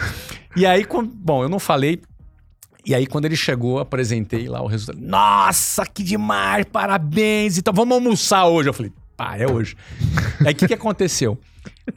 [0.54, 2.02] E aí, com- bom, eu não falei.
[2.86, 5.04] E aí, quando ele chegou, apresentei lá o resultado.
[5.04, 7.58] Nossa, que demais, parabéns.
[7.58, 8.68] Então, vamos almoçar hoje.
[8.68, 9.76] Eu falei, pá, é hoje.
[10.46, 11.36] aí, o que, que aconteceu?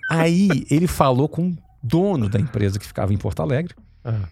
[0.10, 4.28] Aí, ele falou com o dono da empresa que ficava em Porto Alegre Ah.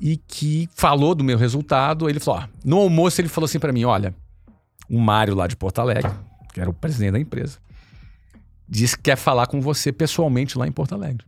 [0.00, 2.08] e que falou do meu resultado.
[2.10, 4.12] Ele falou: ó, no almoço, ele falou assim pra mim: olha,
[4.90, 6.10] o Mário lá de Porto Alegre,
[6.52, 7.58] que era o presidente da empresa,
[8.68, 11.24] disse que quer falar com você pessoalmente lá em Porto Alegre.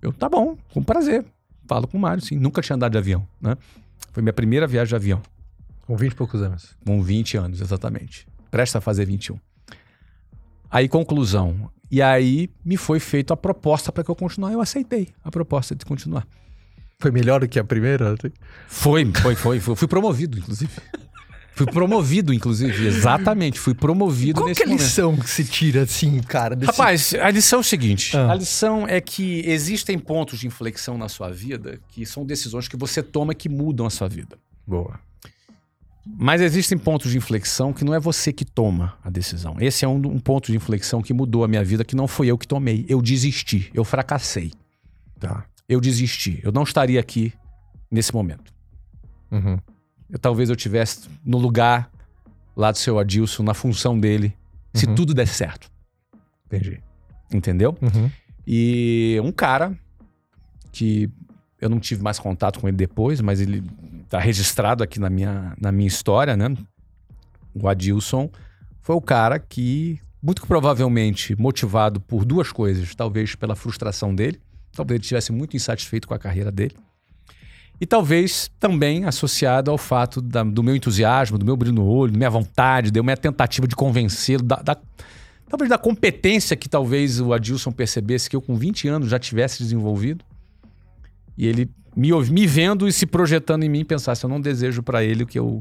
[0.00, 1.24] Eu, tá bom, com prazer.
[1.72, 2.36] Falo com o Mário, sim.
[2.36, 3.56] Nunca tinha andado de avião, né?
[4.12, 5.22] Foi minha primeira viagem de avião,
[5.86, 6.76] Com 20 e poucos anos.
[6.84, 8.26] com 20 anos, exatamente.
[8.50, 9.38] Presta a fazer 21.
[10.70, 11.70] Aí, conclusão.
[11.90, 14.52] E aí, me foi feita a proposta para que eu continuar.
[14.52, 16.28] Eu aceitei a proposta de continuar.
[16.98, 18.16] Foi melhor do que a primeira?
[18.66, 19.58] Foi, foi, foi.
[19.58, 19.74] foi.
[19.74, 20.72] Fui promovido, inclusive.
[21.54, 22.86] Fui promovido, inclusive.
[22.88, 24.82] Exatamente, fui promovido Qual nesse que é a momento.
[24.84, 26.56] lição que se tira, assim, cara?
[26.56, 28.32] desse- Rapaz, a lição é o seguinte: Ah.
[28.32, 32.76] a lição é que existem pontos de inflexão na sua vida que são decisões que
[32.76, 34.38] você toma que mudam a sua vida.
[34.66, 34.98] Boa.
[36.18, 39.56] Mas existem pontos de inflexão que não é você que toma a decisão.
[39.60, 42.26] Esse é um, um ponto de inflexão que mudou a minha vida, que não fui
[42.28, 42.84] eu que tomei.
[42.88, 44.50] Eu desisti, eu fracassei.
[45.20, 45.44] Tá.
[45.68, 46.40] Eu desisti.
[46.42, 47.32] Eu não estaria aqui
[47.88, 48.52] nesse momento.
[49.30, 49.58] Uhum.
[50.12, 51.90] Eu, talvez eu tivesse no lugar
[52.54, 54.36] lá do seu Adilson, na função dele,
[54.74, 54.94] se Uhum.
[54.94, 55.70] tudo desse certo.
[56.46, 56.80] Entendi.
[57.32, 57.74] Entendeu?
[57.80, 58.10] Uhum.
[58.46, 59.76] E um cara
[60.70, 61.10] que
[61.60, 63.62] eu não tive mais contato com ele depois, mas ele
[64.08, 66.54] tá registrado aqui na minha, na minha história, né?
[67.54, 68.28] O Adilson
[68.80, 74.38] foi o cara que, muito provavelmente motivado por duas coisas, talvez pela frustração dele,
[74.72, 76.74] talvez ele estivesse muito insatisfeito com a carreira dele,
[77.82, 82.12] e talvez também associado ao fato da- do meu entusiasmo, do meu brilho no olho,
[82.12, 84.76] da minha vontade, da minha tentativa de convencê-lo, da, da-
[85.48, 89.60] talvez da competência que talvez o Adilson percebesse que eu com 20 anos já tivesse
[89.64, 90.24] desenvolvido.
[91.36, 95.02] E ele me, me vendo e se projetando em mim pensasse, eu não desejo pra
[95.02, 95.60] ele o que eu,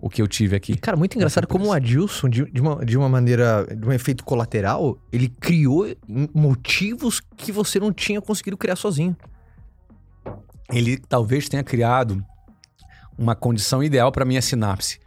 [0.00, 0.76] o que eu tive aqui.
[0.78, 4.24] Cara, muito engraçado como o Adilson, de, de uma, de uma maneira, de um efeito
[4.24, 5.86] colateral, ele criou
[6.34, 9.14] motivos que você não tinha conseguido criar sozinho.
[10.72, 12.24] Ele talvez tenha criado
[13.18, 14.98] uma condição ideal para minha sinapse.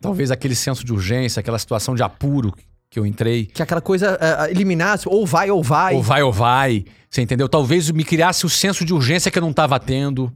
[0.00, 2.54] Talvez aquele senso de urgência, aquela situação de apuro
[2.90, 5.94] que eu entrei, Que aquela coisa é, eliminasse, ou vai ou vai.
[5.94, 7.48] ou vai ou vai, você entendeu?
[7.48, 10.32] Talvez me criasse o senso de urgência que eu não estava tendo.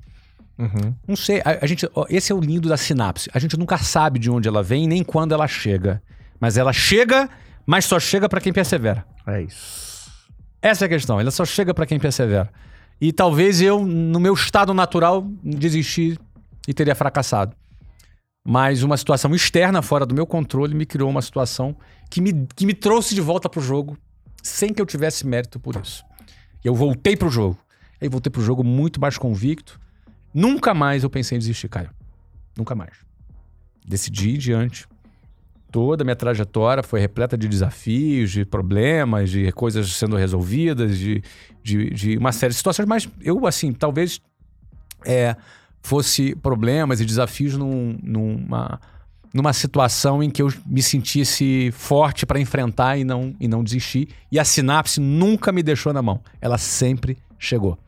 [0.59, 0.95] Uhum.
[1.09, 3.31] Não sei, a, a gente, ó, esse é o lindo da sinapse.
[3.33, 6.03] A gente nunca sabe de onde ela vem nem quando ela chega.
[6.39, 7.31] Mas ela chega,
[7.65, 9.05] mas só chega para quem persevera.
[9.27, 10.11] É isso.
[10.61, 11.19] Essa é a questão.
[11.19, 12.51] Ela só chega para quem persevera.
[13.01, 16.19] E talvez eu, no meu estado natural, desisti
[16.67, 17.57] e teria fracassado.
[18.45, 21.77] Mas uma situação externa, fora do meu controle, me criou uma situação
[22.11, 23.97] que me, que me trouxe de volta pro jogo
[24.43, 26.05] sem que eu tivesse mérito por isso.
[26.65, 27.59] Eu voltei pro jogo.
[28.01, 29.81] Aí voltei pro jogo muito mais convicto.
[30.35, 31.91] Nunca mais eu pensei em desistir, Caio.
[32.57, 32.97] Nunca mais.
[33.87, 34.87] Decidi ir diante.
[35.73, 41.23] Toda a minha trajetória foi repleta de desafios, de problemas, de coisas sendo resolvidas, de,
[41.65, 44.21] de, de uma série de situações, mas eu, assim, talvez
[45.07, 45.35] é,
[45.83, 48.79] fosse problemas e desafios num, numa,
[49.33, 54.11] numa situação em que eu me sentisse forte para enfrentar e não, e não desistir.
[54.31, 56.21] E a sinapse nunca me deixou na mão.
[56.39, 57.79] Ela sempre chegou.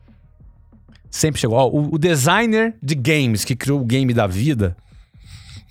[1.11, 1.55] Sempre chegou.
[1.55, 4.75] Ó, o, o designer de games que criou o game da vida,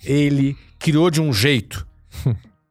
[0.01, 1.85] ele criou de um jeito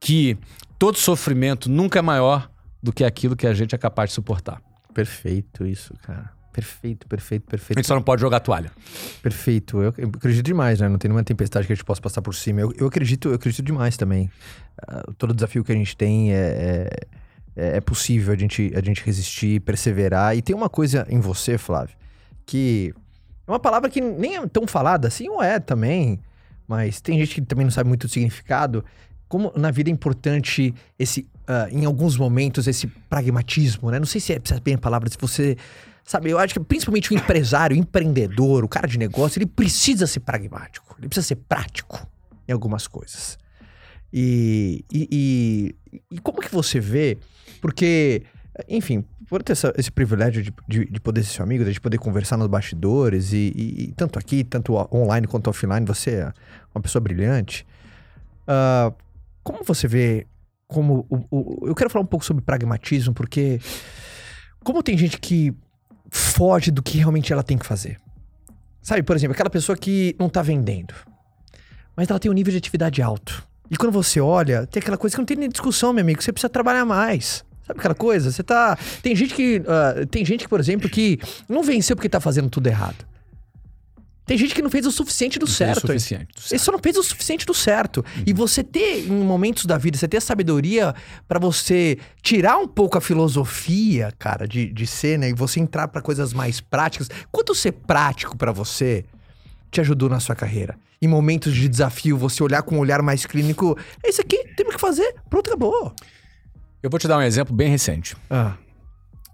[0.04, 0.36] que
[0.78, 2.50] todo sofrimento nunca é maior
[2.82, 4.60] do que aquilo que a gente é capaz de suportar.
[4.92, 6.30] Perfeito isso, cara.
[6.52, 7.78] Perfeito, perfeito, A perfeito.
[7.78, 8.70] gente só não pode jogar toalha.
[9.22, 9.80] Perfeito.
[9.80, 10.90] Eu, eu acredito demais, né?
[10.90, 12.60] Não tem nenhuma tempestade que a gente possa passar por cima.
[12.60, 14.30] Eu, eu acredito, eu acredito demais também.
[14.86, 16.90] Ah, todo desafio que a gente tem é,
[17.56, 20.36] é, é possível a gente, a gente resistir, perseverar.
[20.36, 21.96] E tem uma coisa em você, Flávio,
[22.44, 22.94] que
[23.48, 26.20] é uma palavra que nem é tão falada assim, ou é também,
[26.68, 28.84] mas tem gente que também não sabe muito o significado.
[29.34, 33.98] Como na vida é importante esse, ah, em alguns momentos, esse pragmatismo, né?
[33.98, 35.56] Não sei se é precisa bem a palavra, se você.
[36.04, 40.06] Sabe, eu acho que principalmente o empresário, o empreendedor, o cara de negócio, ele precisa
[40.06, 42.06] ser pragmático, ele precisa ser prático
[42.46, 43.36] em algumas coisas.
[44.12, 45.08] E, e,
[45.90, 47.18] e, e como que você vê?
[47.60, 48.22] Porque,
[48.68, 51.98] enfim, por ter essa- esse privilégio de, de, de poder ser seu amigo, de poder
[51.98, 56.32] conversar nos bastidores, e, tanto aqui, tanto online quanto offline, você é
[56.72, 57.66] uma pessoa brilhante.
[58.46, 58.92] Ah,
[59.44, 60.26] como você vê
[60.66, 63.60] como o, o- eu quero falar um pouco sobre pragmatismo, porque
[64.64, 65.54] como tem gente que
[66.10, 68.00] foge do que realmente ela tem que fazer.
[68.82, 70.94] Sabe, por exemplo, aquela pessoa que não tá vendendo,
[71.96, 73.46] mas ela tem um nível de atividade alto.
[73.70, 76.32] E quando você olha, tem aquela coisa que não tem nem discussão, meu amigo, você
[76.32, 77.44] precisa trabalhar mais.
[77.66, 78.30] Sabe aquela coisa?
[78.30, 78.76] Você tá.
[79.02, 79.62] Tem gente que.
[79.66, 81.18] ah, tem gente que, por exemplo, que
[81.48, 83.06] não venceu porque tá fazendo tudo errado.
[84.26, 85.80] Tem gente que não fez o suficiente do Não fez certo.
[85.86, 86.26] suficiente.
[86.34, 86.62] do Ele certo.
[86.64, 88.04] só não fez o suficiente do certo.
[88.26, 90.94] E você ter, em momentos da vida, você ter a sabedoria
[91.28, 95.28] pra você tirar um pouco a filosofia, cara, de, de ser, né?
[95.28, 97.10] E você entrar pra coisas mais práticas.
[97.30, 99.04] Quanto ser prático pra você
[99.70, 100.74] te ajudou na sua carreira?
[101.02, 103.76] Em momentos de desafio, você olhar com um olhar mais clínico.
[104.02, 105.14] É isso aqui, temos que fazer.
[105.28, 105.94] Pronto, acabou.
[106.82, 108.54] Eu vou te dar um exemplo bem recente, Ah.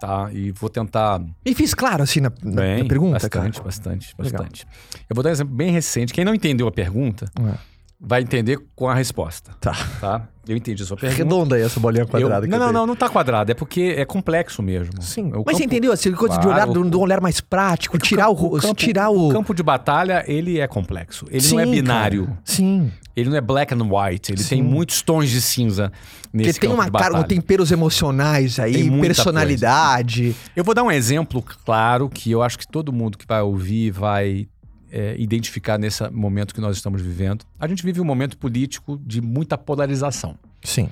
[0.00, 0.30] Tá?
[0.32, 3.64] E vou tentar E fiz claro, assim, na, na- Bem, na pergunta, bastante, cara.
[3.64, 4.66] bastante, bastante.
[5.08, 6.12] Eu vou dar um exemplo bem recente.
[6.12, 7.69] Quem não entendeu a pergunta É.
[8.00, 9.72] vai entender com a resposta, Tá.
[10.00, 10.28] tá?
[10.48, 11.22] Eu entendi a sua pergunta.
[11.22, 12.44] Redonda aí essa bolinha quadrada.
[12.46, 12.72] não, eu não, dei.
[12.74, 13.52] não, não tá quadrado.
[13.52, 15.00] É porque é complexo mesmo.
[15.00, 15.26] Sim.
[15.32, 15.92] O Mas você campo- entendeu?
[15.92, 18.58] Essa coisa de Claro, olhar de um de um olhar mais prático, tirar o, ro-
[18.58, 19.28] campo, tirar o.
[19.28, 21.26] o campo de batalha, ele é complexo.
[21.30, 22.24] Ele não é Sim, binário.
[22.26, 22.38] cara.
[22.44, 22.90] Sim.
[23.14, 24.32] Ele não é black and white.
[24.32, 24.48] Ele Sim.
[24.48, 25.92] tem muitos tons de cinza
[26.32, 27.22] nesse Porque tem uma batalha.
[27.24, 30.34] temperos emocionais aí, personalidade.
[30.56, 33.90] Eu vou dar um exemplo claro que eu acho que todo mundo que vai ouvir
[33.90, 34.48] vai
[34.90, 37.44] é, identificar nesse momento que nós estamos vivendo.
[37.58, 40.36] A gente vive um momento político de muita polarização.
[40.62, 40.88] Sim.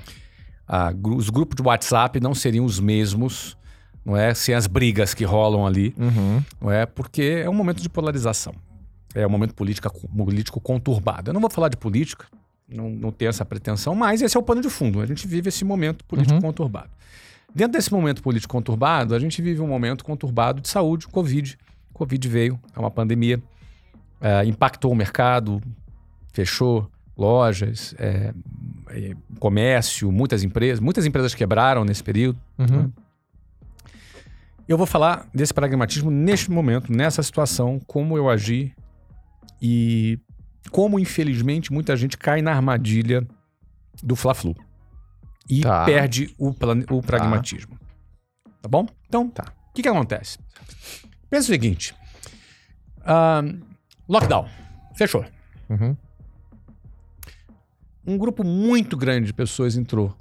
[0.67, 3.57] Ah, os grupos de WhatsApp não seriam os mesmos,
[4.05, 4.35] não é?
[4.35, 6.43] Sem as brigas que rolam ali, Uhum.
[6.61, 6.87] não é?
[6.87, 8.55] Porque é um momento de polarização.
[9.15, 11.31] É um momento política, político conturbado.
[11.31, 12.27] Eu não vou falar de política,
[12.69, 15.01] não, não tenho essa pretensão, mas esse é o pano de fundo.
[15.01, 16.41] A gente vive esse momento político Uhum.
[16.43, 16.91] conturbado.
[17.55, 21.59] Dentro desse momento político conturbado, a gente vive um momento conturbado de saúde, Covid.
[21.95, 23.43] Covid veio, é uma pandemia,
[24.21, 25.61] é, impactou o mercado,
[26.33, 28.33] fechou lojas, é,
[28.91, 32.39] é, comércio, muitas empresas, muitas empresas quebraram nesse período.
[32.59, 32.93] Uhum.
[34.69, 38.75] Eu vou falar desse pragmatismo neste momento, nessa situação, como eu agi
[39.61, 40.19] e
[40.71, 43.27] como, infelizmente, muita gente cai na armadilha
[44.03, 44.55] do Fla-Flu
[45.49, 45.85] e Tá.
[45.87, 47.79] perde o, o pragmatismo.
[48.61, 48.87] Tá bom?
[49.09, 49.53] Então, Tá.
[49.71, 50.39] o que, que acontece?
[51.31, 51.95] Pensa o seguinte:
[53.05, 53.43] ah,
[54.09, 54.49] lockdown,
[54.95, 55.25] fechou.
[55.69, 55.97] Uhum.
[58.07, 60.17] Um grupo muito grande de pessoas entrou.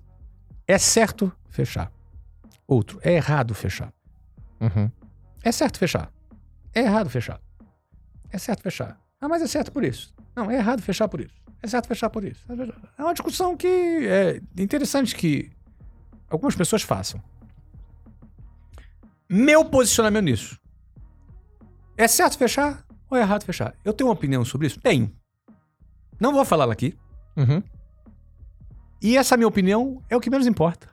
[0.68, 1.92] É certo fechar.
[2.68, 3.94] Outro, é errado fechar.
[4.60, 4.92] Uhum.
[5.42, 6.12] É certo fechar.
[6.74, 7.40] É errado fechar.
[8.30, 9.00] É certo fechar.
[9.22, 10.14] Ah, mas é certo por isso.
[10.36, 11.34] Não, é errado fechar por isso.
[11.64, 12.44] É certo fechar por isso.
[12.98, 15.50] É uma discussão que é interessante que
[16.30, 17.24] algumas pessoas façam.
[19.30, 20.60] Meu posicionamento nisso.
[21.98, 23.74] É certo fechar ou é errado fechar?
[23.84, 24.80] Eu tenho uma opinião sobre isso?
[24.80, 25.12] Tenho.
[26.20, 26.96] Não vou falar aqui.
[27.36, 27.62] Uhum.
[29.02, 30.90] E essa minha opinião é o que menos importa.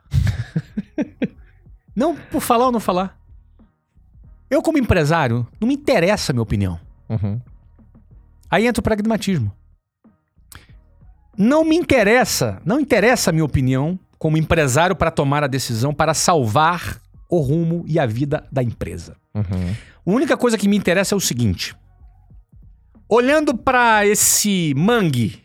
[1.95, 3.19] não por falar ou não falar.
[4.49, 6.79] Eu, como empresário, não me interessa a minha opinião.
[7.09, 7.41] Uhum.
[8.49, 9.51] Aí entra o pragmatismo.
[11.37, 16.13] Não me interessa, não interessa a minha opinião como empresário para tomar a decisão para
[16.13, 19.17] salvar o rumo e a vida da empresa.
[19.33, 19.75] Uhum.
[20.05, 21.75] A única coisa que me interessa é o seguinte:
[23.07, 25.43] olhando para esse mangue,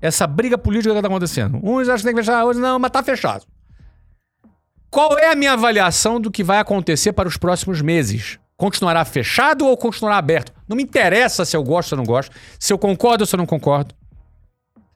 [0.00, 2.90] essa briga política que está acontecendo, uns acham que tem que fechar, outros não, mas
[2.90, 3.44] tá fechado.
[4.90, 8.38] Qual é a minha avaliação do que vai acontecer para os próximos meses?
[8.56, 10.52] Continuará fechado ou continuará aberto?
[10.68, 13.38] Não me interessa se eu gosto ou não gosto, se eu concordo ou se eu
[13.38, 13.94] não concordo.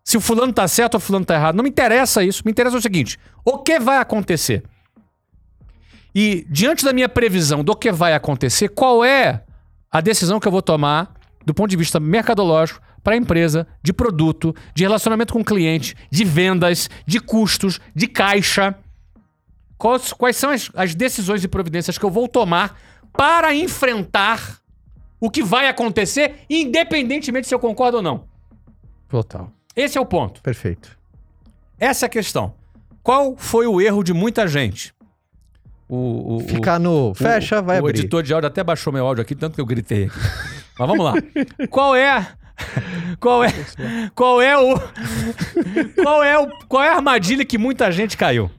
[0.04, 1.54] Se o fulano tá certo ou o fulano tá errado.
[1.54, 2.42] Não me interessa isso.
[2.44, 4.62] Me interessa o seguinte: o que vai acontecer?
[6.14, 9.42] E diante da minha previsão do que vai acontecer, qual é
[9.90, 11.14] a decisão que eu vou tomar
[11.44, 15.94] do ponto de vista mercadológico para a empresa, de produto, de relacionamento com o cliente,
[16.10, 18.74] de vendas, de custos, de caixa?
[19.76, 22.78] Quais, quais são as, as decisões e providências que eu vou tomar
[23.12, 24.58] para enfrentar
[25.20, 28.24] o que vai acontecer, independentemente se eu concordo ou não?
[29.08, 29.50] Total.
[29.76, 30.40] Esse é o ponto.
[30.42, 30.96] Perfeito.
[31.78, 32.54] Essa é a questão.
[33.02, 34.94] Qual foi o erro de muita gente?
[35.88, 37.10] O, o- o- Ficar no.
[37.10, 37.98] o- Fecha, vai o abrir.
[37.98, 40.10] editor de áudio até baixou meu áudio aqui, tanto que eu gritei.
[40.78, 41.14] Mas vamos lá.
[41.70, 42.26] Qual é.
[43.20, 43.50] Qual é.
[44.14, 44.74] Qual é o.
[46.02, 46.48] Qual é o.
[46.66, 48.50] Qual é a armadilha que muita gente caiu?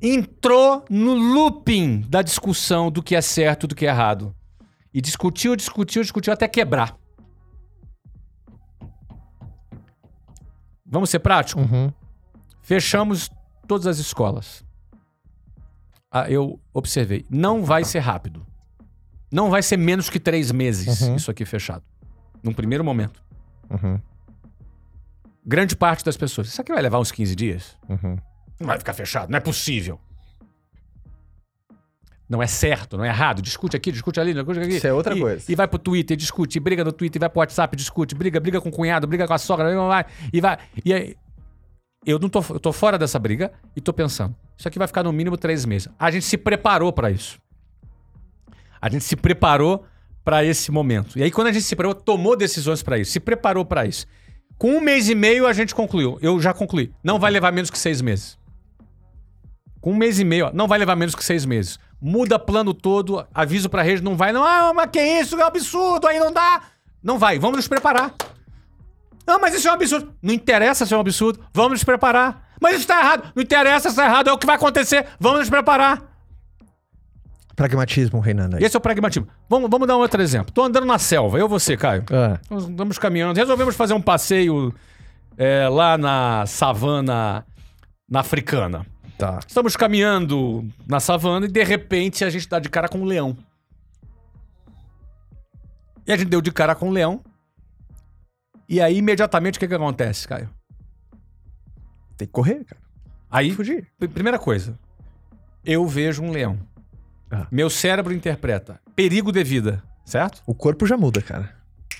[0.00, 4.34] Entrou no looping da discussão do que é certo do que é errado.
[4.94, 6.96] E discutiu, discutiu, discutiu até quebrar.
[10.86, 11.64] Vamos ser práticos?
[11.64, 11.92] Uhum.
[12.62, 13.30] Fechamos
[13.66, 14.64] todas as escolas.
[16.10, 17.26] Ah, eu observei.
[17.28, 18.46] Não vai ser rápido.
[19.30, 21.16] Não vai ser menos que três meses Uhum.
[21.16, 21.82] isso aqui fechado.
[22.42, 23.22] Num primeiro momento.
[23.70, 24.00] Uhum.
[25.44, 26.48] Grande parte das pessoas.
[26.48, 27.76] Isso aqui vai levar uns 15 dias?
[27.88, 28.16] Uhum.
[28.60, 29.30] Não vai ficar fechado.
[29.30, 30.00] Não é possível.
[32.28, 33.40] Não é certo, não é errado.
[33.40, 34.76] Discute aqui, discute ali, discute aqui.
[34.76, 35.50] Isso é outra E- coisa.
[35.50, 38.68] E vai pro Twitter, discute, briga no Twitter, vai pro WhatsApp, discute, briga, briga com
[38.68, 40.58] o cunhado, briga com a sogra, vai, e vai.
[40.84, 41.16] E aí,
[42.04, 45.02] eu não tô, eu tô fora dessa briga e tô pensando, isso aqui vai ficar
[45.02, 45.88] no mínimo três meses.
[45.98, 47.40] A gente se preparou pra isso.
[48.80, 49.84] A gente se preparou
[50.24, 51.18] pra esse momento.
[51.18, 54.06] E aí, quando a gente se preparou, tomou decisões pra isso, se preparou pra isso.
[54.58, 56.18] Com um mês e meio, a gente concluiu.
[56.20, 56.92] Eu já concluí.
[57.02, 58.36] Não vai levar menos que seis meses.
[59.80, 61.78] Com um mês e meio, ó, não vai levar menos que seis meses.
[62.00, 64.44] Muda plano todo, aviso pra rede, não vai, não.
[64.44, 66.62] Ah, mas que isso, é um absurdo, aí não dá.
[67.02, 68.14] Não vai, vamos nos preparar.
[69.26, 70.12] Ah, mas isso é um absurdo.
[70.20, 72.48] Não interessa se é um absurdo, vamos nos preparar.
[72.60, 73.32] Mas isso tá errado.
[73.34, 76.02] Não interessa se tá errado, é o que vai acontecer, vamos nos preparar.
[77.58, 78.62] Pragmatismo reinando aí.
[78.62, 79.26] Esse é o pragmatismo.
[79.48, 80.52] Vamos, vamos dar um outro exemplo.
[80.54, 82.04] Tô andando na selva, eu e você, Caio.
[82.08, 84.72] Ah, Nós andamos caminhando, resolvemos fazer um passeio
[85.36, 87.44] é, lá na savana
[88.08, 88.86] na africana.
[89.18, 89.40] tá.
[89.44, 93.36] Estamos caminhando na savana e de repente a gente dá de cara com um leão.
[96.06, 97.20] E a gente deu de cara com um leão.
[98.68, 100.48] E aí, imediatamente, o que, que acontece, Caio?
[102.16, 102.80] Tem que correr, cara.
[103.28, 103.84] Aí, Fugir.
[104.14, 104.78] primeira coisa,
[105.64, 106.56] eu vejo um leão.
[107.30, 107.46] Ah.
[107.50, 110.42] Meu cérebro interpreta perigo de vida, certo?
[110.44, 111.54] O corpo já muda, cara.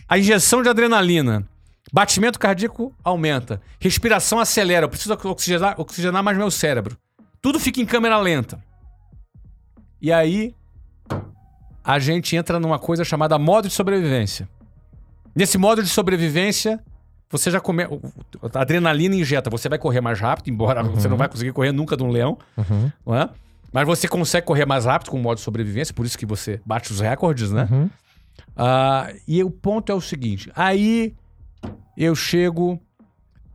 [0.08, 1.46] A injeção de adrenalina.
[1.92, 3.60] Batimento cardíaco aumenta.
[3.78, 4.84] Respiração acelera.
[4.84, 6.98] Eu preciso oxigenar, oxigenar mais meu cérebro.
[7.40, 8.58] Tudo fica em câmera lenta.
[10.00, 10.54] E aí,
[11.84, 14.48] a gente entra numa coisa chamada modo de sobrevivência.
[15.34, 16.82] Nesse modo de sobrevivência,
[17.30, 17.84] você já come...
[17.84, 19.48] A adrenalina injeta.
[19.50, 22.38] Você vai correr mais rápido, embora você não vai conseguir correr nunca de um leão.
[22.56, 22.90] Uhum.
[23.06, 23.30] Não é?
[23.72, 25.94] Mas você consegue correr mais rápido com o modo de sobrevivência.
[25.94, 27.68] Por isso que você bate os recordes, né?
[27.70, 27.90] Uhum.
[28.56, 31.14] Ah, e o ponto é o seguinte: aí
[31.96, 32.80] eu chego.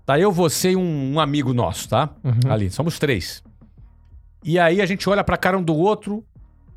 [0.06, 2.10] Tá eu, você e um, um amigo nosso, tá?
[2.24, 2.52] Uhum.
[2.52, 3.42] Ali, somos três.
[4.44, 6.26] E aí a gente olha pra cara um do outro,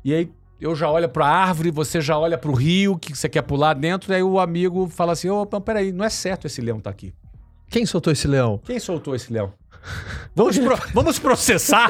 [0.03, 0.31] e aí
[0.61, 4.13] eu já olho pra árvore, você já olha pro rio que você quer pular dentro,
[4.13, 6.89] e aí o amigo fala assim: Ô, oh, peraí, não é certo esse leão tá
[6.89, 7.13] aqui.
[7.69, 8.61] Quem soltou esse leão?
[8.63, 9.53] Quem soltou esse leão?
[10.35, 11.89] Vamos, pro- vamos processar.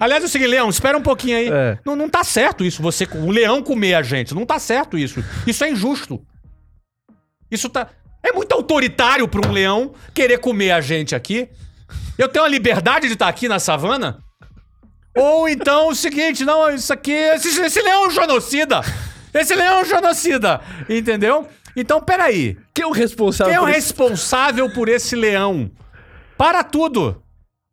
[0.00, 1.48] Aliás, é o seguinte, Leão, espera um pouquinho aí.
[1.48, 1.78] É.
[1.84, 4.34] Não, não tá certo isso, você, o leão comer a gente.
[4.34, 5.22] Não tá certo isso.
[5.46, 6.20] Isso é injusto.
[7.50, 7.88] Isso tá.
[8.22, 11.48] É muito autoritário pra um leão querer comer a gente aqui.
[12.18, 14.18] Eu tenho a liberdade de estar aqui na savana?
[15.16, 17.12] Ou então o seguinte, não, isso aqui.
[17.12, 18.80] Esse, esse leão é um genocida!
[19.32, 20.60] Esse leão é um genocida!
[20.88, 21.46] Entendeu?
[21.76, 22.56] Então, peraí.
[22.74, 25.70] Quem é o responsável Quem é o responsável por esse leão?
[26.36, 27.22] Para tudo!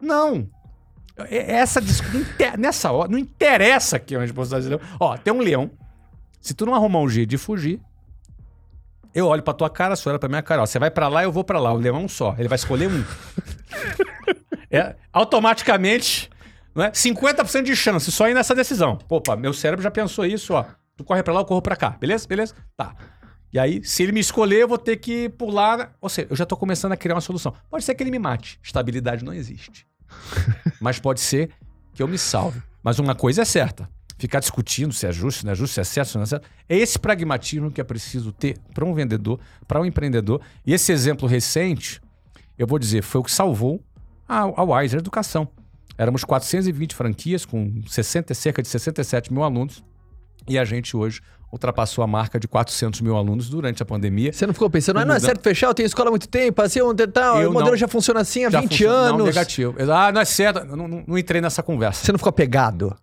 [0.04, 0.50] Não.
[1.30, 4.98] É- Essa não inter- nessa hora não interessa quem é responsável desse leão.
[5.00, 5.72] Ó, tem um leão.
[6.42, 7.80] Se tu não arrumar um jeito de fugir,
[9.16, 10.62] eu olho pra tua cara, você olha pra minha cara.
[10.62, 11.72] Ó, você vai pra lá, eu vou pra lá.
[11.72, 12.36] O leão é um só.
[12.38, 13.04] Ele vai escolher um.
[14.72, 16.30] É, automaticamente,
[16.74, 16.92] não é?
[16.92, 18.98] 50% de chance só ir nessa decisão.
[19.08, 20.66] Opa, meu cérebro já pensou isso, ó.
[20.98, 21.92] Tu corre pra lá, eu corro pra cá.
[21.92, 22.28] Beleza?
[22.28, 22.56] Beleza?
[22.76, 22.96] Tá.
[23.52, 25.96] E aí, se ele me escolher, eu vou ter que pular.
[26.02, 27.54] Ou seja, eu já tô começando a criar uma solução.
[27.70, 28.60] Pode ser que ele me mate.
[28.64, 29.86] Estabilidade não existe.
[30.80, 31.50] Mas pode ser
[31.94, 32.62] que eu me salve.
[32.82, 35.82] Mas uma coisa é certa: ficar discutindo se é justo, se não é justo, se
[35.82, 36.48] é certo, se não é certo.
[36.68, 40.42] É esse pragmatismo que é preciso ter para um vendedor, para um empreendedor.
[40.66, 42.02] E esse exemplo recente,
[42.58, 43.84] eu vou dizer, foi o que salvou
[44.28, 45.48] a, a Wiser Educação.
[45.98, 49.84] Éramos 420 franquias com 60, cerca de 67 mil alunos.
[50.48, 51.22] E a gente hoje
[51.54, 54.34] ultrapassou a marca de 400 mil alunos durante a pandemia.
[54.34, 56.60] Você não ficou pensando, ah, não é certo fechar, eu tenho escola há muito tempo,
[56.64, 59.18] assim, onde tal, Eu o modelo não- já funciona assim há Já 20 funciona- anos.
[59.20, 59.76] Não, negativo.
[59.94, 60.66] Ah, não é certo.
[60.76, 62.04] Não, não- não entrei nessa conversa.
[62.04, 62.96] Você não ficou apegado?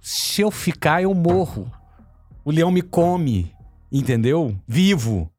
[0.00, 1.70] Se eu ficar, eu morro.
[2.44, 3.52] O leão me come,
[3.92, 4.56] entendeu?
[4.66, 5.30] Vivo.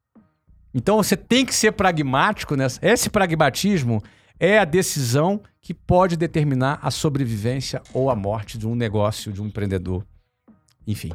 [0.74, 2.78] Então você tem que ser pragmático nessa.
[2.84, 4.02] Esse pragmatismo
[4.40, 9.42] é a decisão que pode determinar a sobrevivência ou a morte de um negócio, de
[9.42, 10.04] um empreendedor.
[10.86, 11.12] Enfim.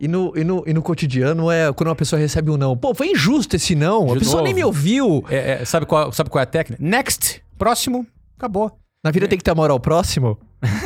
[0.00, 2.76] E no, e, no, e no cotidiano é quando uma pessoa recebe um não.
[2.76, 4.10] Pô, foi injusto esse não.
[4.10, 4.44] a De pessoa novo.
[4.44, 5.24] nem me ouviu.
[5.28, 6.82] É- é, sabe, qual, sabe qual é a técnica?
[6.82, 7.42] Next.
[7.58, 8.06] Próximo.
[8.36, 8.78] Acabou.
[9.04, 10.38] Na vida tem que ter amor ao próximo.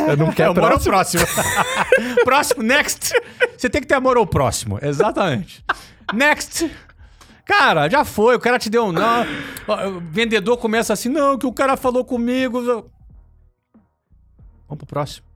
[0.08, 1.24] Eu não É, quero amor ao próximo.
[2.24, 2.62] próximo.
[2.62, 3.12] next.
[3.56, 4.78] Você tem que ter amor ao próximo.
[4.80, 5.62] Exatamente.
[6.14, 6.70] Next.
[7.44, 8.36] Cara, já foi.
[8.36, 9.26] O cara te deu um não.
[9.96, 12.62] O vendedor começa assim, não, que o cara falou comigo.
[12.62, 12.84] Vamos
[14.78, 15.26] pro próximo.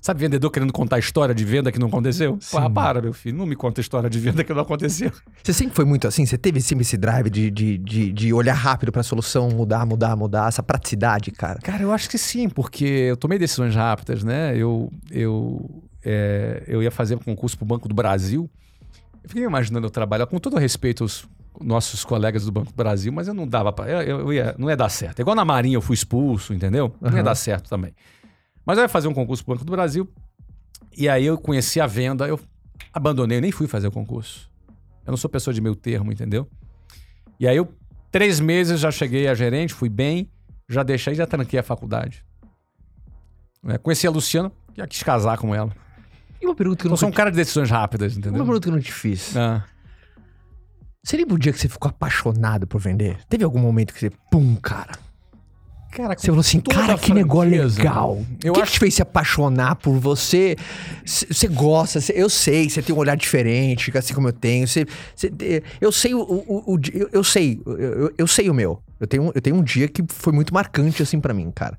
[0.00, 2.38] Sabe vendedor querendo contar história de venda que não aconteceu?
[2.50, 2.72] Pá, Sim.
[2.72, 3.36] para, meu filho.
[3.36, 5.12] Não me conta história de venda que não aconteceu.
[5.42, 6.24] Você sempre foi muito assim?
[6.24, 10.16] Você teve sempre esse drive de, de, de, de olhar rápido pra solução, mudar, mudar,
[10.16, 11.58] mudar, essa praticidade, cara?
[11.60, 14.56] Cara, eu acho que sim, porque eu tomei decisões rápidas, né?
[14.56, 18.48] Eu, eu, é, eu ia fazer um concurso para o Banco do Brasil.
[19.22, 21.28] Eu fiquei imaginando eu trabalhar, com todo respeito aos
[21.60, 24.02] nossos colegas do Banco do Brasil, mas eu não dava para.
[24.02, 25.20] Eu, eu ia, não ia dar certo.
[25.20, 26.94] Igual na Marinha eu fui expulso, entendeu?
[27.00, 27.24] Não ia Aham.
[27.24, 27.92] dar certo também.
[28.64, 30.08] Mas eu ia fazer um concurso para o Banco do Brasil.
[30.96, 32.38] E aí eu conheci a venda, eu
[32.92, 34.50] abandonei, eu nem fui fazer o concurso.
[35.06, 36.48] Eu não sou pessoa de meio termo, entendeu?
[37.38, 37.72] E aí eu,
[38.10, 40.30] três meses, já cheguei a gerente, fui bem,
[40.68, 42.24] já deixei, já tranquei a faculdade.
[43.66, 45.72] É, conheci a Luciana, já quis casar com ela.
[46.40, 48.44] E uma pergunta que eu Eu não sou um cara de decisões rápidas, Uma entendeu?
[48.44, 49.36] pergunta que eu não te fiz.
[49.36, 49.64] Ah.
[51.02, 53.18] Você lembra o dia que você ficou apaixonado por vender?
[53.26, 54.92] Teve algum momento que você, pum, cara?
[55.90, 58.24] Cara, Você falou assim, cara, que negócio legal.
[58.44, 60.56] Eu o que, acho que te fez se apaixonar por você?
[61.04, 64.68] Você gosta, cê- eu sei, você tem um olhar diferente, assim como eu tenho.
[64.68, 64.86] Cê,
[65.16, 65.32] cê-
[65.80, 68.80] eu sei o, o- o eu, eu sei, eu, eu- sei o meu.
[69.00, 71.76] Eu tenho, eu tenho um dia que foi muito marcante assim pra mim, cara.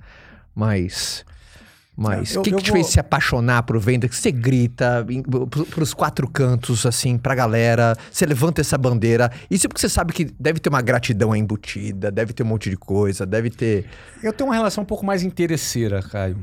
[0.53, 1.23] Mas
[2.01, 4.07] mas É, o que, que te vou- fez se apaixonar por venda?
[4.09, 7.95] Que você grita pro- pros quatro cantos, assim, pra galera.
[8.11, 9.31] Você levanta essa bandeira.
[9.49, 12.75] Isso porque você sabe que deve ter uma gratidão embutida, deve ter um monte de
[12.77, 13.85] coisa, deve ter.
[14.23, 16.37] Eu tenho uma relação um pouco mais interesseira, Caio.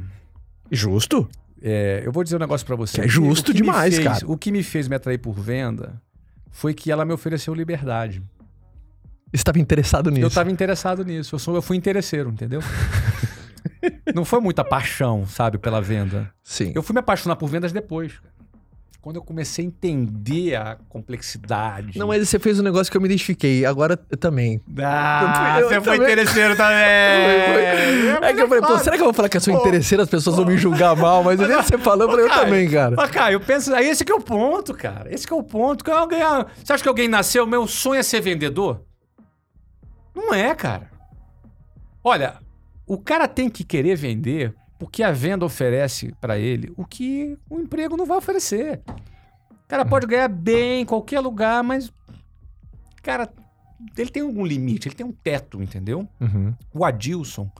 [0.71, 1.29] Justo?
[1.61, 3.01] É, eu vou dizer um negócio pra você.
[3.01, 4.27] Que é justo demais, fez- cara.
[4.31, 6.01] O que me fez me atrair por venda
[6.51, 8.23] foi que ela me ofereceu liberdade.
[9.31, 10.23] Você estava interessado nisso.
[10.25, 11.35] Eu estava interessado nisso.
[11.35, 12.61] Eu, sou, eu fui interesseiro, entendeu?
[14.15, 16.31] Não foi muita paixão, sabe, pela venda.
[16.43, 16.73] Sim.
[16.75, 18.13] Eu fui me apaixonar por vendas depois.
[19.01, 21.97] Quando eu comecei a entender a complexidade.
[21.99, 23.65] Não, mas você fez um negócio que eu me identifiquei.
[23.65, 24.61] Agora eu também.
[24.83, 26.79] Ah, Eu- eu você foi também- interesseiro também.
[28.21, 29.61] É que eu falei, pô, será que eu vou falar que eu sou Pô.
[29.61, 30.03] interesseiro?
[30.03, 32.97] As pessoas vão me julgar mal, mas que você falou, eu falei, eu também, cara.
[32.97, 35.13] Mas, Caio, eu penso, aí esse que é o ponto, cara.
[35.15, 35.85] Esse que é o ponto.
[35.85, 38.83] Que alguém, ah, você acha que alguém nasceu, meu sonho é ser vendedor?
[40.15, 40.91] Não é, cara.
[42.03, 42.35] Olha,
[42.89, 47.61] o cara tem que querer vender porque a venda oferece pra ele o que o
[47.61, 48.81] emprego não vai oferecer.
[49.51, 51.93] O cara pode ganhar bem em qualquer lugar, mas
[53.03, 53.31] cara,
[53.97, 56.09] ele tem algum limite, ele tem um teto, entendeu?
[56.21, 56.55] Uhum.
[56.73, 57.51] O Adilson,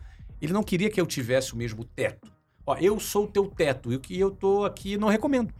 [0.41, 2.33] ele não queria que eu tivesse o mesmo teto.
[2.67, 5.53] Ó, eu sou o teu teto e o que eu tô aqui não recomendo.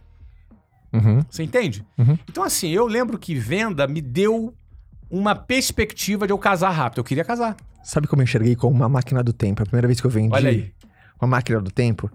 [0.91, 1.21] Uhum.
[1.29, 1.85] Você entende?
[1.97, 2.17] Uhum.
[2.27, 4.53] Então, assim, eu lembro que venda me deu
[5.09, 6.99] uma perspectiva de eu casar rápido.
[6.99, 7.55] Eu queria casar.
[7.83, 9.63] Sabe como eu enxerguei como uma máquina do tempo?
[9.63, 10.71] A primeira vez que eu vendi Olha aí.
[11.19, 12.11] uma máquina do tempo,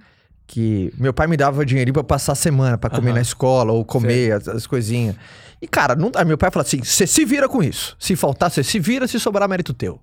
[0.47, 3.15] que meu pai me dava dinheirinho pra passar a semana, pra comer Aham.
[3.17, 5.17] na escola ou comer as, as coisinhas.
[5.61, 7.97] E, cara, não, aí meu pai falou assim: você se vira com isso.
[7.99, 10.01] Se faltar, você se vira, se sobrar mérito teu.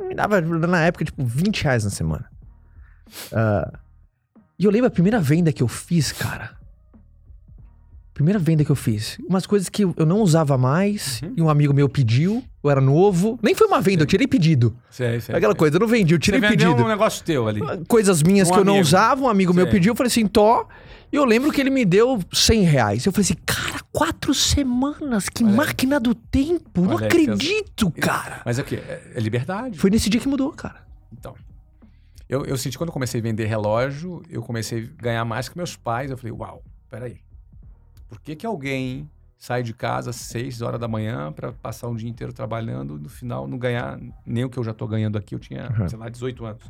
[0.00, 2.26] Me dava, na época, tipo, 20 reais na semana.
[3.32, 3.72] Ah,
[4.58, 6.56] e eu lembro a primeira venda que eu fiz, cara.
[8.14, 9.18] Primeira venda que eu fiz.
[9.28, 11.34] Umas coisas que eu não usava mais, Uhum.
[11.36, 13.36] e um amigo meu pediu, eu era novo.
[13.42, 14.72] Nem foi uma venda, eu tirei pedido.
[14.88, 15.58] Sei, sei, Aquela sei.
[15.58, 16.70] coisa, eu não vendi, eu tirei Você pedido.
[16.76, 17.60] um negócio teu ali.
[17.88, 20.68] Coisas minhas Um que eu não usava, um amigo meu pediu, eu falei assim, tó.
[21.12, 23.04] E eu lembro que ele me deu 100 reais.
[23.04, 25.56] Eu falei assim, cara, quatro semanas, que Olha aí.
[25.56, 26.82] máquina do tempo.
[26.82, 28.42] não Olha aí, que acredito, cara.
[28.44, 28.76] Mas é o quê?
[28.88, 29.78] É é liberdade.
[29.78, 30.84] Foi nesse dia que mudou, cara.
[31.12, 31.34] Então.
[32.28, 35.56] Eu, eu senti quando eu comecei a vender relógio, eu comecei a ganhar mais que
[35.56, 36.10] meus pais.
[36.10, 37.16] Eu falei, uau, peraí.
[38.14, 41.96] Por que, que alguém sai de casa às 6 horas da manhã para passar um
[41.96, 45.34] dia inteiro trabalhando no final não ganhar nem o que eu já tô ganhando aqui?
[45.34, 45.88] Eu tinha, Uhum.
[45.88, 46.62] sei lá, 18 anos.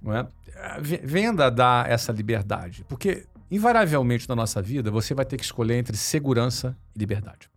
[0.00, 0.26] Não é?
[0.56, 2.82] A ve- Venda dá essa liberdade.
[2.88, 7.50] Porque, invariavelmente, na nossa vida, você vai ter que escolher entre segurança e liberdade.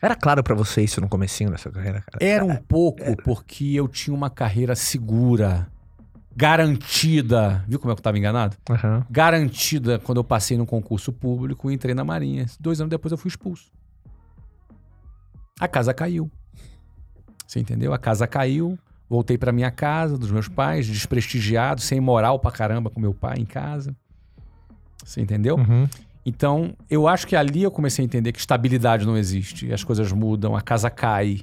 [0.00, 2.24] Era claro pra você isso no comecinho dessa carreira, cara?
[2.24, 5.68] Era um pouco porque eu tinha uma carreira segura,
[6.34, 7.64] garantida.
[7.68, 8.56] Viu como é que eu estava enganado?
[8.68, 9.06] Aham.
[9.10, 12.46] Garantida quando eu passei num concurso público e entrei na Marinha.
[12.58, 13.70] Dois anos depois eu fui expulso.
[15.60, 16.30] A casa caiu.
[17.46, 17.92] Você entendeu?
[17.92, 18.78] A casa caiu.
[19.08, 23.36] Voltei pra minha casa, dos meus pais, desprestigiado, sem moral pra caramba com meu pai
[23.38, 23.94] em casa.
[25.04, 25.56] Você entendeu?
[25.56, 25.86] Uhum.
[26.24, 29.70] Então, eu acho que ali eu comecei a entender que estabilidade não existe.
[29.72, 31.40] As coisas mudam, a casa cai.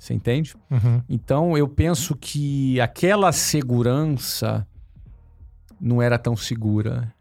[0.00, 0.54] Você entende?
[0.70, 1.02] Uhum.
[1.10, 4.66] Então, eu penso que aquela segurança
[5.78, 7.12] não era tão segura.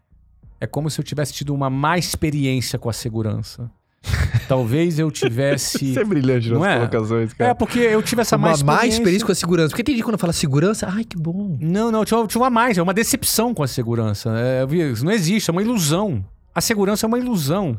[0.62, 3.70] É como se eu tivesse tido uma má experiência com a segurança.
[4.48, 5.90] Talvez eu tivesse.
[5.92, 6.78] Isso é brilhante Não nas é?
[6.88, 7.56] colocações, É, cara.
[7.56, 8.82] porque eu tive essa má uma experiência.
[8.82, 9.70] má experiência com a segurança.
[9.72, 11.58] Porque tem gente quando fala segurança, ai, que bom.
[11.60, 14.32] Não, não, tinha, tinha uma mais, é uma decepção com a segurança.
[14.40, 16.24] É, eu não existe, é uma ilusão.
[16.56, 17.78] A segurança é uma ilusão.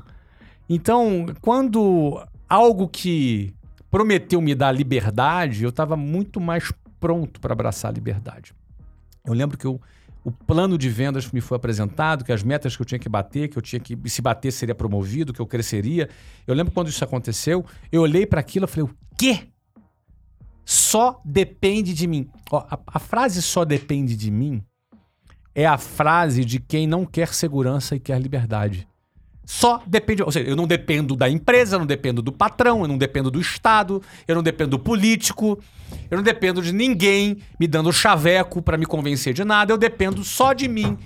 [0.69, 3.55] Então, quando algo que
[3.91, 8.55] prometeu me dar liberdade, eu estava muito mais pronto para abraçar a liberdade.
[9.25, 9.81] Eu lembro que eu-
[10.23, 13.49] o plano de vendas me foi apresentado, que as metas que eu tinha que bater,
[13.49, 16.09] que eu tinha que se bater seria promovido, que eu cresceria.
[16.47, 19.49] Eu lembro quando isso aconteceu, eu olhei para aquilo e falei: "O quê?
[20.65, 22.29] Só depende de mim".
[22.51, 24.63] Ó, a, a frase só depende de mim
[25.55, 28.87] é a frase de quem não quer segurança e quer liberdade.
[29.53, 32.87] Só depende, ou seja, eu não dependo da empresa, eu não dependo do patrão, eu
[32.89, 35.59] não dependo do Estado, eu não dependo do político,
[36.09, 40.23] eu não dependo de ninguém me dando chaveco pra me convencer de nada, eu dependo
[40.23, 40.97] só de mim.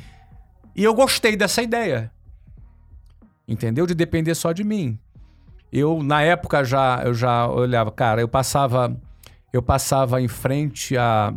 [0.76, 2.12] E eu gostei dessa ideia.
[3.49, 3.86] Entendeu?
[3.86, 4.99] De depender só de mim.
[5.72, 8.95] Eu na época já eu já olhava, cara, eu passava
[9.55, 11.32] eu passava em frente a,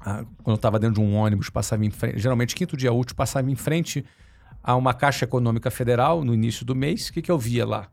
[0.00, 3.14] a- quando eu estava dentro de um ônibus, passava em frente, geralmente quinto dia útil,
[3.14, 4.04] passava em frente
[4.62, 7.08] a uma Caixa Econômica Federal no início do mês.
[7.08, 7.88] O que, que eu via lá?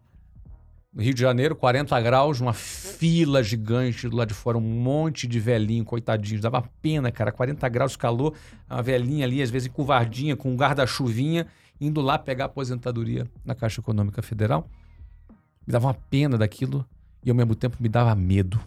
[0.93, 5.27] No Rio de Janeiro, 40 graus, uma fila gigante do lado de fora, um monte
[5.27, 6.41] de velhinho, coitadinhos.
[6.41, 7.31] Dava pena, cara.
[7.31, 8.33] 40 graus, calor,
[8.69, 11.45] uma velhinha ali, às vezes encurvardinha, com um guarda-chuvinha,
[11.79, 14.67] indo lá pegar aposentadoria na Caixa Econômica Federal.
[15.65, 16.83] Me dava uma pena daquilo
[17.23, 18.59] e ao mesmo tempo me dava medo.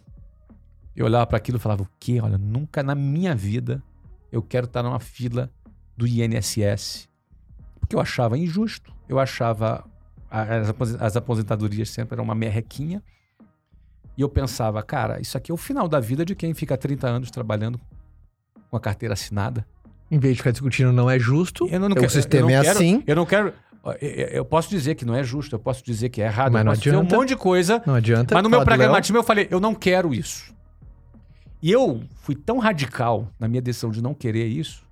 [0.94, 2.20] Eu olhava para aquilo e falava: o quê?
[2.20, 3.82] Olha, nunca na minha vida
[4.30, 5.51] eu quero estar numa fila
[5.96, 7.10] do INSS.
[7.91, 8.93] Porque eu achava injusto.
[9.09, 9.84] Eu achava
[10.30, 13.03] as, apos- as aposentadorias sempre eram uma merrequinha.
[14.16, 17.09] E eu pensava, cara, isso aqui é o final da vida de quem fica 30
[17.09, 17.80] anos trabalhando
[18.70, 19.66] com a carteira assinada.
[20.09, 22.55] Em vez de ficar discutindo não é justo, Eu não, não o quero- sistema eu
[22.55, 23.53] não é quero- assim, Eu não quero.
[24.01, 26.64] eu- posso dizer que não é justo, eu posso dizer que é errado, Mas eu
[26.64, 27.16] não posso dizer um adianta.
[27.16, 27.82] monte de coisa.
[27.84, 28.34] não adianta.
[28.36, 30.55] Mas no meu pragmatismo eu falei, eu não quero isso.
[31.61, 34.84] E eu fui tão radical na minha decisão de não querer isso,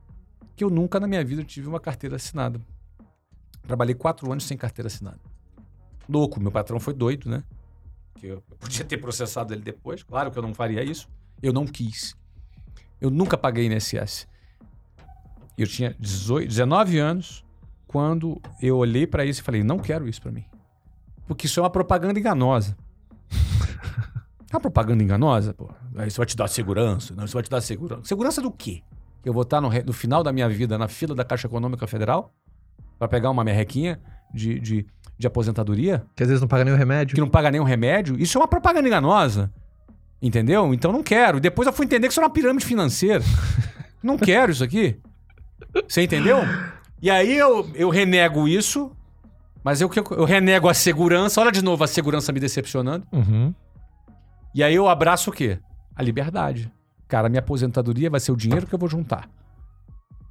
[0.57, 2.61] que eu nunca na minha vida tive uma carteira assinada.
[3.69, 5.21] Trabalhei quatro anos sem carteira assinada.
[6.09, 7.45] Louco, meu patrão foi doido, né?
[8.14, 11.07] Que eu podia ter processado ele depois, claro que eu não faria isso.
[11.43, 12.16] Eu não quis.
[12.99, 14.27] Eu nunca paguei INSS.
[15.57, 17.45] Eu tinha 18, 19 anos
[17.87, 20.47] quando eu olhei para isso e falei, não quero isso para mim.
[21.27, 22.75] Porque isso é uma propaganda enganosa.
[24.51, 25.69] É uma propaganda enganosa, pô.
[26.07, 27.14] Isso vai te dar segurança.
[27.14, 28.07] Não, isso vai te dar segurança.
[28.07, 28.83] Segurança do quê?
[29.23, 32.33] Eu vou estar no, no final da minha vida na fila da Caixa Econômica Federal
[32.99, 34.01] para pegar uma merrequinha
[34.32, 34.86] de, de,
[35.16, 37.14] de aposentadoria Que às vezes não paga nem o remédio.
[37.14, 38.20] que não paga nenhum remédio.
[38.20, 39.53] Isso é uma propaganda enganosa.
[40.20, 40.74] Entendeu?
[40.74, 41.38] Então não quero.
[41.40, 43.22] Depois eu fui entender que isso é uma pirâmide financeira.
[44.03, 44.99] não quero isso aqui.
[45.86, 46.38] Você entendeu?
[47.01, 48.90] E aí eu, eu renego isso,
[49.62, 51.40] mas eu, eu renego a segurança.
[51.40, 53.07] Olha de novo a segurança me decepcionando.
[53.12, 53.55] Uhum.
[54.55, 55.59] E aí eu abraço o quê?
[55.94, 56.72] A liberdade.
[57.07, 59.28] Cara, minha aposentadoria vai ser o dinheiro que eu vou juntar.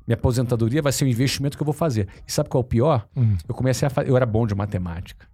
[0.08, 2.08] Minha aposentadoria vai ser o investimento que eu vou fazer.
[2.26, 3.08] E sabe qual é o pior?
[3.16, 3.36] Hum.
[3.47, 4.10] Eu comecei a fazer.
[4.10, 5.28] Eu era bom de matemática.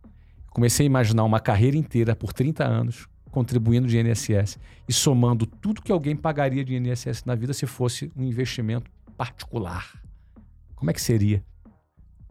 [0.49, 5.81] Comecei a imaginar uma carreira inteira por 30 anos contribuindo de INSS e somando tudo
[5.81, 9.99] que alguém pagaria de INSS na vida se fosse um investimento particular.
[10.75, 11.43] Como é que seria?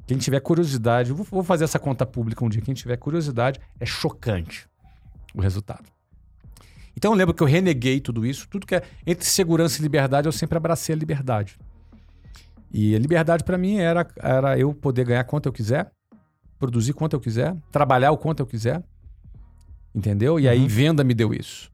[0.06, 2.62] Quem tiver curiosidade, vou fazer essa conta pública um dia.
[2.62, 4.68] Quem tiver curiosidade, é chocante
[5.34, 5.84] o resultado.
[6.96, 10.28] Então eu lembro que eu reneguei tudo isso, tudo que é entre segurança e liberdade,
[10.28, 11.58] eu sempre abracei a liberdade.
[12.72, 15.92] E a liberdade para mim era, era eu poder ganhar quanto eu quiser,
[16.58, 18.82] produzir quanto eu quiser, trabalhar o quanto eu quiser.
[19.94, 20.40] Entendeu?
[20.40, 21.70] E aí venda me deu isso.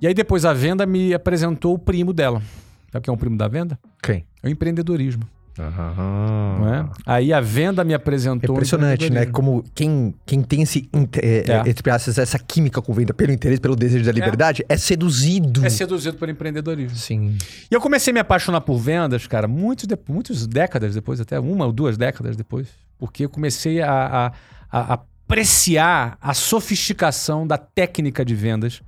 [0.00, 2.42] E aí depois a venda me apresentou o primo dela.
[2.90, 3.78] Sabe quem é o primo da venda?
[4.02, 4.26] Quem?
[4.42, 5.22] É o empreendedorismo.
[5.58, 6.88] Não é?
[7.04, 8.54] Aí a venda me É apresentou.
[8.54, 9.26] impressionante, né?
[9.26, 10.88] Como quem, quem tem esse,
[11.20, 11.90] é, É.
[11.90, 15.64] aspas, essa química com venda pelo interesse, pelo desejo da liberdade, é, seduzido.
[15.64, 16.96] É seduzido pelo empreendedorismo.
[16.96, 17.36] Sim.
[17.70, 21.38] E eu comecei a me apaixonar por vendas, cara, muitos, de, muitas décadas depois, até
[21.38, 22.68] uma ou duas décadas depois.
[22.98, 24.32] Porque eu comecei a,
[24.70, 25.00] a- a
[25.32, 28.82] apreciar a sofisticação da técnica de vendas.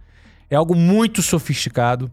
[0.51, 2.11] É algo muito sofisticado.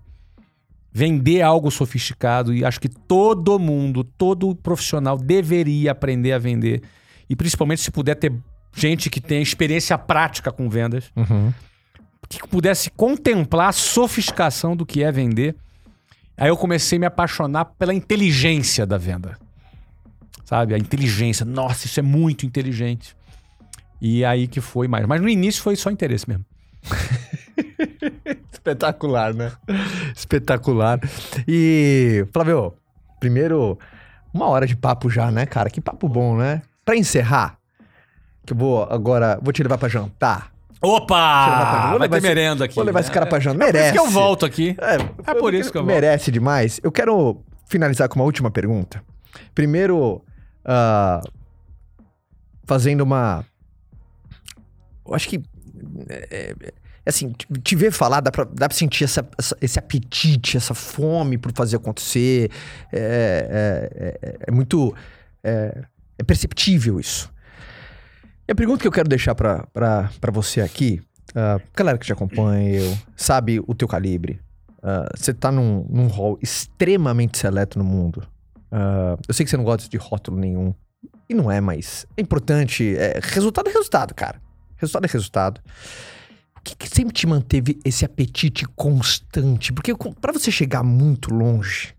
[0.94, 2.54] Vender algo sofisticado.
[2.54, 6.82] E acho que todo mundo, todo profissional deveria aprender a vender.
[7.30, 8.34] E principalmente se puder ter
[8.76, 11.54] gente que tem experiência prática com vendas Uhum.
[12.30, 15.56] que pudesse contemplar a sofisticação do que é vender.
[16.38, 19.38] Aí eu comecei a me apaixonar pela inteligência da venda.
[20.46, 20.74] Sabe?
[20.74, 21.46] A inteligência.
[21.46, 23.16] Nossa, isso é muito inteligente.
[24.02, 25.06] E aí que foi mais.
[25.06, 26.46] Mas no início foi só interesse mesmo.
[28.66, 29.52] Espetacular, né?
[30.16, 31.00] Espetacular.
[31.48, 32.74] E, Flávio,
[33.20, 33.78] primeiro,
[34.32, 35.70] uma hora de papo já, né, cara?
[35.70, 36.62] Que papo bom, né?
[36.86, 37.58] Pra encerrar,
[38.46, 40.52] que eu vou agora, vou te levar pra jantar.
[40.80, 41.90] Pra- Opa!
[41.92, 42.76] vou Vai ter merenda aqui.
[42.76, 43.58] Vou levar esse cara pra jantar.
[43.68, 43.86] Por Merece.
[43.86, 44.76] isso que eu volto aqui.
[44.80, 45.94] É, É por isso que eu volto.
[45.94, 46.80] Merece demais.
[46.84, 49.04] Eu quero finalizar com uma última pergunta.
[49.56, 50.24] Primeiro,
[50.66, 51.20] ah,
[52.66, 53.44] fazendo uma.
[55.08, 55.42] Eu acho que.
[56.10, 56.28] é,
[56.60, 56.74] é,
[57.06, 57.32] assim,
[57.64, 61.52] te- ver falar, dá pra, dá pra sentir essa- essa- esse apetite, essa fome por
[61.54, 62.50] fazer acontecer.
[62.92, 64.94] É, é- é- é muito.
[65.44, 65.84] É,
[66.20, 67.32] é perceptível isso.
[68.48, 69.68] E a pergunta que eu quero deixar pra
[70.32, 71.02] você aqui,
[71.36, 74.40] ah, galera que te acompanha, eu, sabe o teu calibre,
[74.84, 78.28] ah, você tá num, num hall extremamente seleto no mundo.
[78.72, 80.74] Ah, eu sei que você não gosta de rótulo nenhum.
[81.28, 82.96] E não é, mas é importante.
[82.98, 84.42] é, resultado é resultado, cara.
[84.78, 85.62] Resultado é resultado.
[86.62, 89.74] O que, que sempre te manteve esse apetite constante?
[89.74, 91.96] Porque pra você chegar muito longe.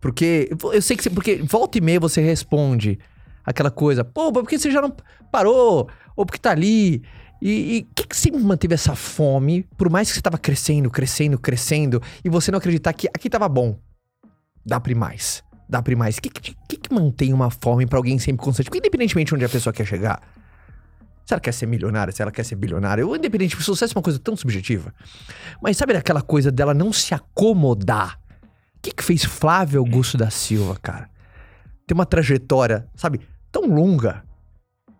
[0.00, 2.98] Porque eu sei que você, porque volta e meia você responde
[3.44, 4.94] aquela coisa, pô, mas por que você já não
[5.30, 5.88] parou?
[6.16, 7.02] Ou porque tá ali?
[7.42, 11.38] E o que, que sempre manteve essa fome, por mais que você tava crescendo, crescendo,
[11.38, 13.78] crescendo, e você não acreditar que aqui tava bom?
[14.64, 15.42] Dá pra ir mais.
[15.68, 16.18] Dá pra ir mais.
[16.18, 18.66] O que, que, que, que mantém uma fome pra alguém sempre constante?
[18.66, 20.22] Porque independentemente de onde a pessoa quer chegar,
[21.30, 23.96] se ela quer ser milionária, se ela quer ser bilionária, ou independente, porque sucesso é
[23.96, 24.92] uma coisa tão subjetiva.
[25.62, 28.18] Mas sabe aquela coisa dela não se acomodar?
[28.76, 31.08] O que, que fez Flávio Augusto da Silva, cara?
[31.86, 33.20] Ter uma trajetória, sabe,
[33.52, 34.24] tão longa.
[34.88, 34.92] O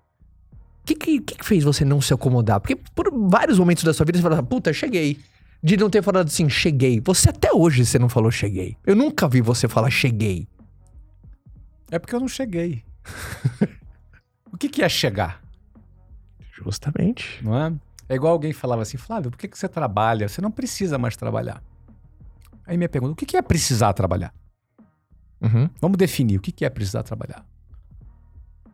[0.87, 2.61] que, que, que que fez você não se acomodar?
[2.61, 5.19] Porque por vários momentos da sua vida você fala, puta, cheguei.
[5.63, 7.01] De não ter falado assim, cheguei.
[7.05, 8.77] Você até hoje você não falou cheguei.
[8.87, 10.47] Eu nunca vi você falar cheguei.
[11.91, 12.85] É porque eu não cheguei.
[14.53, 15.50] o que, que é chegar?
[16.63, 17.43] Justamente.
[17.43, 17.73] Não é?
[18.09, 20.29] É igual alguém falava assim, Flávio, por que, que você trabalha?
[20.29, 21.63] Você não precisa mais trabalhar.
[22.67, 24.35] Aí minha pergunta, o que, que é precisar trabalhar?
[25.41, 25.69] Uhum.
[25.81, 27.45] Vamos definir o que, que é precisar trabalhar.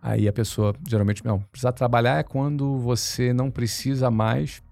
[0.02, 4.62] Aí a pessoa, geralmente, não, precisar trabalhar é quando você não precisa mais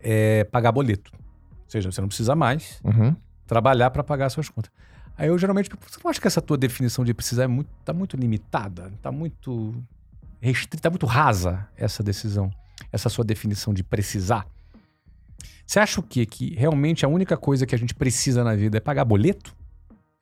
[0.00, 1.12] é, pagar boleto.
[1.14, 3.14] Ou seja, você não precisa mais Uhum.
[3.46, 4.70] trabalhar para pagar suas contas.
[5.16, 7.92] Aí eu geralmente, você não acha que essa tua definição de precisar é muito, tá
[7.92, 8.92] muito limitada?
[9.00, 9.74] Tá muito
[10.44, 12.50] restrita, tá muito rasa essa decisão,
[12.92, 14.46] essa sua definição de precisar?
[15.66, 16.26] Você acha o quê?
[16.26, 19.56] Que realmente a única coisa que a gente precisa na vida é pagar boleto?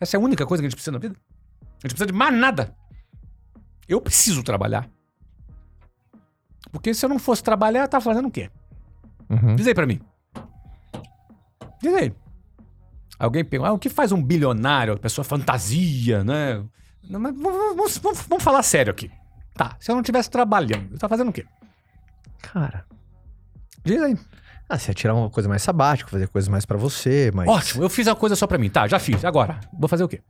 [0.00, 1.16] Essa é a única coisa que a gente precisa na vida?
[1.60, 2.74] A gente precisa de mais nada.
[3.88, 4.88] Eu preciso trabalhar.
[6.70, 8.50] Porque se eu não fosse trabalhar, tá fazendo o quê?
[9.28, 9.56] Uhum.
[9.56, 10.00] Diz aí pra mim.
[11.82, 12.12] Diz aí.
[13.18, 14.94] Alguém pergunta, ah, o que faz um bilionário?
[14.94, 16.64] A pessoa fantasia, né?
[17.08, 19.10] Não, mas vamos, vamos- vamos- vamos falar sério aqui.
[19.54, 21.44] Tá, se eu não estivesse trabalhando, eu tá fazendo o quê?
[22.40, 22.84] Cara.
[23.84, 24.16] Diz aí.
[24.68, 27.48] Ah, você ia tirar uma coisa mais sabática, fazer coisas mais pra você, mas.
[27.48, 28.70] Ótimo, eu fiz a coisa só pra mim.
[28.70, 29.24] Tá, já fiz.
[29.24, 30.22] Agora, vou fazer o quê?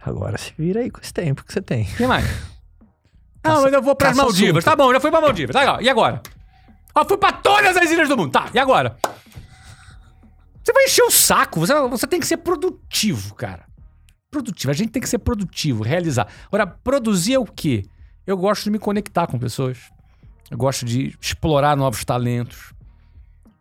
[0.00, 1.82] Agora se vira aí com esse tempo que você tem.
[1.82, 2.24] O que mais?
[3.44, 4.64] Não, mas eu vou pras caça Maldivas.
[4.64, 4.64] assunto.
[4.64, 5.52] Tá bom, já fui pra Maldivas.
[5.52, 5.82] Tá legal.
[5.82, 6.22] E agora?
[6.94, 8.30] Ó, fui pra todas as ilhas do mundo.
[8.32, 8.96] Tá, e agora?
[10.62, 11.60] Você vai encher o saco.
[11.60, 13.64] Você, você tem que ser produtivo, cara.
[14.30, 14.70] Produtivo.
[14.70, 16.26] A gente tem que ser produtivo, realizar.
[16.46, 17.84] Agora, produzir é o quê?
[18.28, 19.90] Eu gosto de me conectar com pessoas.
[20.50, 22.74] Eu gosto de explorar novos talentos.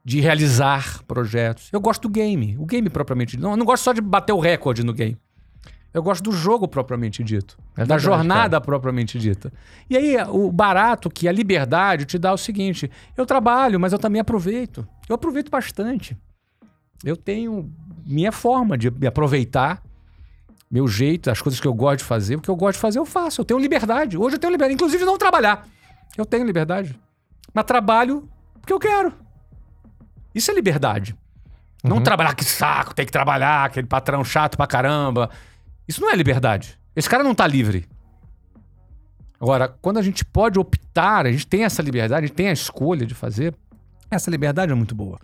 [0.04, 1.70] De realizar projetos.
[1.72, 2.58] Eu gosto do game.
[2.60, 3.44] O game propriamente dito.
[3.44, 5.18] Não, eu não gosto só de bater o recorde no game.
[5.94, 7.58] Eu gosto do jogo propriamente dito.
[7.78, 9.54] É da verdade, jornada propriamente dita.
[9.90, 13.94] E aí, o barato que a liberdade te dá é o seguinte: eu trabalho, mas
[13.94, 14.86] eu também aproveito.
[15.08, 16.18] Eu aproveito bastante.
[17.06, 17.72] Eu tenho
[18.06, 19.82] minha forma de me aproveitar,
[20.70, 22.36] meu jeito, as coisas que eu gosto de fazer.
[22.36, 23.42] O que eu gosto de fazer, eu faço.
[23.42, 24.18] Eu tenho liberdade.
[24.18, 25.68] Hoje eu tenho liberdade, inclusive de não trabalhar.
[26.18, 27.00] Eu tenho liberdade.
[27.54, 28.28] Mas trabalho
[28.60, 29.14] porque eu quero.
[30.36, 31.16] Isso é liberdade.
[31.84, 35.30] Não trabalhar que saco, tem que trabalhar, aquele patrão chato pra caramba.
[35.88, 36.78] Isso não é liberdade.
[36.96, 37.88] Esse cara não tá livre.
[39.40, 42.52] Agora, quando a gente pode optar, a gente tem essa liberdade, a gente tem a
[42.52, 43.56] escolha de fazer,
[44.10, 45.20] essa liberdade é muito boa.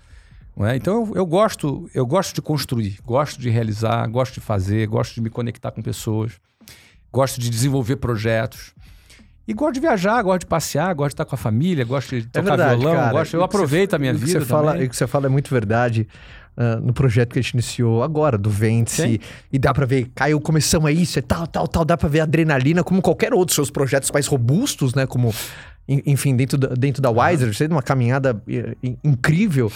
[0.62, 0.76] É?
[0.76, 5.16] Então eu, eu gosto, eu gosto de construir, gosto de realizar, gosto de fazer, gosto
[5.16, 6.34] de me conectar com pessoas,
[7.12, 8.74] gosto de desenvolver projetos.
[9.48, 12.28] E gosto de viajar, gosto de passear, gosto de estar com a família, gosto de
[12.28, 13.12] tocar verdade, violão, cara.
[13.12, 15.30] gosto, eu aproveito você- a minha vida Você fala, e o que você fala é
[15.30, 16.08] muito verdade.
[16.56, 19.02] ah, no projeto que a gente iniciou agora, do Vence.
[19.02, 19.20] Sim.
[19.52, 21.84] E dá pra ver, Caio, começamos a isso, é tal, tal, tal.
[21.84, 25.08] Dá pra ver adrenalina, como qualquer outro dos seus projetos mais robustos, né?
[25.08, 25.34] Como,
[25.90, 29.72] en- enfim, dentro da, dentro da Wiser, você tem uma caminhada eh, in- incrível.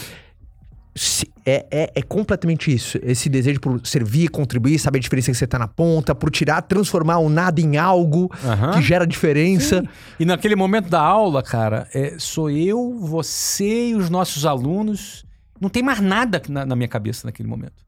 [1.46, 2.98] É, é, é completamente isso.
[3.02, 6.62] Esse desejo por servir, contribuir, saber a diferença que você tá na ponta, por tirar,
[6.62, 8.74] transformar o nada em algo Aham.
[8.74, 9.84] que gera diferença.
[10.20, 15.24] E naquele momento da aula, cara, é, sou eu, você e os nossos alunos.
[15.60, 17.86] Não tem mais nada na, na minha cabeça naquele momento.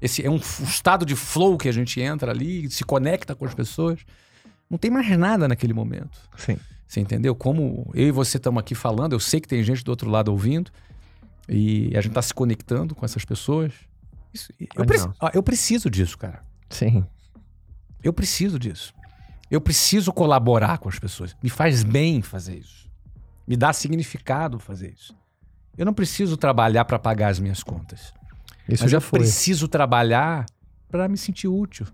[0.00, 3.44] Esse é um f- estado de flow que a gente entra ali, se conecta com
[3.44, 4.00] as pessoas.
[4.70, 6.18] Não tem mais nada naquele momento.
[6.36, 6.56] Sim.
[6.86, 7.34] Você entendeu?
[7.34, 10.30] Como eu e você estamos aqui falando, eu sei que tem gente do outro lado
[10.30, 10.70] ouvindo.
[11.48, 13.72] E a gente está se conectando com essas pessoas.
[14.32, 16.42] Isso- eu, preci- ó, eu preciso disso, cara.
[16.70, 17.04] Sim.
[18.02, 18.94] Eu preciso disso.
[19.50, 21.36] Eu preciso colaborar com as pessoas.
[21.42, 22.90] Me faz bem fazer isso.
[23.46, 25.14] Me dá significado fazer isso.
[25.76, 28.12] Eu não preciso trabalhar para pagar as minhas contas.
[28.68, 29.18] Isso mas já eu foi.
[29.20, 30.46] preciso trabalhar
[30.88, 31.86] para me sentir útil.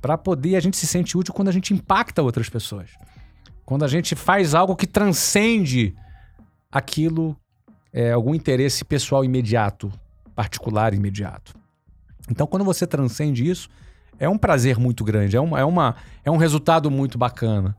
[0.00, 2.90] Para poder, a gente se sente útil quando a gente impacta outras pessoas.
[3.64, 5.94] Quando a gente faz algo que transcende
[6.70, 7.36] aquilo,
[7.92, 9.92] é, algum interesse pessoal imediato,
[10.34, 11.54] particular imediato.
[12.30, 13.68] Então, quando você transcende isso,
[14.18, 17.76] é um prazer muito grande, é, uma, é, uma, é um resultado muito bacana.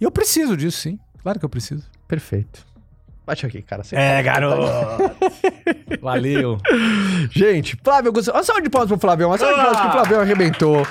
[0.00, 0.98] E eu preciso disso, sim.
[1.22, 1.88] Claro que eu preciso.
[2.08, 2.66] Perfeito.
[3.24, 3.84] Bate aqui, cara.
[3.84, 4.62] Você É, garoto!
[6.00, 6.58] Valeu!
[7.30, 8.32] Gente, Flávio Augusto.
[8.32, 9.28] Uma salva de palmas pro Flávio.
[9.28, 10.86] Uma salva de palmas que o Flávio arrebentou.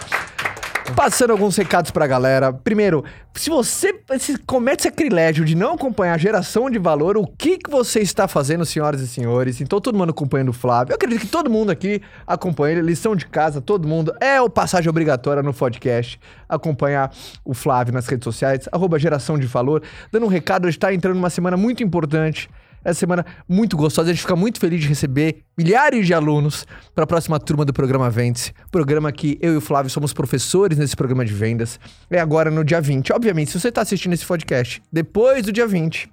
[0.96, 2.52] Passando alguns recados pra galera.
[2.52, 3.04] Primeiro,
[3.34, 7.70] se você se comete sacrilégio de não acompanhar a geração de valor, o que, que
[7.70, 9.62] você está fazendo, senhoras e senhores?
[9.62, 10.92] Então, todo mundo acompanhando o Flávio.
[10.92, 12.88] Eu acredito que todo mundo aqui acompanha ele.
[12.88, 14.14] Lição de casa, todo mundo.
[14.20, 16.20] É o passagem obrigatória no podcast.
[16.48, 17.12] Acompanhar
[17.46, 18.68] o Flávio nas redes sociais.
[18.72, 19.84] Arroba geração de valor.
[20.12, 22.50] Dando um recado, a gente tá entrando numa semana muito importante.
[22.84, 24.10] Essa semana muito gostosa.
[24.10, 27.74] A gente fica muito feliz de receber milhares de alunos para a próxima turma do
[27.74, 28.54] programa Ventes.
[28.72, 31.80] Programa que eu e o Flávio somos professores nesse programa de vendas.
[32.10, 33.14] É agora no dia 20.
[33.14, 36.10] Obviamente, se você está assistindo esse podcast depois do dia 20,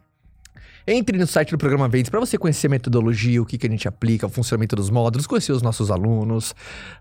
[0.90, 3.70] entre no site do programa Ventes para você conhecer a metodologia, o que, que a
[3.70, 6.54] gente aplica, o funcionamento dos módulos, conhecer os nossos alunos.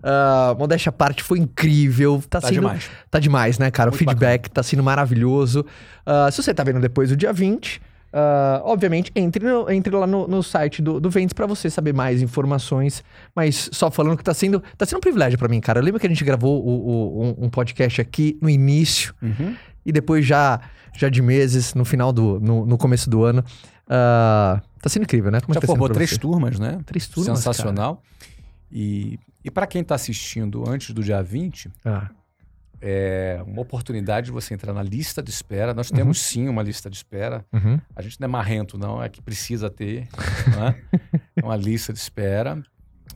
[0.04, 2.22] Ah, modéstia à parte, foi incrível.
[2.30, 2.90] Tá, Tá sendo, demais.
[3.10, 3.90] Tá demais, né, cara?
[3.90, 5.66] Muito o feedback tá sendo maravilhoso.
[6.06, 7.82] Ah, se você tá vendo depois do dia 20,
[8.14, 11.94] ah, obviamente, entre, no- entre lá no, no site do, do Ventes pra você saber
[11.94, 13.04] mais informações.
[13.36, 15.82] Mas só falando que tá sendo, tá sendo um privilégio pra mim, cara.
[15.82, 19.56] Lembra que a gente gravou o- o- um, um podcast aqui no início Uhum.
[19.86, 20.60] e depois já,
[20.98, 22.40] já de meses, no final do.
[22.40, 23.44] no, no começo do ano.
[23.90, 25.40] Ah, tá sendo incrível, né?
[25.42, 26.18] Como Já tá formou três você?
[26.18, 26.80] turmas, né?
[26.86, 28.02] Três turmas, Sensacional.
[28.72, 32.10] E, e para quem está assistindo antes do dia 20, Ah,
[32.82, 35.74] é uma oportunidade de você entrar na lista de espera.
[35.74, 35.96] Nós Uhum.
[35.98, 37.46] temos sim uma lista de espera.
[37.54, 37.80] uhum.
[37.96, 40.08] A gente não é marrento, não, é que precisa ter.
[40.58, 40.76] é?
[41.36, 42.62] É uma lista de espera.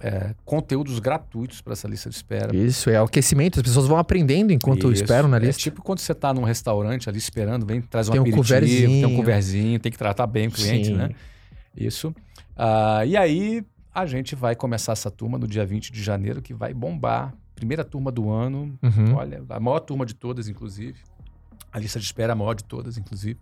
[0.04, 2.56] É, conteúdos gratuitos para essa lista de espera.
[2.56, 3.60] Isso, é aquecimento.
[3.60, 5.04] As pessoas vão aprendendo enquanto Isso.
[5.04, 5.62] esperam na É lista.
[5.62, 9.06] tipo quando você está num restaurante ali esperando, vem, traz um Tem um aperitivo, tem
[9.06, 10.96] um coverzinho, tem que tratar bem o cliente, Sim.
[10.96, 11.10] né?
[11.78, 12.16] Isso.
[12.58, 13.64] Ah, e aí
[13.94, 17.34] a gente vai começar essa turma no dia 20 de janeiro, que vai bombar.
[17.62, 18.74] Primeira turma do ano.
[18.82, 19.14] Uhum.
[19.18, 20.96] Olha, a maior turma de todas, inclusive.
[21.72, 23.38] A lista de espera é a maior de todas, inclusive.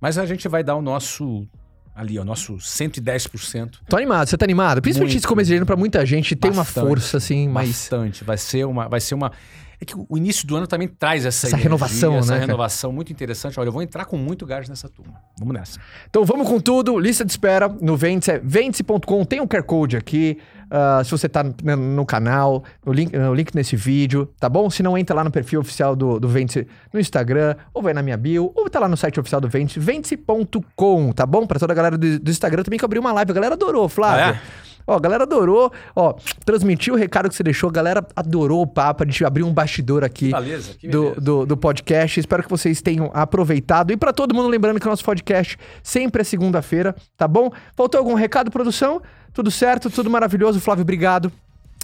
[0.00, 1.46] Mas a gente vai dar o nosso.
[1.94, 3.80] Ali, o nosso 110%.
[3.86, 4.80] Tô animado, você tá animado?
[4.80, 5.20] Principalmente Muito.
[5.20, 6.88] esse começo de ano pra muita gente tem uma Bastante.
[6.88, 7.68] força, assim, mas.
[7.68, 8.24] Bastante.
[8.24, 8.88] Vai ser uma.
[8.88, 9.30] Vai ser uma.
[9.78, 12.46] É que o início do ano também traz essa, Essa energia, renovação, essa né, cara?
[12.46, 13.60] renovação muito interessante.
[13.60, 15.20] Olha, eu vou entrar com muito gás nessa turma.
[15.38, 15.78] Vamos nessa.
[16.08, 16.98] Então vamos com tudo.
[16.98, 19.22] Lista de espera no Ventes, é ventes.com.
[19.26, 20.38] Tem um QR Code aqui.
[20.70, 24.68] Ah, se você tá no, no canal, no link, no link nesse vídeo, tá bom?
[24.70, 28.02] Se não, entra lá no perfil oficial do, do Ventes no Instagram, ou vai na
[28.02, 31.46] minha bio, ou tá lá no site oficial do Ventes, ventes.com, tá bom?
[31.46, 33.30] Pra toda a galera do, do Instagram também que abriu uma live.
[33.30, 34.24] A galera adorou, Flávio.
[34.24, 34.64] Ah, é?
[34.86, 35.72] Ó, a galera adorou.
[35.96, 36.14] Ó,
[36.44, 37.70] transmitiu o recado que você deixou.
[37.70, 39.02] A galera adorou o papo.
[39.02, 40.30] A gente abriu um bastidor aqui.
[40.30, 42.20] Beleza, do, do, do podcast.
[42.20, 43.92] Espero que vocês tenham aproveitado.
[43.92, 47.50] E pra todo mundo, lembrando que o nosso podcast sempre é segunda-feira, tá bom?
[47.74, 49.00] Faltou algum recado, produção?
[49.34, 50.60] Tudo certo, tudo maravilhoso.
[50.60, 51.30] Flávio, obrigado.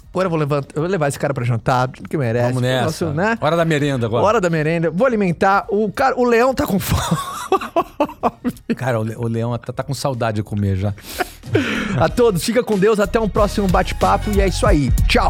[0.09, 2.47] Agora eu vou, levantar, eu vou levar esse cara pra jantar, tudo que merece.
[2.47, 2.85] Vamos nessa.
[2.85, 3.37] Nosso, né?
[3.39, 4.23] Hora da merenda agora.
[4.25, 4.89] Hora da merenda.
[4.89, 5.65] Vou alimentar.
[5.69, 7.17] O, cara, o leão tá com fome.
[8.75, 10.93] Cara, o, o Leão tá, tá com saudade de comer já.
[11.99, 12.99] A todos, fica com Deus.
[12.99, 14.31] Até um próximo bate-papo.
[14.31, 14.91] E é isso aí.
[15.07, 15.29] Tchau.